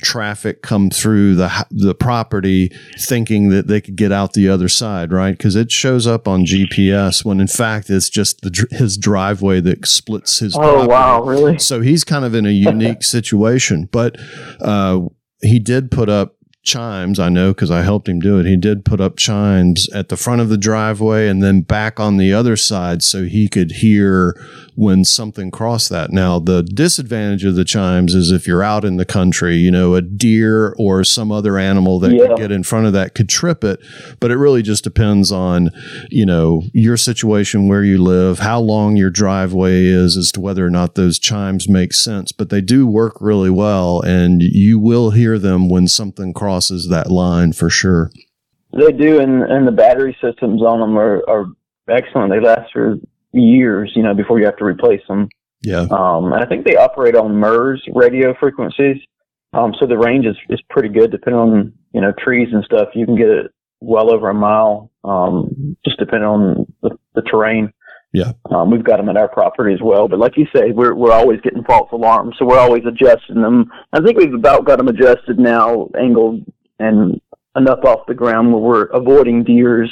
traffic 0.00 0.62
come 0.62 0.90
through 0.90 1.34
the 1.34 1.66
the 1.70 1.94
property, 1.94 2.70
thinking 2.98 3.48
that 3.50 3.66
they 3.66 3.80
could 3.80 3.96
get 3.96 4.12
out 4.12 4.32
the 4.32 4.48
other 4.48 4.68
side, 4.68 5.12
right? 5.12 5.36
Because 5.36 5.56
it 5.56 5.72
shows 5.72 6.06
up 6.06 6.28
on 6.28 6.44
GPS 6.44 7.24
when 7.24 7.40
in 7.40 7.48
fact 7.48 7.90
it's 7.90 8.08
just 8.08 8.42
the, 8.42 8.66
his 8.70 8.96
driveway 8.96 9.60
that 9.62 9.86
splits 9.86 10.38
his. 10.38 10.54
Oh 10.54 10.60
property. 10.60 10.88
wow! 10.88 11.22
Really? 11.22 11.58
So 11.58 11.80
he's 11.80 12.04
kind 12.04 12.24
of 12.24 12.34
in 12.34 12.46
a 12.46 12.50
unique 12.50 13.02
situation, 13.02 13.88
but 13.90 14.16
uh, 14.60 15.00
he 15.42 15.58
did 15.58 15.90
put 15.90 16.08
up 16.08 16.36
chimes. 16.64 17.18
I 17.18 17.28
know 17.28 17.52
because 17.52 17.70
I 17.70 17.82
helped 17.82 18.08
him 18.08 18.18
do 18.18 18.38
it. 18.38 18.46
He 18.46 18.56
did 18.56 18.84
put 18.84 19.00
up 19.00 19.16
chimes 19.16 19.88
at 19.90 20.08
the 20.08 20.16
front 20.16 20.40
of 20.40 20.48
the 20.48 20.56
driveway 20.56 21.28
and 21.28 21.42
then 21.42 21.60
back 21.60 22.00
on 22.00 22.16
the 22.16 22.32
other 22.32 22.56
side 22.56 23.02
so 23.02 23.24
he 23.24 23.48
could 23.48 23.72
hear 23.72 24.34
when 24.76 25.04
something 25.04 25.50
crossed 25.50 25.88
that. 25.90 26.10
Now, 26.10 26.38
the 26.38 26.62
disadvantage 26.62 27.44
of 27.44 27.54
the 27.54 27.64
chimes 27.64 28.14
is 28.14 28.30
if 28.32 28.46
you're 28.46 28.62
out 28.62 28.84
in 28.84 28.96
the 28.96 29.04
country, 29.04 29.56
you 29.56 29.70
know, 29.70 29.94
a 29.94 30.02
deer 30.02 30.74
or 30.78 31.04
some 31.04 31.30
other 31.30 31.58
animal 31.58 31.98
that 32.00 32.12
yeah. 32.12 32.26
could 32.26 32.36
get 32.36 32.52
in 32.52 32.64
front 32.64 32.86
of 32.86 32.92
that 32.92 33.14
could 33.14 33.28
trip 33.28 33.62
it. 33.62 33.80
But 34.20 34.30
it 34.30 34.36
really 34.36 34.62
just 34.62 34.84
depends 34.84 35.30
on, 35.30 35.70
you 36.10 36.26
know, 36.26 36.62
your 36.72 36.96
situation, 36.96 37.68
where 37.68 37.84
you 37.84 38.02
live, 38.02 38.40
how 38.40 38.60
long 38.60 38.96
your 38.96 39.10
driveway 39.10 39.84
is, 39.84 40.16
as 40.16 40.32
to 40.32 40.40
whether 40.40 40.66
or 40.66 40.70
not 40.70 40.94
those 40.94 41.18
chimes 41.18 41.68
make 41.68 41.92
sense. 41.92 42.32
But 42.32 42.50
they 42.50 42.60
do 42.60 42.86
work 42.86 43.18
really 43.20 43.50
well, 43.50 44.00
and 44.00 44.42
you 44.42 44.78
will 44.78 45.10
hear 45.10 45.38
them 45.38 45.68
when 45.68 45.86
something 45.86 46.32
crosses 46.32 46.88
that 46.88 47.10
line 47.10 47.52
for 47.52 47.70
sure. 47.70 48.10
They 48.72 48.90
do, 48.90 49.20
and, 49.20 49.42
and 49.44 49.68
the 49.68 49.72
battery 49.72 50.16
systems 50.20 50.60
on 50.62 50.80
them 50.80 50.98
are, 50.98 51.22
are 51.28 51.46
excellent. 51.88 52.32
They 52.32 52.40
last 52.40 52.72
for 52.72 52.96
years, 53.34 53.92
you 53.94 54.02
know, 54.02 54.14
before 54.14 54.38
you 54.38 54.46
have 54.46 54.56
to 54.58 54.64
replace 54.64 55.02
them. 55.08 55.28
Yeah. 55.62 55.86
Um, 55.90 56.32
and 56.32 56.42
I 56.42 56.46
think 56.46 56.64
they 56.64 56.76
operate 56.76 57.16
on 57.16 57.36
MURS 57.36 57.82
radio 57.94 58.34
frequencies. 58.38 58.96
Um, 59.52 59.74
so 59.78 59.86
the 59.86 59.98
range 59.98 60.26
is, 60.26 60.36
is 60.48 60.60
pretty 60.68 60.88
good 60.88 61.10
depending 61.10 61.40
on, 61.40 61.72
you 61.92 62.00
know, 62.00 62.12
trees 62.18 62.48
and 62.52 62.64
stuff. 62.64 62.88
You 62.94 63.06
can 63.06 63.16
get 63.16 63.28
it 63.28 63.50
well 63.80 64.12
over 64.12 64.28
a 64.28 64.34
mile, 64.34 64.90
um, 65.04 65.76
just 65.84 65.98
depending 65.98 66.28
on 66.28 66.72
the, 66.82 66.98
the 67.14 67.22
terrain. 67.22 67.72
Yeah. 68.12 68.32
Um, 68.50 68.70
we've 68.70 68.84
got 68.84 68.98
them 68.98 69.08
at 69.08 69.16
our 69.16 69.28
property 69.28 69.74
as 69.74 69.80
well. 69.82 70.06
But 70.06 70.18
like 70.18 70.36
you 70.36 70.46
say, 70.54 70.70
we're, 70.70 70.94
we're 70.94 71.12
always 71.12 71.40
getting 71.40 71.64
false 71.64 71.88
alarms. 71.92 72.36
So 72.38 72.44
we're 72.44 72.58
always 72.58 72.84
adjusting 72.86 73.42
them. 73.42 73.70
I 73.92 74.00
think 74.00 74.18
we've 74.18 74.34
about 74.34 74.64
got 74.64 74.78
them 74.78 74.88
adjusted 74.88 75.38
now, 75.38 75.88
angled 75.98 76.44
and 76.78 77.20
enough 77.56 77.84
off 77.84 78.06
the 78.06 78.14
ground 78.14 78.52
where 78.52 78.62
we're 78.62 78.84
avoiding 78.86 79.44
deers 79.44 79.90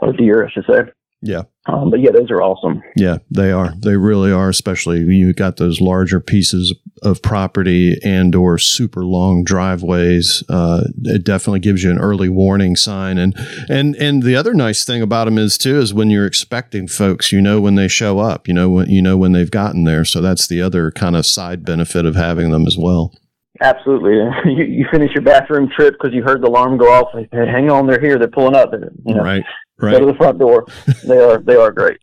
or 0.00 0.12
deer, 0.12 0.46
I 0.46 0.50
should 0.50 0.64
say. 0.68 0.90
Yeah. 1.24 1.44
Um, 1.66 1.90
but 1.90 2.00
yeah, 2.00 2.10
those 2.10 2.30
are 2.30 2.42
awesome. 2.42 2.82
Yeah, 2.96 3.18
they 3.30 3.50
are. 3.50 3.72
They 3.78 3.96
really 3.96 4.30
are. 4.30 4.50
Especially 4.50 4.98
you've 4.98 5.36
got 5.36 5.56
those 5.56 5.80
larger 5.80 6.20
pieces 6.20 6.74
of 7.02 7.22
property 7.22 7.96
and 8.04 8.34
or 8.34 8.58
super 8.58 9.06
long 9.06 9.42
driveways. 9.42 10.44
Uh, 10.50 10.84
it 11.04 11.24
definitely 11.24 11.60
gives 11.60 11.82
you 11.82 11.90
an 11.90 11.98
early 11.98 12.28
warning 12.28 12.76
sign. 12.76 13.16
And 13.16 13.34
and 13.70 13.96
and 13.96 14.22
the 14.22 14.36
other 14.36 14.52
nice 14.52 14.84
thing 14.84 15.00
about 15.00 15.24
them 15.24 15.38
is 15.38 15.56
too 15.56 15.78
is 15.78 15.94
when 15.94 16.10
you're 16.10 16.26
expecting 16.26 16.86
folks, 16.86 17.32
you 17.32 17.40
know 17.40 17.58
when 17.58 17.76
they 17.76 17.88
show 17.88 18.18
up. 18.18 18.46
You 18.46 18.52
know 18.52 18.68
when 18.68 18.90
you 18.90 19.00
know 19.00 19.16
when 19.16 19.32
they've 19.32 19.50
gotten 19.50 19.84
there. 19.84 20.04
So 20.04 20.20
that's 20.20 20.46
the 20.46 20.60
other 20.60 20.90
kind 20.90 21.16
of 21.16 21.24
side 21.24 21.64
benefit 21.64 22.04
of 22.04 22.16
having 22.16 22.50
them 22.50 22.66
as 22.66 22.76
well. 22.76 23.14
Absolutely. 23.60 24.14
You, 24.44 24.64
you 24.64 24.86
finish 24.90 25.12
your 25.14 25.22
bathroom 25.22 25.70
trip 25.74 25.94
because 25.94 26.14
you 26.14 26.22
heard 26.22 26.42
the 26.42 26.48
alarm 26.48 26.76
go 26.76 26.92
off. 26.92 27.08
Hey, 27.12 27.28
hang 27.32 27.70
on, 27.70 27.86
they're 27.86 28.00
here. 28.00 28.18
They're 28.18 28.28
pulling 28.28 28.54
up. 28.54 28.72
You 28.72 29.14
know, 29.14 29.22
right. 29.22 29.44
Right. 29.78 29.92
Go 29.92 30.00
to 30.00 30.06
the 30.06 30.14
front 30.14 30.38
door. 30.38 30.66
they 31.06 31.18
are 31.18 31.38
they 31.38 31.56
are 31.56 31.72
great. 31.72 31.98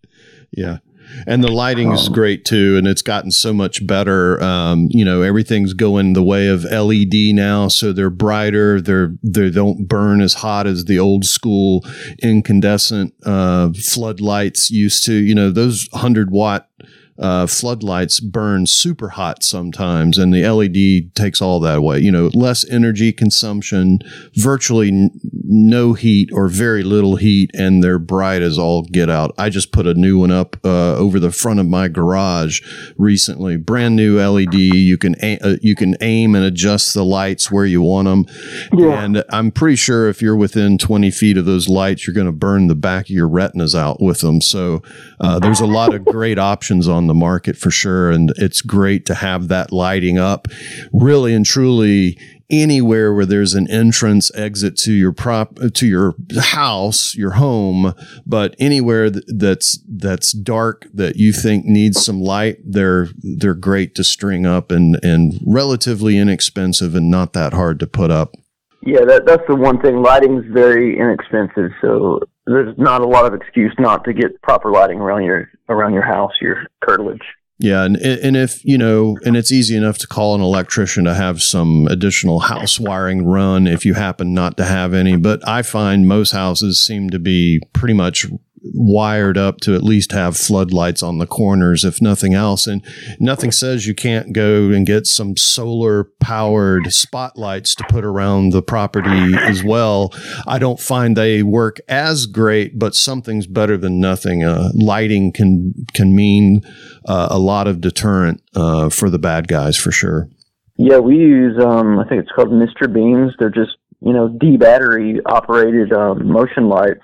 Yeah. 0.52 0.78
And 1.28 1.44
the 1.44 1.52
lighting 1.52 1.92
is 1.92 2.08
um, 2.08 2.14
great 2.14 2.46
too, 2.46 2.78
and 2.78 2.88
it's 2.88 3.02
gotten 3.02 3.32
so 3.32 3.54
much 3.54 3.86
better. 3.86 4.42
Um, 4.42 4.88
you 4.92 5.04
know, 5.04 5.22
everything's 5.22 5.74
going 5.74 6.14
the 6.14 6.24
way 6.24 6.48
of 6.48 6.64
LED 6.64 7.36
now, 7.36 7.68
so 7.68 7.92
they're 7.92 8.10
brighter. 8.10 8.80
They're 8.80 9.14
they 9.22 9.50
don't 9.50 9.88
burn 9.88 10.22
as 10.22 10.36
hot 10.36 10.68
as 10.68 10.86
the 10.86 11.00
old 11.00 11.26
school 11.26 11.86
incandescent 12.24 13.14
uh, 13.26 13.72
floodlights 13.74 14.72
used 14.72 15.06
to. 15.06 15.14
You 15.14 15.36
know, 15.36 15.52
those 15.52 15.90
hundred 15.94 16.32
watt 16.32 16.70
uh, 17.20 17.46
floodlights 17.48 18.20
burn 18.20 18.66
super 18.66 19.10
hot 19.10 19.44
sometimes, 19.44 20.18
and 20.18 20.34
the 20.34 20.48
LED 20.48 21.14
takes 21.16 21.42
all 21.42 21.60
that 21.60 21.78
away. 21.78 22.00
You 22.00 22.12
know, 22.12 22.30
less 22.34 22.68
energy 22.70 23.12
consumption, 23.12 24.00
virtually 24.36 24.90
n- 24.90 25.12
no 25.44 25.94
heat 25.94 26.30
or 26.34 26.48
very 26.48 26.84
little 26.84 27.18
heat, 27.18 27.52
and 27.54 27.84
they're 27.84 28.00
bright 28.00 28.42
as 28.42 28.58
all 28.58 28.84
get 28.84 29.10
out. 29.10 29.34
I 29.38 29.50
just 29.50 29.72
put 29.72 29.88
a 29.88 29.94
new 29.94 30.18
one 30.20 30.32
up 30.32 30.58
uh, 30.64 30.96
over 30.96 31.20
the 31.20 31.32
front 31.32 31.60
of 31.60 31.68
my 31.68 31.88
garage 31.88 32.62
recently, 32.98 33.58
brand 33.58 33.96
new 33.96 34.20
LED. 34.20 34.54
You 34.54 34.98
can 34.98 35.16
a- 35.22 35.40
uh, 35.40 35.58
you 35.62 35.76
can 35.76 35.96
aim 36.02 36.36
and 36.36 36.46
adjust 36.46 36.94
the 36.94 37.06
lights 37.06 37.52
where 37.52 37.66
you 37.66 37.82
want 37.82 38.08
them, 38.08 38.26
yeah. 38.74 39.04
and 39.04 39.24
I'm 39.30 39.52
pretty 39.52 39.76
sure 39.76 40.10
if 40.10 40.22
you're 40.22 40.36
within 40.36 40.78
20 40.78 41.12
feet 41.12 41.38
of 41.38 41.46
those 41.46 41.68
lights, 41.70 42.08
you're 42.08 42.14
going 42.14 42.26
to 42.26 42.32
burn 42.32 42.68
the 42.68 42.76
back 42.76 43.06
of 43.06 43.12
your 43.12 43.28
retinas 43.28 43.76
out 43.76 44.02
with 44.02 44.22
them. 44.22 44.42
So 44.42 44.82
uh, 45.20 45.40
there's 45.40 45.60
a 45.60 45.66
lot 45.66 45.94
of 45.94 46.06
great 46.06 46.40
options 46.40 46.88
on 46.88 47.01
the 47.08 47.14
market 47.14 47.58
for 47.58 47.72
sure. 47.72 48.12
And 48.12 48.34
it's 48.38 48.62
great 48.62 49.06
to 49.08 49.16
have 49.16 49.48
that 49.50 49.72
lighting 49.72 50.18
up 50.18 50.48
really 50.92 51.34
and 51.34 51.46
truly 51.46 52.18
anywhere 52.52 53.14
where 53.14 53.26
there's 53.26 53.54
an 53.54 53.70
entrance 53.72 54.30
exit 54.36 54.76
to 54.76 54.92
your 54.92 55.14
prop 55.14 55.58
to 55.74 55.88
your 55.88 56.14
house 56.38 57.16
your 57.16 57.32
home 57.32 57.94
but 58.26 58.54
anywhere 58.60 59.10
that's 59.10 59.82
that's 59.88 60.34
dark 60.34 60.86
that 60.94 61.16
you 61.16 61.32
think 61.32 61.66
needs 61.66 62.04
some 62.04 62.20
light 62.20 62.58
they're 62.66 63.08
they're 63.38 63.54
great 63.54 63.96
to 63.96 64.04
string 64.04 64.46
up 64.46 64.70
and 64.70 65.00
and 65.02 65.40
relatively 65.48 66.18
inexpensive 66.18 66.94
and 66.94 67.10
not 67.10 67.32
that 67.32 67.54
hard 67.54 67.80
to 67.80 67.88
put 67.88 68.12
up 68.12 68.36
yeah 68.86 69.06
that 69.06 69.26
that's 69.26 69.48
the 69.48 69.56
one 69.56 69.80
thing 69.82 70.02
lighting's 70.02 70.46
very 70.52 71.00
inexpensive 71.00 71.72
so 71.80 72.20
there's 72.46 72.76
not 72.78 73.02
a 73.02 73.08
lot 73.08 73.26
of 73.26 73.34
excuse 73.34 73.74
not 73.80 74.04
to 74.04 74.14
get 74.14 74.42
proper 74.42 74.72
lighting 74.72 75.00
around 75.00 75.24
your 75.24 75.50
around 75.70 75.94
your 75.94 76.06
house 76.06 76.32
your 76.42 76.66
curtilage 76.82 77.22
yeah, 77.62 77.84
and 77.84 77.96
and 77.96 78.36
if 78.36 78.66
you 78.66 78.76
know, 78.76 79.20
and 79.24 79.38
it's 79.38 79.52
easy 79.52 79.78
enough 79.78 80.00
to 80.00 80.08
call 80.08 80.34
an 80.34 80.42
electrician 80.42 81.04
to 81.04 81.14
have 81.14 81.44
some 81.44 81.86
additional 81.92 82.40
house 82.40 82.80
wiring 82.80 83.24
run 83.24 83.68
if 83.68 83.86
you 83.86 83.94
happen 83.94 84.34
not 84.34 84.58
to 84.58 84.66
have 84.66 84.96
any. 84.96 85.16
But 85.16 85.48
I 85.48 85.62
find 85.62 86.08
most 86.08 86.32
houses 86.32 86.84
seem 86.84 87.12
to 87.12 87.20
be 87.20 87.62
pretty 87.72 87.94
much 87.94 88.26
wired 88.64 89.38
up 89.38 89.60
to 89.62 89.76
at 89.76 89.84
least 89.84 90.12
have 90.12 90.38
floodlights 90.38 91.02
on 91.02 91.18
the 91.18 91.28
corners, 91.28 91.84
if 91.84 92.02
nothing 92.02 92.34
else. 92.34 92.68
And 92.68 92.84
nothing 93.20 93.52
says 93.52 93.88
you 93.88 93.96
can't 93.96 94.34
go 94.34 94.70
and 94.70 94.86
get 94.86 95.08
some 95.08 95.36
solar 95.36 96.06
powered 96.20 96.92
spotlights 96.94 97.76
to 97.76 97.84
put 97.90 98.06
around 98.06 98.52
the 98.52 98.62
property 98.62 99.36
as 99.36 99.64
well. 99.64 100.14
I 100.48 100.60
don't 100.60 100.80
find 100.80 101.16
they 101.16 101.44
work 101.44 101.80
as 101.88 102.26
great, 102.26 102.78
but 102.78 102.96
something's 102.96 103.48
better 103.48 103.78
than 103.78 104.00
nothing. 104.00 104.44
Uh, 104.44 104.70
lighting 104.74 105.32
can 105.32 105.74
can 105.94 106.16
mean 106.16 106.62
uh, 107.06 107.28
a 107.32 107.40
lot 107.40 107.68
of 107.68 107.82
deterrent 107.82 108.42
uh, 108.56 108.90
for 108.90 109.10
the 109.10 109.20
bad 109.20 109.48
guys 109.48 109.76
for 109.78 109.92
sure. 109.92 110.30
Yeah, 110.78 110.98
we 110.98 111.16
use 111.16 111.62
um, 111.64 112.00
I 112.00 112.08
think 112.08 112.22
it's 112.22 112.32
called 112.32 112.50
Mr. 112.50 112.92
Beams. 112.92 113.34
They're 113.40 113.50
just 113.50 113.78
you 114.02 114.14
know 114.14 114.30
D 114.30 114.58
battery 114.58 115.20
operated 115.26 115.92
um, 115.94 116.28
motion 116.28 116.70
lights 116.70 117.04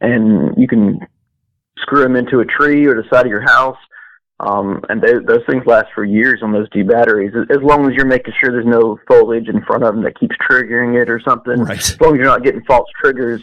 and 0.00 0.54
you 0.56 0.68
can 0.68 1.00
screw 1.78 2.02
them 2.02 2.16
into 2.16 2.40
a 2.40 2.44
tree 2.44 2.86
or 2.86 2.94
the 2.94 3.08
side 3.08 3.26
of 3.26 3.30
your 3.30 3.42
house. 3.42 3.78
Um, 4.40 4.82
and 4.88 5.02
they, 5.02 5.14
those 5.14 5.44
things 5.48 5.66
last 5.66 5.88
for 5.94 6.04
years 6.04 6.42
on 6.44 6.52
those 6.52 6.70
D 6.70 6.82
batteries, 6.82 7.32
as 7.50 7.58
long 7.60 7.90
as 7.90 7.96
you're 7.96 8.06
making 8.06 8.34
sure 8.40 8.52
there's 8.52 8.66
no 8.66 8.98
foliage 9.08 9.48
in 9.48 9.64
front 9.64 9.82
of 9.82 9.94
them 9.94 10.04
that 10.04 10.18
keeps 10.18 10.36
triggering 10.48 11.00
it 11.00 11.10
or 11.10 11.20
something. 11.20 11.58
Right. 11.58 11.78
As 11.78 12.00
long 12.00 12.12
as 12.14 12.18
you're 12.18 12.26
not 12.26 12.44
getting 12.44 12.62
false 12.64 12.88
triggers, 13.00 13.42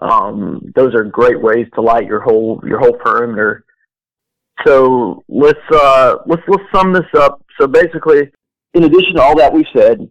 um, 0.00 0.72
those 0.74 0.94
are 0.94 1.04
great 1.04 1.40
ways 1.40 1.68
to 1.74 1.80
light 1.80 2.06
your 2.06 2.20
whole 2.20 2.60
your 2.66 2.80
whole 2.80 2.94
perimeter. 2.94 3.64
So 4.66 5.24
let's 5.28 5.60
uh, 5.70 6.16
let's 6.26 6.42
let's 6.48 6.64
sum 6.74 6.92
this 6.92 7.06
up. 7.14 7.44
So 7.60 7.68
basically, 7.68 8.30
in 8.74 8.82
addition 8.82 9.14
to 9.14 9.22
all 9.22 9.36
that 9.36 9.52
we've 9.52 9.64
said, 9.72 10.10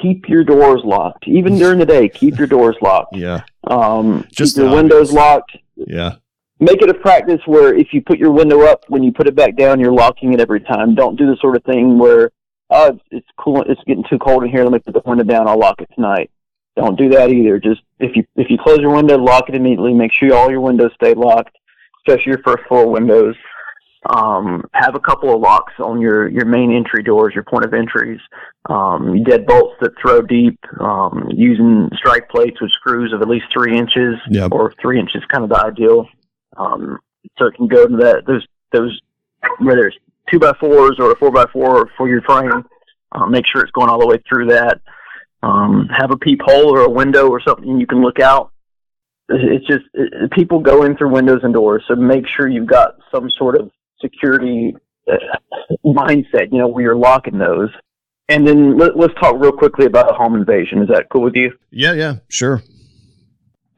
keep 0.00 0.28
your 0.28 0.44
doors 0.44 0.82
locked. 0.84 1.26
Even 1.26 1.58
during 1.58 1.80
the 1.80 1.86
day, 1.86 2.08
keep 2.08 2.38
your 2.38 2.46
doors 2.46 2.76
locked. 2.80 3.16
Yeah. 3.16 3.42
Um, 3.66 4.26
Just 4.30 4.56
your 4.56 4.66
obvious. 4.66 4.82
windows 4.82 5.12
locked. 5.12 5.56
Yeah. 5.76 6.16
Make 6.60 6.82
it 6.82 6.88
a 6.88 6.94
practice 6.94 7.40
where 7.46 7.74
if 7.74 7.88
you 7.92 8.00
put 8.02 8.18
your 8.18 8.30
window 8.30 8.62
up, 8.62 8.84
when 8.88 9.02
you 9.02 9.12
put 9.12 9.26
it 9.26 9.34
back 9.34 9.56
down, 9.56 9.80
you're 9.80 9.92
locking 9.92 10.32
it 10.32 10.40
every 10.40 10.60
time. 10.60 10.94
Don't 10.94 11.16
do 11.16 11.26
the 11.26 11.36
sort 11.40 11.56
of 11.56 11.64
thing 11.64 11.98
where, 11.98 12.30
oh, 12.70 12.88
it's, 12.88 13.00
it's 13.10 13.26
cool, 13.38 13.62
it's 13.68 13.80
getting 13.86 14.04
too 14.08 14.18
cold 14.18 14.44
in 14.44 14.50
here. 14.50 14.62
Let 14.62 14.72
me 14.72 14.78
put 14.78 14.94
the 14.94 15.02
window 15.04 15.24
down. 15.24 15.48
I'll 15.48 15.58
lock 15.58 15.80
it 15.80 15.90
tonight. 15.94 16.30
Don't 16.76 16.96
do 16.96 17.08
that 17.10 17.30
either. 17.30 17.58
Just 17.58 17.82
if 17.98 18.16
you 18.16 18.24
if 18.36 18.48
you 18.48 18.56
close 18.62 18.78
your 18.78 18.94
window, 18.94 19.18
lock 19.18 19.48
it 19.48 19.54
immediately. 19.54 19.92
Make 19.92 20.12
sure 20.12 20.34
all 20.34 20.50
your 20.50 20.60
windows 20.60 20.90
stay 20.94 21.12
locked, 21.14 21.56
especially 21.98 22.30
your 22.30 22.42
first 22.42 22.66
floor 22.66 22.88
windows. 22.88 23.34
Um, 24.04 24.64
have 24.72 24.96
a 24.96 25.00
couple 25.00 25.32
of 25.32 25.40
locks 25.40 25.74
on 25.78 26.00
your, 26.00 26.28
your 26.28 26.44
main 26.44 26.74
entry 26.74 27.04
doors, 27.04 27.34
your 27.34 27.44
point 27.44 27.64
of 27.64 27.72
entries. 27.72 28.20
Um, 28.68 29.22
dead 29.22 29.46
bolts 29.46 29.76
that 29.80 29.92
throw 30.00 30.22
deep, 30.22 30.58
um, 30.80 31.28
using 31.32 31.88
strike 31.94 32.28
plates 32.28 32.60
with 32.60 32.70
screws 32.72 33.12
of 33.12 33.22
at 33.22 33.28
least 33.28 33.46
three 33.52 33.78
inches 33.78 34.16
Yep. 34.28 34.50
or 34.52 34.74
three 34.80 34.98
inches, 34.98 35.22
kind 35.32 35.44
of 35.44 35.50
the 35.50 35.64
ideal. 35.64 36.08
Um, 36.56 36.98
so 37.38 37.46
it 37.46 37.54
can 37.54 37.68
go 37.68 37.86
to 37.86 37.96
that, 37.98 38.24
those, 38.26 38.44
those, 38.72 39.00
whether 39.60 39.86
it's 39.86 39.96
two 40.30 40.40
by 40.40 40.52
fours 40.58 40.96
or 40.98 41.12
a 41.12 41.16
four 41.16 41.30
by 41.30 41.46
four 41.52 41.88
for 41.96 42.08
your 42.08 42.22
frame, 42.22 42.64
uh, 43.12 43.26
make 43.26 43.46
sure 43.46 43.62
it's 43.62 43.72
going 43.72 43.88
all 43.88 44.00
the 44.00 44.06
way 44.06 44.18
through 44.28 44.46
that. 44.46 44.80
Um, 45.44 45.88
have 45.96 46.10
a 46.10 46.16
peephole 46.16 46.74
or 46.74 46.82
a 46.82 46.90
window 46.90 47.28
or 47.28 47.40
something 47.40 47.78
you 47.78 47.86
can 47.86 48.00
look 48.00 48.20
out 48.20 48.52
it's 49.28 49.66
just 49.66 49.84
it, 49.94 50.30
people 50.30 50.60
go 50.60 50.84
in 50.84 50.96
through 50.96 51.10
windows 51.10 51.40
and 51.42 51.54
doors 51.54 51.82
so 51.88 51.94
make 51.94 52.26
sure 52.28 52.48
you've 52.48 52.66
got 52.66 52.96
some 53.12 53.30
sort 53.30 53.56
of 53.56 53.70
security 54.02 54.74
uh, 55.10 55.14
mindset 55.84 56.52
you 56.52 56.58
know 56.58 56.68
where 56.68 56.82
you're 56.84 56.96
locking 56.96 57.38
those. 57.38 57.70
And 58.28 58.46
then 58.46 58.78
let, 58.78 58.96
let's 58.96 59.14
talk 59.20 59.34
real 59.38 59.52
quickly 59.52 59.84
about 59.86 60.14
home 60.14 60.34
invasion. 60.36 60.80
Is 60.80 60.88
that 60.88 61.08
cool 61.12 61.22
with 61.22 61.34
you? 61.34 61.52
Yeah. 61.70 61.92
Yeah. 61.92 62.14
Sure. 62.28 62.62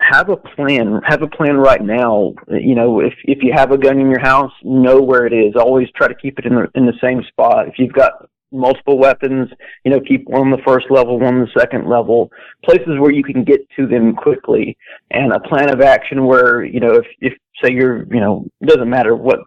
have 0.00 0.28
a 0.28 0.36
plan. 0.36 1.00
Have 1.06 1.22
a 1.22 1.26
plan 1.28 1.56
right 1.56 1.82
now. 1.82 2.34
You 2.48 2.74
know 2.74 3.00
if 3.00 3.14
if 3.24 3.38
you 3.42 3.52
have 3.54 3.72
a 3.72 3.78
gun 3.78 3.98
in 3.98 4.10
your 4.10 4.20
house 4.20 4.52
know 4.62 5.00
where 5.00 5.26
it 5.26 5.32
is. 5.32 5.54
Always 5.56 5.88
try 5.96 6.08
to 6.08 6.14
keep 6.14 6.38
it 6.38 6.46
in 6.46 6.54
the 6.54 6.68
in 6.74 6.86
the 6.86 6.98
same 7.02 7.22
spot. 7.28 7.68
If 7.68 7.74
you've 7.78 7.92
got 7.92 8.12
multiple 8.52 8.98
weapons 8.98 9.48
you 9.84 9.90
know 9.90 9.98
keep 9.98 10.28
one 10.28 10.42
on 10.42 10.50
the 10.50 10.62
first 10.64 10.86
level 10.88 11.18
one 11.18 11.34
on 11.36 11.40
the 11.40 11.58
second 11.60 11.88
level. 11.88 12.30
Places 12.64 13.00
where 13.00 13.10
you 13.10 13.24
can 13.24 13.42
get 13.44 13.60
to 13.76 13.86
them 13.86 14.14
quickly. 14.14 14.76
And 15.10 15.32
a 15.32 15.40
plan 15.40 15.70
of 15.70 15.80
action 15.80 16.26
where 16.26 16.64
you 16.64 16.80
know 16.80 16.92
if 16.92 17.06
if 17.20 17.32
say 17.62 17.72
you're 17.72 18.04
you 18.14 18.20
know 18.20 18.44
it 18.60 18.68
doesn't 18.68 18.90
matter 18.90 19.16
what 19.16 19.40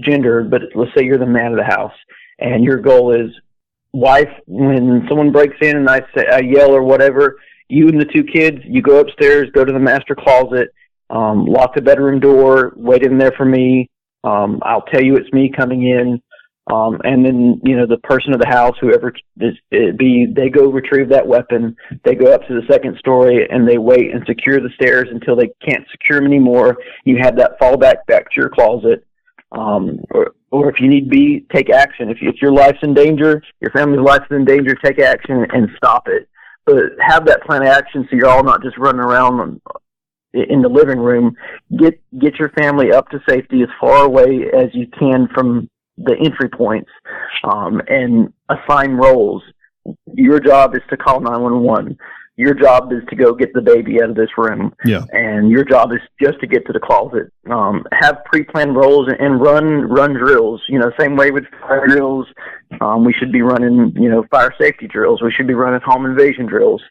gender 0.00 0.42
but 0.42 0.62
let's 0.74 0.90
say 0.96 1.04
you're 1.04 1.18
the 1.18 1.26
man 1.26 1.52
of 1.52 1.58
the 1.58 1.64
house 1.64 1.94
and 2.38 2.64
your 2.64 2.78
goal 2.78 3.12
is 3.14 3.30
wife 3.92 4.30
when 4.46 5.06
someone 5.08 5.30
breaks 5.30 5.56
in 5.60 5.76
and 5.76 5.88
I 5.88 6.00
say 6.16 6.26
I 6.30 6.40
yell 6.40 6.72
or 6.72 6.82
whatever 6.82 7.36
you 7.68 7.88
and 7.88 8.00
the 8.00 8.04
two 8.04 8.24
kids, 8.24 8.58
you 8.64 8.82
go 8.82 9.00
upstairs, 9.00 9.50
go 9.52 9.64
to 9.64 9.72
the 9.72 9.78
master 9.78 10.14
closet, 10.14 10.68
um, 11.10 11.46
lock 11.46 11.74
the 11.74 11.82
bedroom 11.82 12.20
door, 12.20 12.72
wait 12.76 13.02
in 13.02 13.18
there 13.18 13.32
for 13.36 13.44
me. 13.44 13.90
Um, 14.22 14.60
I'll 14.62 14.82
tell 14.82 15.02
you 15.02 15.16
it's 15.16 15.32
me 15.32 15.50
coming 15.54 15.86
in. 15.86 16.22
Um, 16.72 16.98
and 17.04 17.24
then, 17.24 17.60
you 17.62 17.76
know, 17.76 17.86
the 17.86 17.98
person 17.98 18.32
of 18.32 18.40
the 18.40 18.46
house, 18.46 18.74
whoever 18.80 19.12
it 19.38 19.98
be, 19.98 20.26
they 20.34 20.48
go 20.48 20.70
retrieve 20.70 21.10
that 21.10 21.26
weapon. 21.26 21.76
They 22.04 22.14
go 22.14 22.32
up 22.32 22.46
to 22.48 22.54
the 22.54 22.66
second 22.70 22.96
story 22.98 23.46
and 23.50 23.68
they 23.68 23.76
wait 23.76 24.14
and 24.14 24.24
secure 24.26 24.60
the 24.60 24.70
stairs 24.74 25.08
until 25.10 25.36
they 25.36 25.50
can't 25.66 25.84
secure 25.90 26.20
them 26.20 26.26
anymore. 26.26 26.78
You 27.04 27.18
have 27.20 27.36
that 27.36 27.60
fallback 27.60 28.06
back 28.08 28.30
to 28.30 28.36
your 28.36 28.48
closet. 28.48 29.06
Um, 29.56 30.00
or, 30.10 30.34
or 30.50 30.70
if 30.70 30.80
you 30.80 30.88
need 30.88 31.08
be, 31.08 31.46
take 31.54 31.70
action. 31.70 32.10
If, 32.10 32.18
if 32.20 32.42
your 32.42 32.52
life's 32.52 32.78
in 32.82 32.94
danger, 32.94 33.42
your 33.60 33.70
family's 33.70 34.04
life's 34.04 34.26
in 34.30 34.44
danger, 34.44 34.74
take 34.74 34.98
action 34.98 35.46
and 35.52 35.68
stop 35.76 36.08
it 36.08 36.28
but 36.66 36.76
have 37.00 37.26
that 37.26 37.42
plan 37.42 37.62
of 37.62 37.68
action 37.68 38.06
so 38.08 38.16
you're 38.16 38.28
all 38.28 38.42
not 38.42 38.62
just 38.62 38.78
running 38.78 39.00
around 39.00 39.60
in 40.32 40.62
the 40.62 40.68
living 40.68 40.98
room. 40.98 41.36
Get 41.78 42.00
get 42.18 42.38
your 42.38 42.50
family 42.50 42.92
up 42.92 43.08
to 43.10 43.20
safety 43.28 43.62
as 43.62 43.68
far 43.80 44.04
away 44.04 44.46
as 44.56 44.68
you 44.72 44.86
can 44.98 45.28
from 45.34 45.68
the 45.96 46.16
entry 46.24 46.48
points, 46.48 46.90
um, 47.44 47.80
and 47.88 48.32
assign 48.48 48.92
roles. 48.92 49.42
Your 50.14 50.40
job 50.40 50.74
is 50.74 50.82
to 50.90 50.96
call 50.96 51.20
911. 51.20 51.96
Your 52.36 52.52
job 52.54 52.92
is 52.92 53.02
to 53.10 53.16
go 53.16 53.32
get 53.32 53.52
the 53.54 53.60
baby 53.60 54.02
out 54.02 54.10
of 54.10 54.16
this 54.16 54.30
room, 54.36 54.74
Yeah. 54.84 55.02
and 55.12 55.48
your 55.50 55.64
job 55.64 55.92
is 55.92 56.00
just 56.20 56.40
to 56.40 56.48
get 56.48 56.66
to 56.66 56.72
the 56.72 56.80
closet. 56.80 57.30
Um, 57.48 57.84
have 57.92 58.24
pre-planned 58.24 58.74
roles 58.74 59.06
and, 59.06 59.20
and 59.20 59.40
run 59.40 59.82
run 59.88 60.14
drills. 60.14 60.60
You 60.68 60.80
know, 60.80 60.90
same 60.98 61.14
way 61.14 61.30
with 61.30 61.44
fire 61.60 61.86
drills. 61.86 62.26
Um, 62.80 63.04
we 63.04 63.12
should 63.12 63.30
be 63.30 63.42
running, 63.42 63.92
you 63.94 64.08
know, 64.08 64.24
fire 64.32 64.52
safety 64.60 64.88
drills. 64.88 65.22
We 65.22 65.30
should 65.30 65.46
be 65.46 65.54
running 65.54 65.80
home 65.84 66.06
invasion 66.06 66.46
drills. 66.46 66.82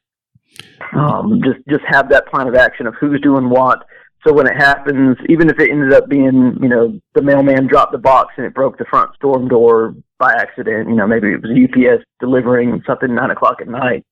Um, 0.94 1.42
just 1.44 1.60
just 1.68 1.84
have 1.88 2.10
that 2.10 2.28
plan 2.28 2.48
of 2.48 2.56
action 2.56 2.88
of 2.88 2.96
who's 3.00 3.20
doing 3.22 3.50
what. 3.50 3.86
So 4.26 4.32
when 4.32 4.48
it 4.48 4.56
happens, 4.56 5.18
even 5.28 5.50
if 5.50 5.60
it 5.60 5.70
ended 5.70 5.92
up 5.92 6.08
being, 6.08 6.58
you 6.62 6.70
know, 6.70 6.98
the 7.14 7.22
mailman 7.22 7.68
dropped 7.68 7.92
the 7.92 7.98
box 7.98 8.34
and 8.38 8.46
it 8.46 8.54
broke 8.54 8.78
the 8.78 8.86
front 8.86 9.14
storm 9.16 9.50
door 9.50 9.96
by 10.24 10.34
accident, 10.34 10.88
you 10.88 10.96
know, 10.96 11.06
maybe 11.06 11.28
it 11.34 11.42
was 11.42 11.52
UPS 11.52 12.04
delivering 12.22 12.82
something 12.88 13.14
nine 13.14 13.30
o'clock 13.30 13.60
at 13.60 13.68
night. 13.68 14.06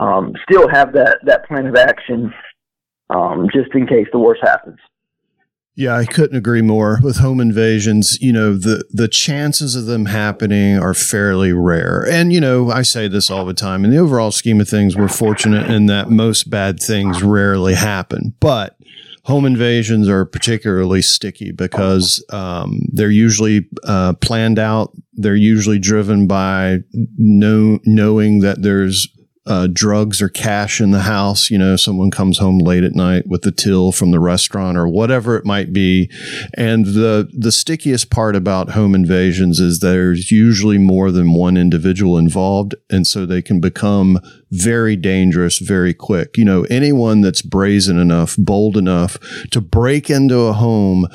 Um, 0.00 0.32
still 0.42 0.68
have 0.68 0.92
that 0.94 1.18
that 1.24 1.46
plan 1.46 1.66
of 1.66 1.76
action, 1.76 2.34
um, 3.10 3.48
just 3.52 3.72
in 3.74 3.86
case 3.86 4.08
the 4.12 4.18
worst 4.18 4.40
happens. 4.42 4.78
Yeah, 5.74 5.96
I 5.96 6.04
couldn't 6.04 6.36
agree 6.36 6.62
more. 6.62 6.98
With 7.02 7.18
home 7.18 7.40
invasions, 7.40 8.18
you 8.20 8.32
know, 8.32 8.54
the 8.54 8.84
the 8.90 9.06
chances 9.06 9.76
of 9.76 9.86
them 9.86 10.06
happening 10.06 10.78
are 10.78 10.94
fairly 10.94 11.52
rare. 11.52 12.04
And 12.10 12.32
you 12.32 12.40
know, 12.40 12.70
I 12.70 12.82
say 12.82 13.06
this 13.06 13.30
all 13.30 13.44
the 13.44 13.54
time. 13.54 13.84
In 13.84 13.92
the 13.92 13.98
overall 13.98 14.32
scheme 14.32 14.60
of 14.60 14.68
things, 14.68 14.96
we're 14.96 15.08
fortunate 15.08 15.70
in 15.70 15.86
that 15.86 16.10
most 16.10 16.50
bad 16.50 16.80
things 16.80 17.22
rarely 17.22 17.74
happen. 17.74 18.34
But 18.40 18.76
home 19.24 19.44
invasions 19.44 20.08
are 20.08 20.24
particularly 20.24 21.00
sticky 21.02 21.52
because 21.52 22.24
um, 22.30 22.80
they're 22.92 23.10
usually 23.10 23.68
uh, 23.84 24.14
planned 24.14 24.58
out. 24.58 24.92
They're 25.14 25.36
usually 25.36 25.78
driven 25.78 26.26
by 26.26 26.78
know, 27.16 27.78
knowing 27.84 28.40
that 28.40 28.62
there's 28.62 29.08
uh, 29.44 29.66
drugs 29.72 30.22
or 30.22 30.28
cash 30.28 30.80
in 30.80 30.92
the 30.92 31.00
house. 31.00 31.50
You 31.50 31.58
know, 31.58 31.74
someone 31.76 32.10
comes 32.10 32.38
home 32.38 32.58
late 32.58 32.84
at 32.84 32.94
night 32.94 33.26
with 33.26 33.42
the 33.42 33.50
till 33.50 33.90
from 33.90 34.12
the 34.12 34.20
restaurant 34.20 34.78
or 34.78 34.86
whatever 34.86 35.36
it 35.36 35.44
might 35.44 35.72
be. 35.72 36.10
And 36.54 36.86
the 36.86 37.28
the 37.36 37.52
stickiest 37.52 38.10
part 38.10 38.36
about 38.36 38.70
home 38.70 38.94
invasions 38.94 39.58
is 39.58 39.80
there's 39.80 40.30
usually 40.30 40.78
more 40.78 41.10
than 41.10 41.34
one 41.34 41.56
individual 41.56 42.18
involved, 42.18 42.74
and 42.88 43.06
so 43.06 43.26
they 43.26 43.42
can 43.42 43.60
become 43.60 44.20
very 44.50 44.96
dangerous 44.96 45.58
very 45.58 45.94
quick. 45.94 46.36
You 46.36 46.44
know, 46.44 46.64
anyone 46.64 47.20
that's 47.20 47.42
brazen 47.42 47.98
enough, 47.98 48.36
bold 48.36 48.76
enough 48.76 49.18
to 49.50 49.60
break 49.60 50.08
into 50.08 50.38
a 50.40 50.52
home 50.52 51.08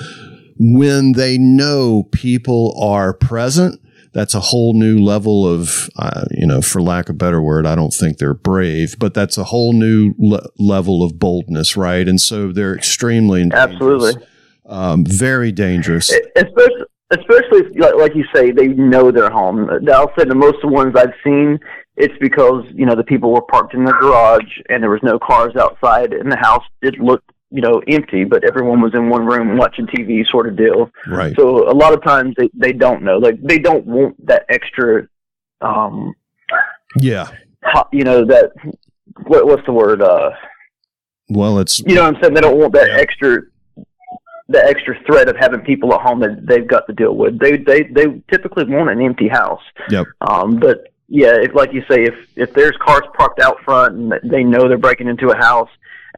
when 0.60 1.14
they 1.14 1.38
know 1.38 2.04
people 2.12 2.78
are 2.82 3.14
present 3.14 3.80
that's 4.14 4.34
a 4.34 4.40
whole 4.40 4.74
new 4.74 5.00
level 5.00 5.48
of, 5.48 5.90
uh, 5.98 6.26
you 6.32 6.46
know, 6.46 6.62
for 6.62 6.82
lack 6.82 7.10
of 7.10 7.16
a 7.16 7.18
better 7.18 7.42
word, 7.42 7.66
I 7.66 7.76
don't 7.76 7.94
think 7.94 8.18
they're 8.18 8.34
brave, 8.34 8.98
but 9.00 9.14
that's 9.14 9.38
a 9.38 9.46
whole 9.46 9.74
new 9.74 10.14
le- 10.18 10.48
level 10.58 11.04
of 11.04 11.20
boldness, 11.20 11.78
right? 11.78 12.08
And 12.08 12.20
so 12.20 12.52
they're 12.52 12.76
extremely 12.76 13.50
absolutely 13.54 14.22
um, 14.66 15.06
very 15.06 15.52
dangerous, 15.52 16.12
especially. 16.36 16.84
Especially 17.10 17.62
like 17.98 18.16
you 18.16 18.26
say, 18.36 18.52
they 18.52 18.68
know 18.68 19.12
their 19.12 19.30
home. 19.30 19.70
I'll 19.94 20.12
say 20.20 20.26
the 20.26 20.36
most 20.36 20.56
of 20.56 20.64
the 20.64 20.68
ones 20.68 20.94
I've 20.98 21.14
seen, 21.24 21.58
it's 21.96 22.14
because 22.20 22.66
you 22.74 22.86
know 22.86 22.96
the 22.96 23.04
people 23.04 23.32
were 23.32 23.44
parked 23.44 23.74
in 23.74 23.86
their 23.86 23.98
garage 23.98 24.60
and 24.68 24.84
there 24.84 24.90
was 24.90 25.00
no 25.04 25.18
cars 25.18 25.56
outside, 25.56 26.12
and 26.12 26.30
the 26.30 26.36
house 26.36 26.66
it 26.82 27.00
looked 27.00 27.32
you 27.50 27.62
know, 27.62 27.82
empty, 27.88 28.26
but 28.26 28.44
everyone 28.44 28.82
was 28.82 28.94
in 28.94 29.10
one 29.10 29.26
room 29.26 29.58
watching 29.58 29.88
TV 29.88 30.28
sort 30.30 30.48
of 30.48 30.58
deal. 30.58 30.92
Right. 31.08 31.36
So 31.36 31.70
a 31.70 31.72
lot 31.72 31.94
of 31.94 32.04
times 32.04 32.36
they, 32.38 32.50
they 32.54 32.74
don't 32.74 33.04
know, 33.04 33.18
like 33.18 33.42
they 33.42 33.58
don't 33.58 33.86
want 33.86 34.26
that 34.26 34.46
extra, 34.50 35.08
um, 35.62 36.14
yeah, 37.00 37.30
you 37.92 38.04
know, 38.04 38.26
that, 38.26 38.52
what, 39.26 39.46
what's 39.46 39.66
the 39.66 39.72
word? 39.72 40.02
Uh, 40.02 40.32
well, 41.30 41.60
it's, 41.60 41.80
you 41.80 41.96
know 41.96 42.04
what 42.04 42.16
I'm 42.16 42.22
saying? 42.22 42.34
They 42.34 42.42
don't 42.42 42.58
want 42.58 42.74
that 42.74 42.90
yeah. 42.90 42.98
extra, 42.98 43.42
the 44.50 44.64
extra 44.64 44.98
threat 45.06 45.30
of 45.30 45.36
having 45.38 45.62
people 45.62 45.94
at 45.94 46.02
home 46.02 46.20
that 46.22 46.46
they've 46.46 46.68
got 46.68 46.86
to 46.88 46.94
deal 46.94 47.16
with. 47.16 47.40
They, 47.40 47.58
they, 47.58 47.84
they 47.84 48.22
typically 48.30 48.66
want 48.66 48.90
an 48.90 49.02
empty 49.02 49.28
house. 49.28 49.64
Yep. 49.90 50.08
Um, 50.22 50.60
but 50.60 50.94
yeah, 51.08 51.36
if, 51.36 51.54
like 51.54 51.74
you 51.74 51.82
say, 51.90 52.04
if, 52.04 52.16
if 52.36 52.54
there's 52.54 52.76
cars 52.78 53.04
parked 53.18 53.40
out 53.40 53.62
front 53.64 53.96
and 53.96 54.14
they 54.30 54.44
know 54.44 54.68
they're 54.68 54.78
breaking 54.78 55.08
into 55.08 55.30
a 55.30 55.38
house, 55.38 55.70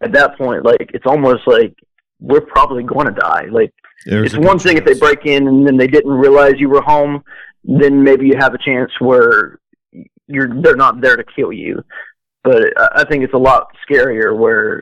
at 0.01 0.11
that 0.13 0.37
point, 0.37 0.65
like 0.65 0.91
it's 0.93 1.05
almost 1.05 1.47
like 1.47 1.73
we're 2.19 2.41
probably 2.41 2.83
going 2.83 3.07
to 3.07 3.13
die. 3.13 3.45
Like 3.51 3.73
There's 4.05 4.33
it's 4.33 4.45
one 4.45 4.59
thing 4.59 4.77
chance. 4.77 4.89
if 4.89 4.93
they 4.93 4.99
break 4.99 5.25
in 5.25 5.47
and 5.47 5.65
then 5.65 5.77
they 5.77 5.87
didn't 5.87 6.11
realize 6.11 6.53
you 6.57 6.69
were 6.69 6.81
home, 6.81 7.23
then 7.63 8.03
maybe 8.03 8.27
you 8.27 8.35
have 8.37 8.53
a 8.53 8.57
chance 8.57 8.91
where 8.99 9.59
you're 10.27 10.61
they're 10.61 10.75
not 10.75 11.01
there 11.01 11.15
to 11.15 11.23
kill 11.35 11.51
you. 11.51 11.83
But 12.43 12.73
I 12.95 13.03
think 13.03 13.23
it's 13.23 13.33
a 13.33 13.37
lot 13.37 13.67
scarier 13.89 14.37
where 14.37 14.81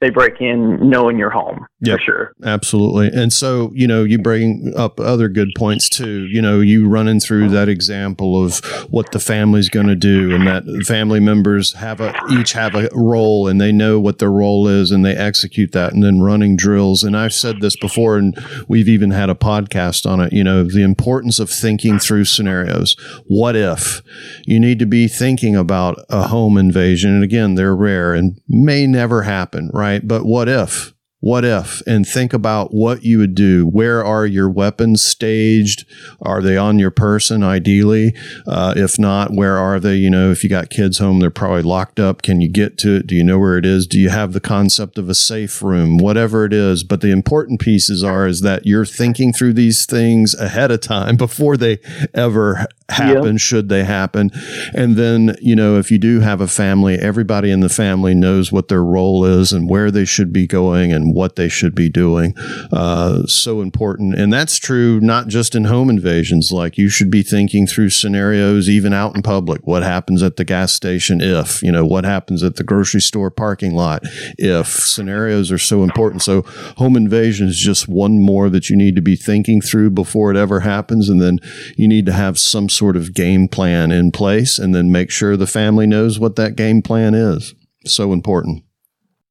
they 0.00 0.10
break 0.10 0.40
in 0.40 0.88
knowing 0.88 1.18
you're 1.18 1.30
home 1.30 1.66
for 1.84 1.98
sure. 2.00 2.34
Absolutely. 2.44 3.08
And 3.08 3.32
so, 3.32 3.70
you 3.74 3.86
know, 3.86 4.02
you 4.02 4.18
bring 4.18 4.72
up 4.76 4.98
other 4.98 5.28
good 5.28 5.50
points 5.56 5.88
too. 5.88 6.26
You 6.26 6.42
know, 6.42 6.60
you 6.60 6.88
running 6.88 7.20
through 7.20 7.50
that 7.50 7.68
example 7.68 8.44
of 8.44 8.58
what 8.90 9.12
the 9.12 9.20
family's 9.20 9.68
going 9.68 9.86
to 9.86 9.94
do 9.94 10.34
and 10.34 10.46
that 10.46 10.64
family 10.86 11.20
members 11.20 11.74
have 11.74 12.00
a 12.00 12.14
each 12.32 12.52
have 12.52 12.74
a 12.74 12.88
role 12.92 13.46
and 13.46 13.60
they 13.60 13.70
know 13.70 14.00
what 14.00 14.18
their 14.18 14.30
role 14.30 14.66
is 14.66 14.90
and 14.90 15.04
they 15.04 15.14
execute 15.14 15.72
that 15.72 15.92
and 15.92 16.02
then 16.02 16.20
running 16.20 16.56
drills. 16.56 17.04
And 17.04 17.16
I've 17.16 17.34
said 17.34 17.60
this 17.60 17.76
before 17.76 18.18
and 18.18 18.36
we've 18.66 18.88
even 18.88 19.12
had 19.12 19.30
a 19.30 19.34
podcast 19.34 20.08
on 20.08 20.20
it, 20.20 20.32
you 20.32 20.42
know, 20.42 20.64
the 20.64 20.82
importance 20.82 21.38
of 21.38 21.48
thinking 21.48 22.00
through 22.00 22.24
scenarios. 22.24 22.96
What 23.28 23.54
if 23.54 24.02
you 24.46 24.58
need 24.58 24.80
to 24.80 24.86
be 24.86 25.06
thinking 25.06 25.54
about 25.54 26.04
a 26.08 26.26
home 26.26 26.58
invasion 26.58 27.14
and 27.14 27.22
again, 27.22 27.54
they're 27.54 27.76
rare 27.76 28.14
and 28.14 28.40
may 28.48 28.86
never 28.86 29.22
happen, 29.22 29.70
right? 29.72 30.06
But 30.06 30.24
what 30.24 30.48
if? 30.48 30.92
What 31.20 31.44
if? 31.44 31.82
And 31.84 32.06
think 32.06 32.32
about 32.32 32.72
what 32.72 33.02
you 33.02 33.18
would 33.18 33.34
do. 33.34 33.66
Where 33.66 34.04
are 34.04 34.24
your 34.24 34.48
weapons 34.48 35.02
staged? 35.02 35.84
Are 36.22 36.40
they 36.40 36.56
on 36.56 36.78
your 36.78 36.92
person 36.92 37.42
ideally? 37.42 38.14
Uh, 38.46 38.74
if 38.76 39.00
not 39.00 39.32
where 39.32 39.58
are 39.58 39.80
they? 39.80 39.96
You 39.96 40.10
know 40.10 40.30
if 40.30 40.44
you 40.44 40.50
got 40.50 40.70
kids 40.70 40.98
home 40.98 41.18
they're 41.18 41.30
probably 41.30 41.62
locked 41.62 41.98
up. 41.98 42.22
Can 42.22 42.40
you 42.40 42.48
get 42.48 42.78
to 42.78 42.96
it? 42.96 43.08
Do 43.08 43.16
you 43.16 43.24
know 43.24 43.38
where 43.38 43.58
it 43.58 43.66
is? 43.66 43.86
Do 43.86 43.98
you 43.98 44.10
have 44.10 44.32
the 44.32 44.40
concept 44.40 44.96
of 44.96 45.08
a 45.08 45.14
safe 45.14 45.60
room? 45.60 45.98
Whatever 45.98 46.44
it 46.44 46.52
is. 46.52 46.84
But 46.84 47.00
the 47.00 47.10
important 47.10 47.60
pieces 47.60 48.04
are 48.04 48.28
is 48.28 48.40
that 48.42 48.64
you're 48.64 48.86
thinking 48.86 49.32
through 49.32 49.54
these 49.54 49.86
things 49.86 50.34
ahead 50.34 50.70
of 50.70 50.80
time 50.80 51.16
before 51.18 51.56
they 51.56 51.78
ever 52.14 52.68
happen 52.90 53.32
yep. 53.32 53.40
should 53.40 53.68
they 53.68 53.84
happen 53.84 54.30
and 54.74 54.96
then 54.96 55.36
you 55.40 55.54
know 55.54 55.78
if 55.78 55.90
you 55.90 55.98
do 55.98 56.20
have 56.20 56.40
a 56.40 56.48
family 56.48 56.94
everybody 56.96 57.50
in 57.50 57.60
the 57.60 57.68
family 57.68 58.14
knows 58.14 58.50
what 58.50 58.68
their 58.68 58.82
role 58.82 59.24
is 59.24 59.52
and 59.52 59.68
where 59.68 59.90
they 59.90 60.04
should 60.04 60.32
be 60.32 60.46
going 60.46 60.92
and 60.92 61.14
what 61.14 61.36
they 61.36 61.48
should 61.48 61.74
be 61.74 61.88
doing. 61.88 62.34
Uh, 62.72 63.24
so 63.26 63.60
important. 63.60 64.14
And 64.14 64.32
that's 64.32 64.58
true 64.58 65.00
not 65.00 65.28
just 65.28 65.54
in 65.54 65.64
home 65.64 65.90
invasions. 65.90 66.50
Like 66.52 66.78
you 66.78 66.88
should 66.88 67.10
be 67.10 67.22
thinking 67.22 67.66
through 67.66 67.90
scenarios 67.90 68.68
even 68.68 68.92
out 68.92 69.14
in 69.14 69.22
public. 69.22 69.66
What 69.66 69.82
happens 69.82 70.22
at 70.22 70.36
the 70.36 70.44
gas 70.44 70.72
station 70.72 71.20
if, 71.20 71.62
you 71.62 71.72
know, 71.72 71.86
what 71.86 72.04
happens 72.04 72.42
at 72.42 72.56
the 72.56 72.64
grocery 72.64 73.00
store 73.00 73.30
parking 73.30 73.74
lot 73.74 74.02
if 74.38 74.68
scenarios 74.68 75.52
are 75.52 75.58
so 75.58 75.82
important. 75.82 76.22
So 76.22 76.42
home 76.76 76.96
invasion 76.96 77.48
is 77.48 77.58
just 77.58 77.88
one 77.88 78.20
more 78.20 78.48
that 78.50 78.70
you 78.70 78.76
need 78.76 78.96
to 78.96 79.02
be 79.02 79.16
thinking 79.16 79.60
through 79.60 79.90
before 79.90 80.30
it 80.30 80.36
ever 80.36 80.60
happens. 80.60 81.08
And 81.08 81.20
then 81.20 81.38
you 81.76 81.88
need 81.88 82.06
to 82.06 82.12
have 82.12 82.38
some 82.38 82.68
sort 82.78 82.96
of 82.96 83.12
game 83.14 83.48
plan 83.48 83.90
in 83.90 84.12
place 84.12 84.58
and 84.58 84.74
then 84.74 84.92
make 84.92 85.10
sure 85.10 85.36
the 85.36 85.46
family 85.46 85.86
knows 85.86 86.18
what 86.18 86.36
that 86.36 86.56
game 86.56 86.80
plan 86.80 87.14
is. 87.14 87.54
So 87.84 88.12
important. 88.12 88.64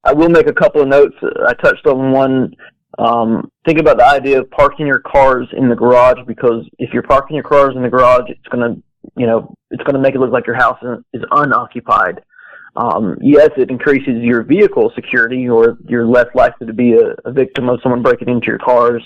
I 0.04 0.14
will 0.14 0.30
make 0.30 0.48
a 0.48 0.54
couple 0.54 0.82
of 0.82 0.88
notes. 0.88 1.16
I 1.48 1.54
touched 1.54 1.86
on 1.88 2.12
one. 2.12 2.54
Um, 2.98 3.52
think 3.66 3.80
about 3.80 3.98
the 3.98 4.06
idea 4.06 4.40
of 4.40 4.50
parking 4.52 4.88
your 4.88 5.00
cars 5.00 5.48
in 5.56 5.70
the 5.70 5.76
garage 5.76 6.20
because 6.26 6.68
if 6.80 6.94
you're 6.94 7.04
parking 7.04 7.36
your 7.36 7.44
cars 7.44 7.74
in 7.76 7.84
the 7.84 7.90
garage, 7.90 8.30
it's 8.30 8.48
going 8.50 8.76
to, 8.76 8.84
you 9.16 9.28
know, 9.28 9.54
it's 9.72 9.84
going 9.84 9.96
to 9.96 10.02
make 10.02 10.16
it 10.16 10.20
look 10.20 10.32
like 10.32 10.48
your 10.48 10.56
house 10.56 10.80
is 11.14 11.22
unoccupied. 11.32 12.22
Um, 12.78 13.18
yes, 13.22 13.50
it 13.58 13.72
increases 13.72 14.22
your 14.22 14.44
vehicle 14.44 14.92
security, 14.94 15.50
or 15.50 15.78
you're 15.88 16.06
less 16.06 16.28
likely 16.36 16.68
to 16.68 16.74
be 16.74 16.94
a, 16.94 17.16
a 17.26 17.32
victim 17.32 17.70
of 17.70 17.80
someone 17.82 18.04
breaking 18.04 18.30
into 18.30 18.48
your 18.48 18.60
cars. 18.60 19.04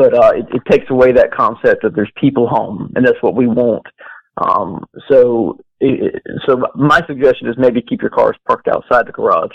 But 0.00 0.14
uh, 0.14 0.32
it, 0.34 0.46
it 0.54 0.62
takes 0.70 0.88
away 0.88 1.12
that 1.12 1.30
concept 1.30 1.82
that 1.82 1.94
there's 1.94 2.10
people 2.18 2.48
home, 2.48 2.90
and 2.96 3.06
that's 3.06 3.22
what 3.22 3.34
we 3.34 3.46
want. 3.46 3.84
Um, 4.38 4.86
so 5.10 5.58
so 6.46 6.62
my 6.74 7.02
suggestion 7.06 7.48
is 7.48 7.56
maybe 7.58 7.82
keep 7.82 8.00
your 8.00 8.10
cars 8.10 8.34
parked 8.46 8.66
outside 8.66 9.06
the 9.06 9.12
garage. 9.12 9.52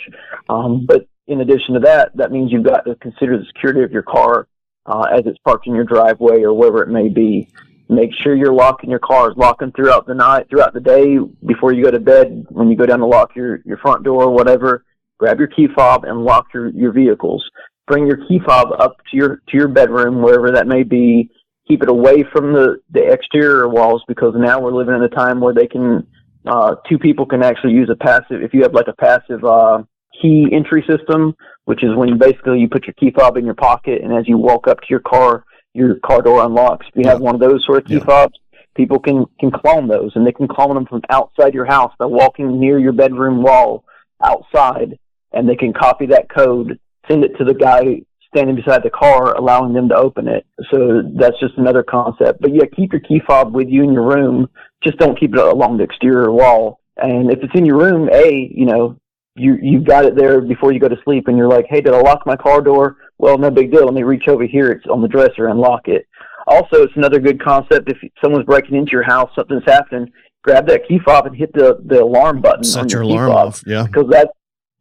Um, 0.47 0.85
but 0.85 1.07
in 1.25 1.41
addition 1.41 1.73
to 1.73 1.79
that, 1.79 2.15
that 2.17 2.31
means 2.31 2.51
you've 2.51 2.63
got 2.63 2.85
to 2.85 2.93
consider 2.93 3.39
the 3.39 3.45
security 3.45 3.81
of 3.81 3.91
your 3.91 4.03
car 4.03 4.47
uh, 4.85 5.07
as 5.11 5.23
it's 5.25 5.39
parked 5.39 5.65
in 5.65 5.73
your 5.73 5.83
driveway 5.83 6.43
or 6.43 6.53
wherever 6.53 6.83
it 6.83 6.89
may 6.89 7.09
be. 7.09 7.49
Make 7.89 8.11
sure 8.21 8.35
you're 8.35 8.53
locking 8.53 8.91
your 8.91 8.99
cars, 8.99 9.33
lock 9.37 9.61
them 9.61 9.71
throughout 9.71 10.05
the 10.05 10.13
night, 10.13 10.47
throughout 10.47 10.75
the 10.75 10.79
day, 10.79 11.17
before 11.47 11.73
you 11.73 11.83
go 11.83 11.89
to 11.89 11.99
bed. 11.99 12.45
When 12.49 12.69
you 12.69 12.77
go 12.77 12.85
down 12.85 12.99
to 12.99 13.07
lock 13.07 13.35
your, 13.35 13.61
your 13.65 13.77
front 13.77 14.03
door 14.03 14.25
or 14.25 14.31
whatever, 14.31 14.85
grab 15.17 15.39
your 15.39 15.47
key 15.47 15.67
fob 15.75 16.03
and 16.03 16.23
lock 16.23 16.53
your, 16.53 16.69
your 16.69 16.91
vehicles. 16.91 17.43
Bring 17.87 18.07
your 18.07 18.17
key 18.27 18.39
fob 18.45 18.69
up 18.79 18.97
to 19.11 19.17
your 19.17 19.41
to 19.47 19.57
your 19.57 19.67
bedroom, 19.67 20.21
wherever 20.21 20.51
that 20.51 20.67
may 20.67 20.83
be. 20.83 21.29
Keep 21.67 21.81
it 21.81 21.89
away 21.89 22.23
from 22.31 22.53
the, 22.53 22.77
the 22.91 23.11
exterior 23.11 23.67
walls 23.67 24.03
because 24.07 24.35
now 24.37 24.59
we're 24.59 24.71
living 24.71 24.93
in 24.93 25.01
a 25.01 25.09
time 25.09 25.39
where 25.39 25.53
they 25.53 25.65
can 25.65 26.05
uh, 26.47 26.75
two 26.87 26.99
people 26.99 27.25
can 27.25 27.43
actually 27.43 27.73
use 27.73 27.89
a 27.91 27.95
passive. 27.95 28.41
If 28.41 28.53
you 28.53 28.61
have 28.63 28.73
like 28.73 28.87
a 28.87 28.93
passive 28.93 29.43
uh, 29.43 29.83
key 30.21 30.47
entry 30.51 30.83
system, 30.87 31.35
which 31.65 31.83
is 31.83 31.95
when 31.95 32.09
you 32.09 32.15
basically 32.15 32.59
you 32.59 32.69
put 32.69 32.85
your 32.85 32.93
key 32.93 33.11
fob 33.11 33.37
in 33.37 33.45
your 33.45 33.55
pocket, 33.55 34.01
and 34.03 34.13
as 34.13 34.27
you 34.27 34.37
walk 34.37 34.67
up 34.67 34.79
to 34.81 34.87
your 34.89 34.99
car, 34.99 35.43
your 35.73 35.95
car 36.05 36.21
door 36.21 36.45
unlocks. 36.45 36.85
If 36.93 37.03
you 37.03 37.09
have 37.09 37.19
one 37.19 37.35
of 37.35 37.41
those 37.41 37.63
sort 37.65 37.79
of 37.79 37.85
key 37.85 37.95
yeah. 37.95 38.05
fobs, 38.05 38.37
people 38.75 38.99
can 38.99 39.25
can 39.39 39.51
clone 39.51 39.87
those, 39.87 40.11
and 40.15 40.25
they 40.25 40.31
can 40.31 40.47
clone 40.47 40.75
them 40.75 40.85
from 40.85 41.01
outside 41.09 41.53
your 41.53 41.65
house 41.65 41.93
by 41.97 42.05
walking 42.05 42.59
near 42.59 42.77
your 42.77 42.93
bedroom 42.93 43.41
wall 43.41 43.83
outside, 44.23 44.97
and 45.31 45.49
they 45.49 45.55
can 45.55 45.73
copy 45.73 46.05
that 46.07 46.29
code, 46.29 46.79
send 47.09 47.23
it 47.23 47.37
to 47.37 47.43
the 47.43 47.53
guy 47.53 48.01
standing 48.35 48.55
beside 48.55 48.83
the 48.83 48.89
car, 48.89 49.33
allowing 49.35 49.73
them 49.73 49.87
to 49.89 49.95
open 49.95 50.27
it. 50.27 50.45
So 50.71 51.03
that's 51.17 51.39
just 51.39 51.57
another 51.57 51.83
concept. 51.83 52.41
But 52.41 52.53
yeah, 52.53 52.65
keep 52.75 52.91
your 52.91 53.01
key 53.01 53.21
fob 53.25 53.55
with 53.55 53.69
you 53.69 53.83
in 53.83 53.93
your 53.93 54.03
room. 54.03 54.49
Just 54.83 54.97
don't 54.97 55.19
keep 55.19 55.33
it 55.33 55.39
along 55.39 55.77
the 55.77 55.83
exterior 55.83 56.31
wall. 56.31 56.79
And 56.97 57.31
if 57.31 57.39
it's 57.41 57.53
in 57.55 57.65
your 57.65 57.77
room, 57.77 58.09
a 58.13 58.49
you 58.53 58.65
know 58.65 58.97
you 59.35 59.57
you've 59.61 59.85
got 59.85 60.05
it 60.05 60.15
there 60.15 60.41
before 60.41 60.71
you 60.71 60.79
go 60.79 60.87
to 60.87 60.97
sleep, 61.03 61.27
and 61.27 61.37
you're 61.37 61.49
like, 61.49 61.65
hey, 61.69 61.81
did 61.81 61.93
I 61.93 61.99
lock 62.01 62.25
my 62.25 62.35
car 62.35 62.61
door? 62.61 62.97
Well, 63.17 63.37
no 63.37 63.49
big 63.49 63.71
deal. 63.71 63.85
Let 63.85 63.93
me 63.93 64.03
reach 64.03 64.27
over 64.27 64.45
here. 64.45 64.71
It's 64.71 64.85
on 64.87 65.01
the 65.01 65.07
dresser 65.07 65.47
and 65.47 65.59
lock 65.59 65.87
it. 65.87 66.07
Also, 66.47 66.83
it's 66.83 66.95
another 66.95 67.19
good 67.19 67.43
concept. 67.43 67.89
If 67.89 67.97
someone's 68.23 68.45
breaking 68.45 68.75
into 68.75 68.91
your 68.91 69.03
house, 69.03 69.31
something's 69.35 69.63
happening, 69.65 70.11
grab 70.43 70.67
that 70.67 70.87
key 70.87 70.99
fob 71.03 71.25
and 71.25 71.35
hit 71.35 71.51
the, 71.53 71.79
the 71.85 72.03
alarm 72.03 72.41
button. 72.41 72.63
Set 72.63 72.91
your, 72.91 73.03
your 73.03 73.13
alarm 73.13 73.31
fob, 73.31 73.47
off, 73.47 73.63
yeah. 73.65 73.87
Because 73.87 74.05
that's 74.09 74.29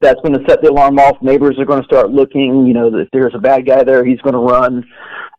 that's 0.01 0.21
going 0.23 0.39
to 0.39 0.45
set 0.49 0.63
the 0.63 0.71
alarm 0.71 0.99
off. 0.99 1.21
Neighbors 1.23 1.59
are 1.59 1.65
going 1.65 1.81
to 1.81 1.87
start 1.87 2.11
looking. 2.11 2.67
You 2.67 2.75
know, 2.75 2.95
if 2.99 3.09
there's 3.13 3.35
a 3.35 3.39
bad 3.39 3.67
guy 3.67 3.83
there, 3.85 4.05
he's 4.05 4.21
going 4.21 4.35
to 4.35 4.39
run. 4.39 4.85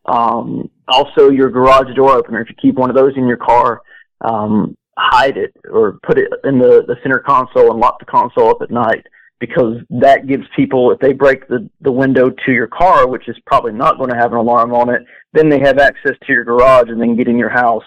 Um, 0.06 0.70
also, 0.88 1.30
your 1.30 1.50
garage 1.50 1.94
door 1.94 2.12
opener. 2.12 2.40
If 2.40 2.48
you 2.48 2.56
keep 2.60 2.76
one 2.76 2.90
of 2.90 2.96
those 2.96 3.12
in 3.16 3.26
your 3.26 3.36
car, 3.36 3.82
um, 4.22 4.76
hide 4.98 5.36
it 5.36 5.52
or 5.70 5.98
put 6.02 6.18
it 6.18 6.32
in 6.44 6.58
the, 6.58 6.84
the 6.86 6.96
center 7.02 7.18
console 7.18 7.70
and 7.70 7.80
lock 7.80 7.98
the 7.98 8.06
console 8.06 8.50
up 8.50 8.62
at 8.62 8.70
night 8.70 9.04
because 9.38 9.76
that 9.90 10.26
gives 10.26 10.44
people, 10.54 10.90
if 10.90 10.98
they 11.00 11.12
break 11.12 11.46
the, 11.48 11.68
the 11.82 11.92
window 11.92 12.30
to 12.30 12.52
your 12.52 12.66
car, 12.66 13.06
which 13.06 13.28
is 13.28 13.36
probably 13.46 13.72
not 13.72 13.98
going 13.98 14.08
to 14.08 14.16
have 14.16 14.32
an 14.32 14.38
alarm 14.38 14.72
on 14.72 14.88
it, 14.88 15.02
then 15.34 15.50
they 15.50 15.60
have 15.60 15.78
access 15.78 16.14
to 16.26 16.32
your 16.32 16.44
garage 16.44 16.88
and 16.88 17.00
then 17.00 17.16
get 17.16 17.28
in 17.28 17.38
your 17.38 17.50
house 17.50 17.84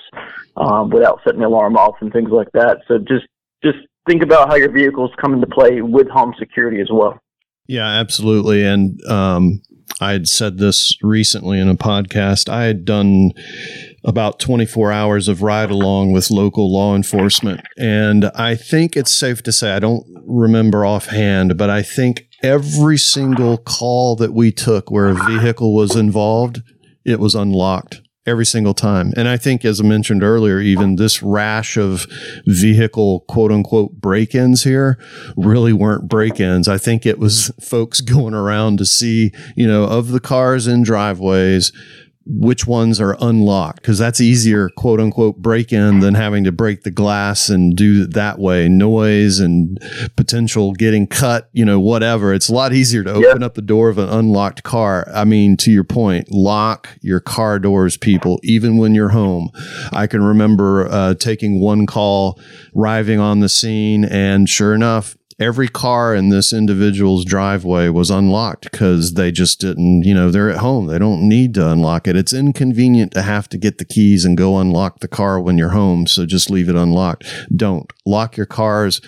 um, 0.58 0.92
without 0.92 1.20
setting 1.24 1.40
the 1.40 1.48
alarm 1.48 1.76
off 1.76 1.96
and 2.02 2.14
things 2.14 2.30
like 2.32 2.52
that. 2.54 2.78
So 2.88 3.00
just 3.00 3.26
just 3.64 3.80
think 4.08 4.24
about 4.24 4.50
how 4.50 4.56
your 4.56 4.72
vehicles 4.72 5.12
come 5.20 5.34
into 5.34 5.48
play 5.48 5.82
with 5.82 6.08
home 6.10 6.34
security 6.38 6.82
as 6.82 6.90
well. 6.92 7.20
Yeah, 7.68 7.88
absolutely. 7.88 8.66
And 8.66 9.00
um, 9.06 9.62
I 10.02 10.14
had 10.14 10.28
said 10.28 10.58
this 10.58 10.98
recently 11.02 11.60
in 11.60 11.70
a 11.70 11.76
podcast. 11.76 12.50
I 12.50 12.64
had 12.64 12.86
done 12.86 13.32
about 14.04 14.40
24 14.40 14.92
hours 14.92 15.28
of 15.28 15.42
ride 15.42 15.70
along 15.70 16.12
with 16.14 16.32
local 16.32 16.74
law 16.74 16.96
enforcement. 16.96 17.62
And 17.78 18.26
I 18.34 18.56
think 18.56 18.96
it's 18.96 19.14
safe 19.14 19.44
to 19.44 19.52
say, 19.52 19.74
I 19.74 19.80
don't 19.80 20.06
remember 20.26 20.86
offhand, 20.86 21.58
but 21.58 21.70
I 21.70 21.84
think 21.84 22.28
every 22.42 22.98
single 22.98 23.58
call 23.58 24.16
that 24.16 24.34
we 24.34 24.52
took 24.52 24.90
where 24.90 25.10
a 25.10 25.26
vehicle 25.26 25.76
was 25.76 25.96
involved, 25.96 26.62
it 27.06 27.20
was 27.20 27.36
unlocked 27.36 28.02
every 28.30 28.46
single 28.46 28.74
time. 28.74 29.14
And 29.18 29.28
I 29.28 29.38
think, 29.38 29.66
as 29.66 29.82
I 29.82 29.84
mentioned 29.84 30.24
earlier, 30.24 30.60
even 30.60 30.96
this 30.96 31.22
rash 31.22 31.78
of 31.78 32.06
vehicle 32.46 33.22
quote 33.22 33.52
unquote 33.52 34.00
break 34.00 34.36
ins 34.36 34.64
here 34.64 34.98
really 35.36 35.74
weren't 35.74 36.08
break 36.08 36.40
ins. 36.40 36.68
I 36.68 36.78
think 36.78 37.06
it 37.06 37.20
was 37.20 37.52
folks 37.60 38.02
going 38.10 38.34
around 38.34 38.78
to 38.78 38.86
see, 38.86 39.32
you 39.56 39.68
know, 39.68 39.84
of 39.84 40.10
the 40.10 40.20
cars 40.20 40.68
in 40.68 40.84
driveways 40.84 41.72
which 42.26 42.68
ones 42.68 43.00
are 43.00 43.18
unlocked 43.20 43.82
because 43.82 43.98
that's 43.98 44.22
easier 44.22 44.70
quote 44.70 45.00
unquote 45.00 45.38
break 45.38 45.74
in 45.74 46.00
than 46.00 46.14
having 46.14 46.44
to 46.44 46.52
break 46.52 46.84
the 46.84 46.92
glass 46.92 47.50
and 47.50 47.76
do 47.76 48.04
it 48.04 48.14
that 48.14 48.38
way. 48.38 48.68
Noise 48.68 49.40
and 49.40 49.80
potential 50.16 50.74
getting 50.74 51.08
cut 51.08 51.50
you 51.54 51.66
know 51.66 51.80
whatever. 51.80 52.34
It's 52.34 52.50
a 52.50 52.54
lot 52.54 52.74
easier 52.74 53.04
to 53.04 53.12
open 53.12 53.42
up 53.42 53.56
the 53.56 53.62
door 53.62 53.90
of 53.90 53.98
an 53.98 54.10
unlocked 54.10 54.64
car. 54.64 55.10
I 55.14 55.26
mean 55.26 55.58
to 55.58 55.72
your 55.72 55.84
point 55.84 56.32
lock 56.32 56.90
your 57.02 57.20
car 57.20 57.58
doors 57.58 57.98
people 57.98 58.40
even 58.44 58.78
when 58.78 58.94
you're 58.94 59.10
home. 59.10 59.50
I 59.92 60.06
can 60.06 60.22
remember 60.22 60.88
uh, 60.88 61.16
taking 61.16 61.60
one 61.60 61.86
call 61.86 62.40
arriving 62.76 63.20
on 63.20 63.40
the 63.40 63.50
scene 63.50 64.06
and 64.06 64.48
sure 64.48 64.76
enough 64.76 65.16
every 65.40 65.68
car 65.68 66.14
in 66.14 66.30
this 66.30 66.52
individual's 66.52 67.26
driveway 67.26 67.90
was 67.90 68.10
unlocked 68.10 68.70
because 68.72 69.14
they 69.14 69.32
just 69.32 69.60
didn't, 69.60 70.04
you 70.04 70.14
know, 70.14 70.30
they're 70.30 70.50
at 70.50 70.58
home. 70.58 70.88
They 70.88 71.00
don't 71.00 71.28
need 71.28 71.54
to 71.56 71.72
unlock 71.72 72.08
it. 72.08 72.16
It's 72.16 72.34
inconvenient 72.34 73.14
to 73.14 73.22
have 73.22 73.48
to 73.50 73.58
get 73.58 73.78
the 73.78 73.86
keys 73.86 74.26
and 74.26 74.38
go 74.38 74.58
unlock 74.58 75.00
the 75.00 75.08
car 75.08 75.40
when 75.40 75.58
you're 75.58 75.70
home. 75.70 76.08
So 76.08 76.26
just 76.26 76.50
leave 76.50 76.70
it 76.70 76.76
unlocked. 76.76 77.26
Don't 77.56 77.92
lock 78.06 78.38
your 78.38 78.46
cars 78.46 79.02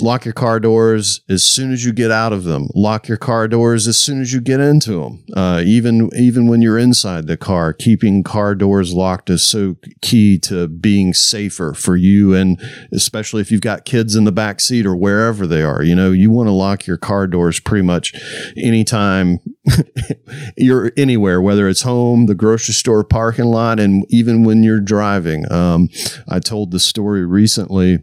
lock 0.00 0.24
your 0.24 0.34
car 0.34 0.60
doors 0.60 1.20
as 1.28 1.44
soon 1.44 1.72
as 1.72 1.84
you 1.84 1.92
get 1.92 2.10
out 2.10 2.32
of 2.32 2.44
them. 2.44 2.68
Lock 2.74 3.08
your 3.08 3.16
car 3.16 3.48
doors 3.48 3.86
as 3.86 3.96
soon 3.96 4.20
as 4.20 4.32
you 4.32 4.40
get 4.40 4.60
into 4.60 5.00
them. 5.02 5.24
Uh, 5.34 5.62
even 5.64 6.10
even 6.16 6.48
when 6.48 6.62
you're 6.62 6.78
inside 6.78 7.26
the 7.26 7.36
car, 7.36 7.72
keeping 7.72 8.22
car 8.22 8.54
doors 8.54 8.92
locked 8.92 9.30
is 9.30 9.42
so 9.42 9.76
key 10.02 10.38
to 10.38 10.68
being 10.68 11.14
safer 11.14 11.74
for 11.74 11.96
you, 11.96 12.34
and 12.34 12.60
especially 12.92 13.40
if 13.40 13.50
you've 13.50 13.60
got 13.60 13.84
kids 13.84 14.16
in 14.16 14.24
the 14.24 14.32
back 14.32 14.60
seat 14.60 14.86
or 14.86 14.96
wherever 14.96 15.46
they 15.46 15.62
are. 15.62 15.82
You 15.82 15.94
know, 15.94 16.10
you 16.10 16.30
want 16.30 16.48
to 16.48 16.52
lock 16.52 16.86
your 16.86 16.98
car 16.98 17.26
doors 17.26 17.60
pretty 17.60 17.84
much 17.84 18.14
anytime 18.56 19.38
you're 20.56 20.92
anywhere, 20.96 21.40
whether 21.40 21.68
it's 21.68 21.82
home, 21.82 22.26
the 22.26 22.34
grocery 22.34 22.74
store 22.74 23.04
parking 23.04 23.46
lot, 23.46 23.80
and 23.80 24.04
even 24.08 24.44
when 24.44 24.62
you're 24.62 24.80
driving. 24.80 25.50
Um, 25.52 25.88
I 26.28 26.40
told 26.40 26.70
the 26.70 26.80
story 26.80 27.24
recently 27.24 27.98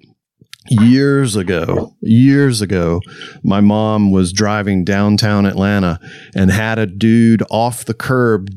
years 0.69 1.35
ago, 1.35 1.95
years 2.01 2.61
ago, 2.61 3.01
my 3.43 3.61
mom 3.61 4.11
was 4.11 4.33
driving 4.33 4.83
downtown 4.83 5.45
Atlanta 5.45 5.99
and 6.35 6.51
had 6.51 6.79
a 6.79 6.85
dude 6.85 7.43
off 7.49 7.85
the 7.85 7.93
curb 7.93 8.49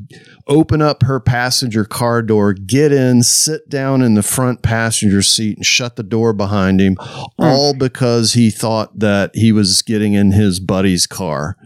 open 0.49 0.81
up 0.81 1.03
her 1.03 1.21
passenger 1.21 1.85
car 1.85 2.23
door, 2.23 2.55
get 2.55 2.91
in, 2.91 3.23
sit 3.23 3.69
down 3.69 4.03
in 4.03 4.15
the 4.15 4.23
front 4.23 4.63
passenger 4.63 5.23
seat 5.23 5.59
and 5.59 5.67
shut 5.67 5.97
the 5.97 6.03
door 6.03 6.33
behind 6.33 6.81
him, 6.81 6.97
hmm. 6.99 7.27
all 7.39 7.75
because 7.75 8.33
he 8.33 8.51
thought 8.51 8.99
that 8.99 9.31
he 9.35 9.53
was 9.53 9.83
getting 9.83 10.15
in 10.15 10.33
his 10.33 10.59
buddy's 10.59 11.07
car. 11.07 11.57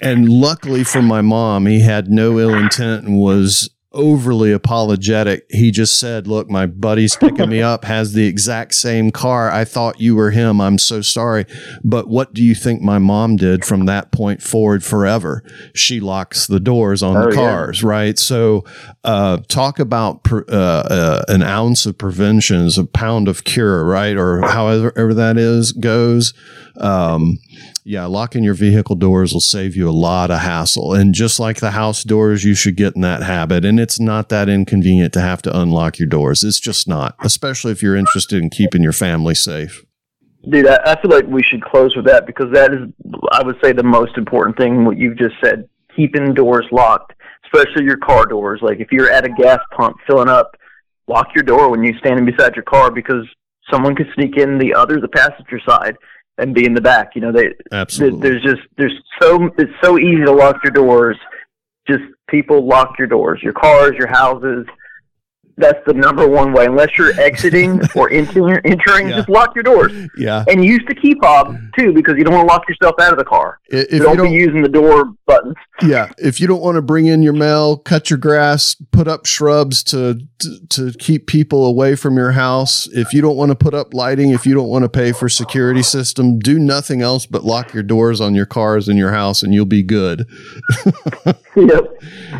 And 0.00 0.28
luckily 0.28 0.84
for 0.84 1.02
my 1.02 1.20
mom, 1.20 1.66
he 1.66 1.80
had 1.80 2.08
no 2.08 2.38
ill 2.38 2.54
intent 2.54 3.04
and 3.04 3.18
was 3.18 3.68
overly 3.92 4.52
apologetic. 4.52 5.46
He 5.50 5.70
just 5.70 5.98
said, 5.98 6.26
Look, 6.26 6.48
my 6.48 6.66
buddy's 6.66 7.16
picking 7.16 7.48
me 7.48 7.60
up, 7.60 7.84
has 7.84 8.12
the 8.12 8.26
exact 8.26 8.74
same 8.74 9.10
car. 9.10 9.50
I 9.50 9.64
thought 9.64 10.00
you 10.00 10.14
were 10.14 10.30
him. 10.30 10.60
I'm 10.60 10.78
so 10.78 11.00
sorry. 11.00 11.46
But 11.82 12.08
what 12.08 12.32
do 12.32 12.42
you 12.42 12.54
think 12.54 12.82
my 12.82 12.98
mom 12.98 13.36
did 13.36 13.64
from 13.64 13.86
that 13.86 14.12
point 14.12 14.42
forward 14.42 14.84
forever? 14.84 15.42
She 15.74 16.00
locks 16.00 16.46
the 16.46 16.60
doors 16.60 17.02
on 17.02 17.16
oh, 17.16 17.30
the 17.30 17.34
cars, 17.34 17.82
yeah. 17.82 17.88
right? 17.88 18.18
So, 18.18 18.64
uh, 19.04 19.38
talk 19.48 19.78
about 19.78 20.20
uh, 20.30 20.54
uh, 20.54 21.24
an 21.28 21.42
ounce 21.42 21.86
of 21.86 21.98
prevention 21.98 22.60
is 22.62 22.78
a 22.78 22.84
pound 22.84 23.28
of 23.28 23.44
cure, 23.44 23.84
right? 23.84 24.16
Or 24.16 24.42
however 24.42 25.14
that 25.14 25.36
is 25.36 25.72
goes. 25.72 26.32
Um, 26.76 27.38
yeah, 27.90 28.06
locking 28.06 28.44
your 28.44 28.54
vehicle 28.54 28.94
doors 28.94 29.32
will 29.32 29.40
save 29.40 29.74
you 29.74 29.88
a 29.88 29.90
lot 29.90 30.30
of 30.30 30.38
hassle. 30.38 30.94
And 30.94 31.12
just 31.12 31.40
like 31.40 31.58
the 31.58 31.72
house 31.72 32.04
doors, 32.04 32.44
you 32.44 32.54
should 32.54 32.76
get 32.76 32.94
in 32.94 33.00
that 33.00 33.24
habit. 33.24 33.64
And 33.64 33.80
it's 33.80 33.98
not 33.98 34.28
that 34.28 34.48
inconvenient 34.48 35.12
to 35.14 35.20
have 35.20 35.42
to 35.42 35.60
unlock 35.60 35.98
your 35.98 36.06
doors. 36.06 36.44
It's 36.44 36.60
just 36.60 36.86
not, 36.86 37.16
especially 37.18 37.72
if 37.72 37.82
you're 37.82 37.96
interested 37.96 38.40
in 38.40 38.48
keeping 38.48 38.84
your 38.84 38.92
family 38.92 39.34
safe. 39.34 39.84
Dude, 40.48 40.68
I, 40.68 41.00
feel 41.02 41.10
like 41.10 41.26
we 41.26 41.42
should 41.42 41.62
close 41.64 41.96
with 41.96 42.06
that 42.06 42.26
because 42.28 42.52
that 42.52 42.72
is, 42.72 42.78
I 43.32 43.42
would 43.42 43.56
say, 43.60 43.72
the 43.72 43.82
most 43.82 44.16
important 44.16 44.56
thing, 44.56 44.84
what 44.84 44.96
you've 44.96 45.18
just 45.18 45.34
said 45.42 45.68
keeping 45.96 46.32
doors 46.32 46.66
locked, 46.70 47.12
especially 47.44 47.84
your 47.84 47.98
car 47.98 48.24
doors. 48.24 48.60
Like 48.62 48.78
if 48.78 48.92
you're 48.92 49.10
at 49.10 49.24
a 49.24 49.30
gas 49.30 49.58
pump 49.76 49.96
filling 50.06 50.28
up, 50.28 50.56
lock 51.08 51.34
your 51.34 51.42
door 51.42 51.68
when 51.68 51.82
you're 51.82 51.98
standing 51.98 52.24
beside 52.24 52.54
your 52.54 52.62
car 52.62 52.92
because 52.92 53.26
someone 53.68 53.96
could 53.96 54.06
sneak 54.14 54.36
in 54.36 54.58
the 54.58 54.74
other, 54.74 55.00
the 55.00 55.08
passenger 55.08 55.60
side 55.68 55.96
and 56.40 56.54
be 56.54 56.64
in 56.64 56.74
the 56.74 56.80
back. 56.80 57.14
You 57.14 57.20
know, 57.20 57.32
they 57.32 57.54
absolutely. 57.72 58.20
There's 58.20 58.42
just 58.42 58.62
there's 58.76 58.98
so 59.20 59.50
it's 59.58 59.72
so 59.82 59.98
easy 59.98 60.24
to 60.24 60.32
lock 60.32 60.56
your 60.64 60.72
doors. 60.72 61.16
Just 61.88 62.04
people 62.28 62.66
lock 62.66 62.98
your 62.98 63.08
doors, 63.08 63.40
your 63.42 63.52
cars, 63.52 63.94
your 63.98 64.08
houses 64.08 64.66
that's 65.56 65.78
the 65.86 65.94
number 65.94 66.28
one 66.28 66.52
way. 66.52 66.66
Unless 66.66 66.96
you're 66.96 67.12
exiting 67.20 67.80
or 67.94 68.10
entering, 68.10 68.60
entering 68.64 69.08
yeah. 69.08 69.16
just 69.16 69.28
lock 69.28 69.54
your 69.54 69.64
doors. 69.64 69.92
Yeah. 70.16 70.44
And 70.48 70.64
use 70.64 70.82
the 70.88 70.94
key 70.94 71.16
fob 71.20 71.56
too, 71.76 71.92
because 71.92 72.16
you 72.16 72.24
don't 72.24 72.34
want 72.34 72.48
to 72.48 72.52
lock 72.52 72.68
yourself 72.68 72.94
out 73.00 73.12
of 73.12 73.18
the 73.18 73.24
car. 73.24 73.58
If, 73.66 73.92
you 73.92 73.98
don't, 74.00 74.16
don't 74.16 74.30
be 74.30 74.34
using 74.34 74.62
the 74.62 74.68
door 74.68 75.12
buttons. 75.26 75.56
Yeah. 75.82 76.10
If 76.18 76.40
you 76.40 76.46
don't 76.46 76.60
want 76.60 76.76
to 76.76 76.82
bring 76.82 77.06
in 77.06 77.22
your 77.22 77.32
mail, 77.32 77.76
cut 77.76 78.10
your 78.10 78.18
grass, 78.18 78.76
put 78.92 79.08
up 79.08 79.26
shrubs 79.26 79.82
to, 79.84 80.20
to 80.38 80.60
to 80.68 80.92
keep 80.92 81.26
people 81.26 81.66
away 81.66 81.96
from 81.96 82.16
your 82.16 82.32
house. 82.32 82.88
If 82.92 83.12
you 83.12 83.20
don't 83.20 83.36
want 83.36 83.50
to 83.50 83.54
put 83.54 83.74
up 83.74 83.94
lighting, 83.94 84.30
if 84.30 84.46
you 84.46 84.54
don't 84.54 84.68
want 84.68 84.84
to 84.84 84.88
pay 84.88 85.12
for 85.12 85.28
security 85.28 85.82
system, 85.82 86.38
do 86.38 86.58
nothing 86.58 87.02
else 87.02 87.26
but 87.26 87.44
lock 87.44 87.74
your 87.74 87.82
doors 87.82 88.20
on 88.20 88.34
your 88.34 88.46
cars 88.46 88.88
in 88.88 88.96
your 88.96 89.12
house, 89.12 89.42
and 89.42 89.54
you'll 89.54 89.64
be 89.64 89.82
good. 89.82 90.26
yep. 91.56 91.84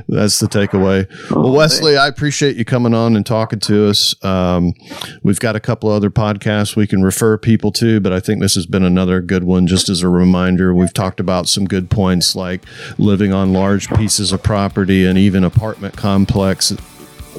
That's 0.09 0.39
the 0.39 0.49
takeaway. 0.49 1.07
Oh, 1.31 1.43
well, 1.43 1.53
Wesley, 1.53 1.97
I 1.97 2.07
appreciate 2.09 2.57
you 2.57 2.65
coming 2.65 2.95
on 2.95 3.10
and 3.17 3.25
talking 3.25 3.59
to 3.61 3.89
us. 3.89 4.15
Um, 4.25 4.75
we've 5.23 5.41
got 5.41 5.57
a 5.57 5.61
couple 5.61 5.89
other 5.91 6.11
podcasts 6.11 6.77
we 6.77 6.87
can 6.87 7.03
refer 7.03 7.37
people 7.39 7.73
to, 7.73 8.01
but 8.01 8.13
I 8.13 8.21
think 8.21 8.41
this 8.41 8.55
has 8.55 8.67
been 8.67 8.85
another 8.85 9.21
good 9.21 9.45
one. 9.45 9.67
Just 9.67 9.89
as 9.89 10.03
a 10.03 10.09
reminder, 10.09 10.75
we've 10.75 10.93
talked 10.93 11.21
about 11.21 11.49
some 11.49 11.67
good 11.67 11.91
points 11.91 12.35
like 12.35 12.63
living 12.99 13.33
on 13.33 13.53
large 13.53 13.89
pieces 13.91 14.33
of 14.33 14.43
property 14.43 15.05
and 15.07 15.19
even 15.19 15.45
apartment 15.45 15.97
complex. 15.97 16.73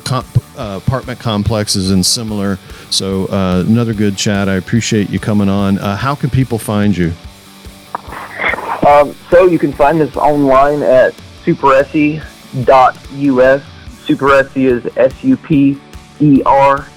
uh, 0.09 0.23
apartment 0.57 1.19
complexes 1.19 1.91
and 1.91 2.05
similar. 2.05 2.57
So, 2.89 3.25
uh, 3.27 3.63
another 3.67 3.93
good 3.93 4.17
chat. 4.17 4.49
I 4.49 4.55
appreciate 4.55 5.09
you 5.09 5.19
coming 5.19 5.49
on. 5.49 5.77
Uh, 5.77 5.95
how 5.95 6.15
can 6.15 6.29
people 6.29 6.57
find 6.57 6.95
you? 6.95 7.13
Um, 8.87 9.13
so, 9.29 9.45
you 9.47 9.59
can 9.59 9.73
find 9.73 10.01
us 10.01 10.15
online 10.15 10.81
at 10.81 11.13
superesse.us 11.43 12.23
Superesse 14.15 14.55
is 14.55 14.97
S 14.97 15.23
U 15.23 15.37
P 15.37 15.79
E 16.19 16.41
R 16.45 16.87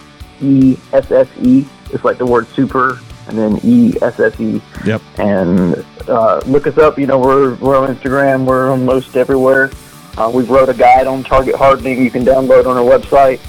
E 0.40 0.76
S 0.92 1.10
S 1.10 1.28
E. 1.42 1.64
It's 1.92 2.04
like 2.04 2.18
the 2.18 2.26
word 2.26 2.46
super 2.48 2.98
and 3.28 3.38
then 3.38 3.60
E 3.62 3.94
S 4.02 4.20
S 4.20 4.38
E. 4.40 4.60
Yep. 4.84 5.02
And 5.18 5.84
uh, 6.08 6.42
look 6.46 6.66
us 6.66 6.78
up. 6.78 6.98
You 6.98 7.06
know, 7.06 7.18
we're, 7.18 7.54
we're 7.56 7.76
on 7.76 7.94
Instagram. 7.94 8.44
We're 8.44 8.70
on 8.70 8.84
most 8.84 9.16
everywhere. 9.16 9.70
Uh, 10.16 10.30
we 10.32 10.44
wrote 10.44 10.68
a 10.68 10.74
guide 10.74 11.06
on 11.06 11.24
target 11.24 11.54
hardening 11.54 12.02
you 12.02 12.10
can 12.10 12.24
download 12.24 12.66
on 12.66 12.76
our 12.76 12.84
website. 12.84 13.40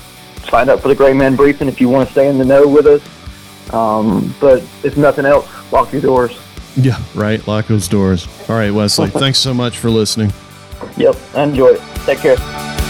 Sign 0.49 0.69
up 0.69 0.79
for 0.79 0.87
the 0.87 0.95
Grayman 0.95 1.35
Briefing 1.35 1.67
if 1.67 1.81
you 1.81 1.89
want 1.89 2.07
to 2.07 2.11
stay 2.11 2.27
in 2.27 2.37
the 2.37 2.45
know 2.45 2.67
with 2.67 2.87
us. 2.87 3.73
Um, 3.73 4.33
but 4.39 4.63
if 4.83 4.95
nothing 4.97 5.25
else, 5.25 5.47
lock 5.71 5.91
your 5.91 6.01
doors. 6.01 6.39
Yeah, 6.75 7.01
right. 7.13 7.45
Lock 7.47 7.67
those 7.67 7.87
doors. 7.87 8.27
All 8.49 8.55
right, 8.55 8.71
Wesley. 8.71 9.09
thanks 9.09 9.39
so 9.39 9.53
much 9.53 9.77
for 9.77 9.89
listening. 9.89 10.33
Yep. 10.97 11.15
Enjoy 11.35 11.69
it. 11.69 11.81
Take 12.05 12.19
care. 12.19 12.84